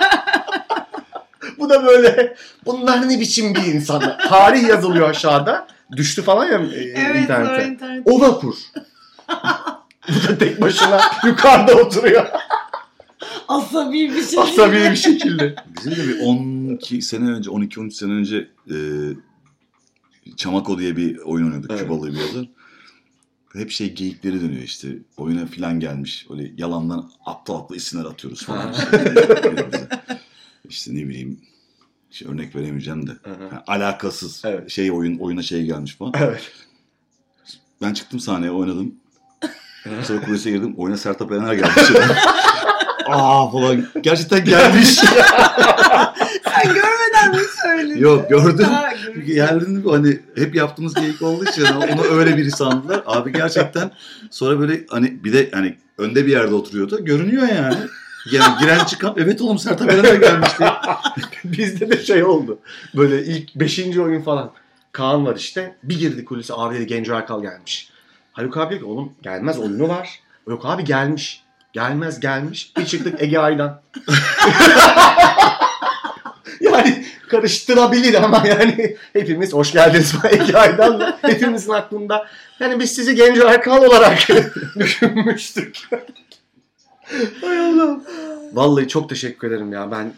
[1.59, 2.35] Bu da böyle
[2.65, 4.29] bunlar ne biçim bir insanlar.
[4.29, 5.67] Tarih yazılıyor aşağıda.
[5.91, 7.67] Düştü falan ya e, Evet internete.
[7.67, 8.03] internet.
[8.05, 8.55] O vapur.
[10.09, 12.25] Bu da tek başına yukarıda oturuyor.
[13.47, 14.39] Asabi bir şey.
[14.39, 15.55] Asabi bir şekilde.
[15.77, 18.77] Bizim de bir 12 sene önce, 12-13 sene önce e,
[20.37, 21.71] Çamako diye bir oyun oynadık.
[21.71, 21.81] Evet.
[21.81, 22.47] Kübalı bir adı.
[23.53, 24.97] Hep şey geyikleri dönüyor işte.
[25.17, 26.27] Oyuna filan gelmiş.
[26.29, 28.73] Öyle yalandan aptal aptal isimler atıyoruz falan.
[28.73, 29.87] İşte,
[30.69, 31.39] işte ne bileyim
[32.11, 33.11] hiç örnek veremeyeceğim de.
[33.27, 34.71] Yani alakasız Evet.
[34.71, 36.13] şey oyun oyuna şey gelmiş falan.
[36.17, 36.51] Evet.
[37.81, 38.95] Ben çıktım sahneye oynadım.
[40.03, 40.73] Sonra kulise girdim.
[40.77, 41.75] Oyuna Sertab Erener gelmiş.
[43.05, 43.87] Aa falan.
[44.01, 44.89] Gerçekten gelmiş.
[46.43, 47.99] Sen görmeden mi söyledin?
[47.99, 48.67] Yok gördüm.
[49.25, 53.03] Geldim hani hep yaptığımız geyik olduğu için hani onu öyle biri sandılar.
[53.05, 53.91] Abi gerçekten
[54.31, 57.05] sonra böyle hani bir de hani önde bir yerde oturuyordu.
[57.05, 57.77] Görünüyor yani.
[58.31, 60.65] Yani giren çıkan evet oğlum Sertab Erener gelmişti.
[61.43, 62.59] Bizde de şey oldu.
[62.95, 63.79] Böyle ilk 5.
[63.97, 64.51] oyun falan.
[64.91, 65.75] Kaan var işte.
[65.83, 66.53] Bir girdi kulise.
[66.57, 67.89] Abi dedi Genco Erkal gelmiş.
[68.33, 70.19] Haluk abi dedi ki oğlum gelmez oyunu var.
[70.47, 71.43] Yok abi gelmiş.
[71.79, 72.71] Gelmez gelmiş.
[72.77, 73.81] Bir çıktık Ege Aydan.
[76.61, 81.17] yani karıştırabilir ama yani hepimiz hoş geldiniz Ege Aydan'la.
[81.21, 82.27] Hepimizin aklında.
[82.59, 84.19] Yani biz sizi Genco Erkal olarak
[84.79, 85.79] düşünmüştük.
[87.41, 87.99] Hay Allah.
[88.53, 89.91] Vallahi çok teşekkür ederim ya.
[89.91, 90.13] Ben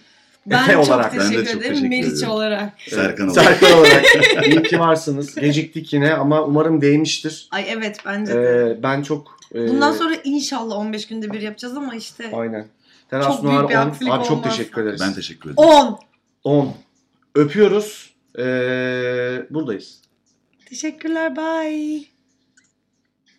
[0.45, 1.73] Ben Efe çok olarak ben de teşekkür çok ederim.
[1.73, 2.29] teşekkür Meriç ederim.
[2.29, 2.69] olarak.
[2.89, 3.45] Serkan olarak.
[3.59, 4.05] Serkan olarak
[4.47, 5.35] iyi ki varsınız.
[5.35, 7.47] Geciktik yine ama umarım değmiştir.
[7.51, 8.73] Ay evet bence de.
[8.79, 9.36] Ee, ben çok...
[9.55, 12.67] e, Bundan sonra inşallah 15 günde bir yapacağız ama işte Aynen.
[13.09, 13.79] Teras Çok Noir büyük bir 10.
[13.79, 14.57] aksilik Abi çok olmaz.
[14.57, 15.01] teşekkür ederiz.
[15.01, 15.69] Ben teşekkür ederim.
[15.69, 15.99] 10.
[16.43, 16.73] 10.
[17.35, 18.13] Öpüyoruz.
[18.39, 20.01] Ee, buradayız.
[20.65, 22.03] Teşekkürler bye.